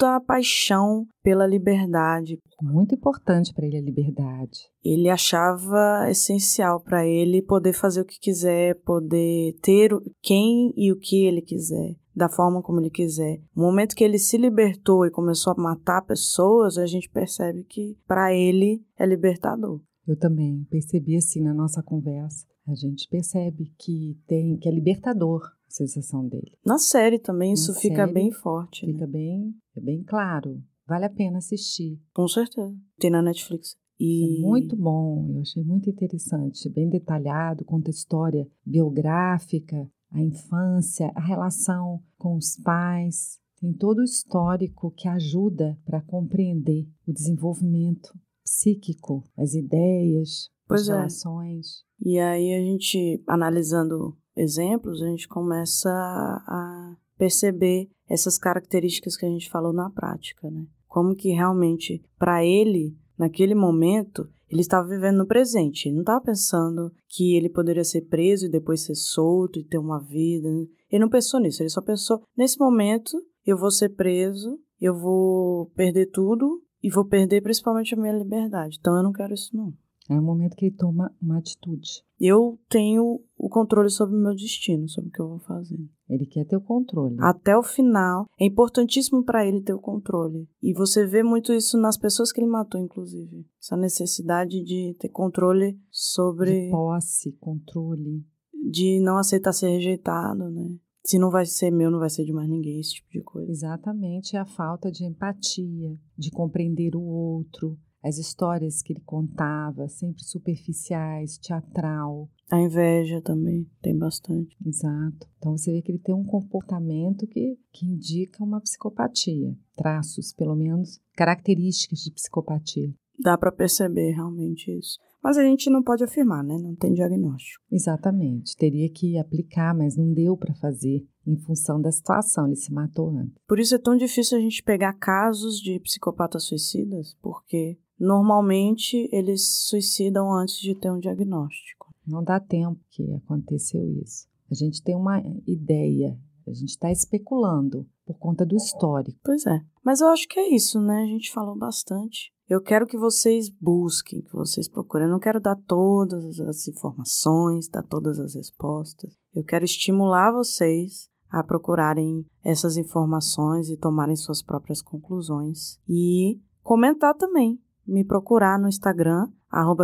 muita 0.01 0.19
paixão 0.19 1.05
pela 1.23 1.45
liberdade. 1.45 2.39
Muito 2.61 2.95
importante 2.95 3.53
para 3.53 3.65
ele 3.65 3.77
a 3.77 3.81
liberdade. 3.81 4.59
Ele 4.83 5.09
achava 5.09 6.09
essencial 6.09 6.79
para 6.79 7.05
ele 7.05 7.41
poder 7.41 7.73
fazer 7.73 8.01
o 8.01 8.05
que 8.05 8.19
quiser, 8.19 8.75
poder 8.81 9.53
ter 9.61 9.91
quem 10.21 10.73
e 10.75 10.91
o 10.91 10.97
que 10.97 11.25
ele 11.25 11.41
quiser 11.41 11.95
da 12.15 12.27
forma 12.27 12.61
como 12.61 12.79
ele 12.79 12.89
quiser. 12.89 13.39
No 13.55 13.63
momento 13.63 13.95
que 13.95 14.03
ele 14.03 14.17
se 14.17 14.37
libertou 14.37 15.05
e 15.05 15.11
começou 15.11 15.53
a 15.53 15.61
matar 15.61 16.01
pessoas, 16.01 16.77
a 16.77 16.85
gente 16.85 17.09
percebe 17.09 17.63
que 17.63 17.95
para 18.07 18.33
ele 18.33 18.83
é 18.97 19.05
libertador. 19.05 19.79
Eu 20.07 20.17
também 20.17 20.65
percebi 20.69 21.15
assim 21.15 21.41
na 21.41 21.53
nossa 21.53 21.81
conversa. 21.81 22.45
A 22.67 22.73
gente 22.73 23.07
percebe 23.07 23.71
que 23.77 24.17
tem 24.27 24.57
que 24.57 24.67
é 24.67 24.71
libertador 24.71 25.41
sensação 25.71 26.27
dele. 26.27 26.57
Na 26.65 26.77
série 26.77 27.19
também 27.19 27.53
isso 27.53 27.73
fica 27.75 28.05
bem 28.07 28.31
forte. 28.31 28.85
Fica 28.85 29.05
né? 29.05 29.11
bem, 29.11 29.55
é 29.75 29.81
bem 29.81 30.03
claro. 30.03 30.61
Vale 30.87 31.05
a 31.05 31.09
pena 31.09 31.37
assistir. 31.37 31.99
Com 32.13 32.27
certeza. 32.27 32.75
Tem 32.99 33.09
na 33.09 33.21
Netflix. 33.21 33.77
E... 33.99 34.39
É 34.39 34.41
muito 34.41 34.75
bom, 34.75 35.29
eu 35.35 35.41
achei 35.41 35.63
muito 35.63 35.89
interessante, 35.89 36.67
bem 36.69 36.89
detalhado, 36.89 37.63
conta 37.63 37.91
história 37.91 38.47
biográfica, 38.65 39.87
a 40.09 40.21
infância, 40.21 41.11
a 41.15 41.21
relação 41.21 42.01
com 42.17 42.35
os 42.35 42.57
pais, 42.57 43.39
tem 43.61 43.71
todo 43.71 43.99
o 43.99 44.03
histórico 44.03 44.89
que 44.89 45.07
ajuda 45.07 45.77
para 45.85 46.01
compreender 46.01 46.89
o 47.07 47.13
desenvolvimento 47.13 48.11
psíquico, 48.43 49.23
as 49.37 49.53
ideias, 49.53 50.49
pois 50.67 50.81
as 50.81 50.89
é. 50.89 50.93
relações. 50.93 51.83
E 52.03 52.17
aí 52.17 52.55
a 52.55 52.59
gente, 52.59 53.23
analisando 53.27 54.17
exemplos, 54.35 55.01
a 55.01 55.07
gente 55.07 55.27
começa 55.27 55.89
a 55.89 56.95
perceber 57.17 57.89
essas 58.09 58.37
características 58.37 59.15
que 59.15 59.25
a 59.25 59.29
gente 59.29 59.49
falou 59.49 59.71
na 59.71 59.89
prática, 59.89 60.49
né? 60.49 60.65
Como 60.87 61.15
que 61.15 61.29
realmente, 61.29 62.03
para 62.17 62.43
ele, 62.43 62.97
naquele 63.17 63.55
momento, 63.55 64.27
ele 64.49 64.61
estava 64.61 64.87
vivendo 64.87 65.19
no 65.19 65.25
presente. 65.25 65.87
Ele 65.87 65.95
não 65.95 66.01
estava 66.01 66.19
pensando 66.19 66.91
que 67.07 67.35
ele 67.35 67.49
poderia 67.49 67.83
ser 67.83 68.01
preso 68.01 68.45
e 68.45 68.49
depois 68.49 68.83
ser 68.83 68.95
solto 68.95 69.57
e 69.57 69.63
ter 69.63 69.77
uma 69.77 69.99
vida. 69.99 70.49
Ele 70.91 70.99
não 70.99 71.09
pensou 71.09 71.39
nisso. 71.39 71.63
Ele 71.63 71.69
só 71.69 71.81
pensou: 71.81 72.21
nesse 72.37 72.59
momento, 72.59 73.17
eu 73.45 73.57
vou 73.57 73.71
ser 73.71 73.89
preso, 73.89 74.59
eu 74.79 74.93
vou 74.93 75.67
perder 75.67 76.07
tudo 76.07 76.61
e 76.83 76.89
vou 76.89 77.05
perder 77.05 77.41
principalmente 77.41 77.93
a 77.93 77.97
minha 77.97 78.13
liberdade. 78.13 78.77
Então 78.79 78.97
eu 78.97 79.03
não 79.03 79.13
quero 79.13 79.33
isso, 79.33 79.55
não. 79.55 79.73
É 80.11 80.19
o 80.19 80.21
momento 80.21 80.57
que 80.57 80.65
ele 80.65 80.75
toma 80.75 81.15
uma 81.21 81.37
atitude. 81.37 82.03
Eu 82.19 82.59
tenho 82.67 83.21
o 83.37 83.47
controle 83.47 83.89
sobre 83.89 84.13
o 84.13 84.19
meu 84.19 84.35
destino, 84.35 84.89
sobre 84.89 85.09
o 85.09 85.11
que 85.13 85.21
eu 85.21 85.29
vou 85.29 85.39
fazer. 85.39 85.79
Ele 86.09 86.25
quer 86.25 86.43
ter 86.43 86.57
o 86.57 86.61
controle. 86.61 87.15
Até 87.17 87.57
o 87.57 87.63
final. 87.63 88.27
É 88.37 88.45
importantíssimo 88.45 89.23
para 89.23 89.47
ele 89.47 89.61
ter 89.61 89.73
o 89.73 89.79
controle. 89.79 90.49
E 90.61 90.73
você 90.73 91.07
vê 91.07 91.23
muito 91.23 91.53
isso 91.53 91.77
nas 91.77 91.97
pessoas 91.97 92.33
que 92.33 92.41
ele 92.41 92.49
matou, 92.49 92.81
inclusive. 92.81 93.45
Essa 93.57 93.77
necessidade 93.77 94.61
de 94.61 94.93
ter 94.99 95.07
controle 95.07 95.79
sobre. 95.89 96.65
De 96.65 96.71
posse, 96.71 97.31
controle. 97.39 98.25
De 98.69 98.99
não 98.99 99.17
aceitar 99.17 99.53
ser 99.53 99.69
rejeitado, 99.69 100.49
né? 100.51 100.75
Se 101.05 101.17
não 101.17 101.31
vai 101.31 101.45
ser 101.45 101.71
meu, 101.71 101.89
não 101.89 101.99
vai 101.99 102.09
ser 102.09 102.25
de 102.25 102.33
mais 102.33 102.49
ninguém, 102.49 102.81
esse 102.81 102.95
tipo 102.95 103.09
de 103.09 103.21
coisa. 103.21 103.49
Exatamente, 103.49 104.35
a 104.35 104.45
falta 104.45 104.91
de 104.91 105.05
empatia, 105.05 105.97
de 106.17 106.29
compreender 106.29 106.95
o 106.95 107.01
outro, 107.01 107.79
as 108.03 108.17
histórias 108.17 108.81
que 108.81 108.93
ele 108.93 109.01
contava, 109.01 109.87
sempre 109.87 110.23
superficiais, 110.23 111.37
teatral. 111.37 112.29
A 112.49 112.59
inveja 112.59 113.21
também 113.21 113.69
tem 113.81 113.97
bastante. 113.97 114.55
Exato. 114.65 115.27
Então 115.37 115.57
você 115.57 115.71
vê 115.71 115.81
que 115.81 115.91
ele 115.91 115.99
tem 115.99 116.15
um 116.15 116.23
comportamento 116.23 117.27
que, 117.27 117.57
que 117.71 117.85
indica 117.85 118.43
uma 118.43 118.59
psicopatia, 118.59 119.55
traços, 119.75 120.33
pelo 120.33 120.55
menos, 120.55 120.99
características 121.15 121.99
de 121.99 122.11
psicopatia. 122.11 122.93
Dá 123.19 123.37
para 123.37 123.51
perceber 123.51 124.11
realmente 124.11 124.75
isso. 124.75 124.97
Mas 125.23 125.37
a 125.37 125.43
gente 125.43 125.69
não 125.69 125.83
pode 125.83 126.03
afirmar, 126.03 126.43
né? 126.43 126.57
Não 126.57 126.75
tem 126.75 126.93
diagnóstico. 126.93 127.63
Exatamente. 127.71 128.55
Teria 128.57 128.89
que 128.89 129.19
aplicar, 129.19 129.75
mas 129.75 129.95
não 129.95 130.11
deu 130.11 130.35
para 130.35 130.55
fazer 130.55 131.05
em 131.27 131.37
função 131.37 131.79
da 131.79 131.91
situação. 131.91 132.47
Ele 132.47 132.55
se 132.55 132.73
matou 132.73 133.15
antes. 133.15 133.35
Por 133.47 133.59
isso 133.59 133.75
é 133.75 133.77
tão 133.77 133.95
difícil 133.95 134.39
a 134.39 134.41
gente 134.41 134.63
pegar 134.63 134.93
casos 134.93 135.59
de 135.59 135.79
psicopatas 135.79 136.45
suicidas, 136.45 137.15
porque 137.21 137.77
Normalmente, 138.01 139.07
eles 139.11 139.47
suicidam 139.67 140.33
antes 140.33 140.59
de 140.59 140.73
ter 140.73 140.89
um 140.89 140.97
diagnóstico. 140.97 141.93
Não 142.03 142.23
dá 142.23 142.39
tempo 142.39 142.79
que 142.89 143.13
aconteceu 143.13 143.87
isso. 144.01 144.27
A 144.49 144.55
gente 144.55 144.81
tem 144.81 144.95
uma 144.95 145.21
ideia, 145.45 146.19
a 146.47 146.51
gente 146.51 146.69
está 146.69 146.91
especulando 146.91 147.87
por 148.03 148.17
conta 148.17 148.43
do 148.43 148.55
histórico. 148.55 149.19
Pois 149.23 149.45
é. 149.45 149.61
Mas 149.85 150.01
eu 150.01 150.07
acho 150.07 150.27
que 150.27 150.39
é 150.39 150.49
isso, 150.49 150.81
né? 150.81 151.03
A 151.03 151.05
gente 151.05 151.31
falou 151.31 151.55
bastante. 151.55 152.33
Eu 152.49 152.59
quero 152.59 152.87
que 152.87 152.97
vocês 152.97 153.49
busquem, 153.49 154.23
que 154.23 154.33
vocês 154.33 154.67
procurem. 154.67 155.05
Eu 155.05 155.11
não 155.11 155.19
quero 155.19 155.39
dar 155.39 155.55
todas 155.67 156.39
as 156.39 156.67
informações, 156.67 157.69
dar 157.69 157.83
todas 157.83 158.19
as 158.19 158.33
respostas. 158.33 159.15
Eu 159.31 159.43
quero 159.43 159.63
estimular 159.63 160.31
vocês 160.31 161.07
a 161.29 161.43
procurarem 161.43 162.25
essas 162.43 162.77
informações 162.77 163.69
e 163.69 163.77
tomarem 163.77 164.15
suas 164.15 164.41
próprias 164.41 164.81
conclusões. 164.81 165.79
E 165.87 166.41
comentar 166.63 167.13
também 167.13 167.59
me 167.85 168.05
procurar 168.05 168.59
no 168.59 168.67
Instagram, 168.67 169.27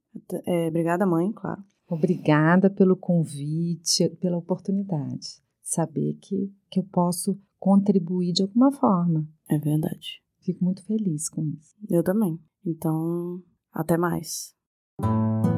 É, 0.45 0.67
obrigada, 0.67 1.05
mãe, 1.05 1.31
claro. 1.31 1.63
Obrigada 1.87 2.69
pelo 2.69 2.95
convite, 2.95 4.09
pela 4.21 4.37
oportunidade. 4.37 5.41
Saber 5.61 6.17
que, 6.21 6.51
que 6.69 6.79
eu 6.79 6.83
posso 6.91 7.39
contribuir 7.57 8.33
de 8.33 8.43
alguma 8.43 8.71
forma. 8.71 9.27
É 9.49 9.57
verdade. 9.57 10.21
Fico 10.41 10.63
muito 10.63 10.83
feliz 10.85 11.29
com 11.29 11.43
isso. 11.43 11.75
Eu 11.89 12.03
também. 12.03 12.39
Então, 12.65 13.41
até 13.71 13.97
mais. 13.97 14.53
Thank 15.01 15.45
you. 15.45 15.48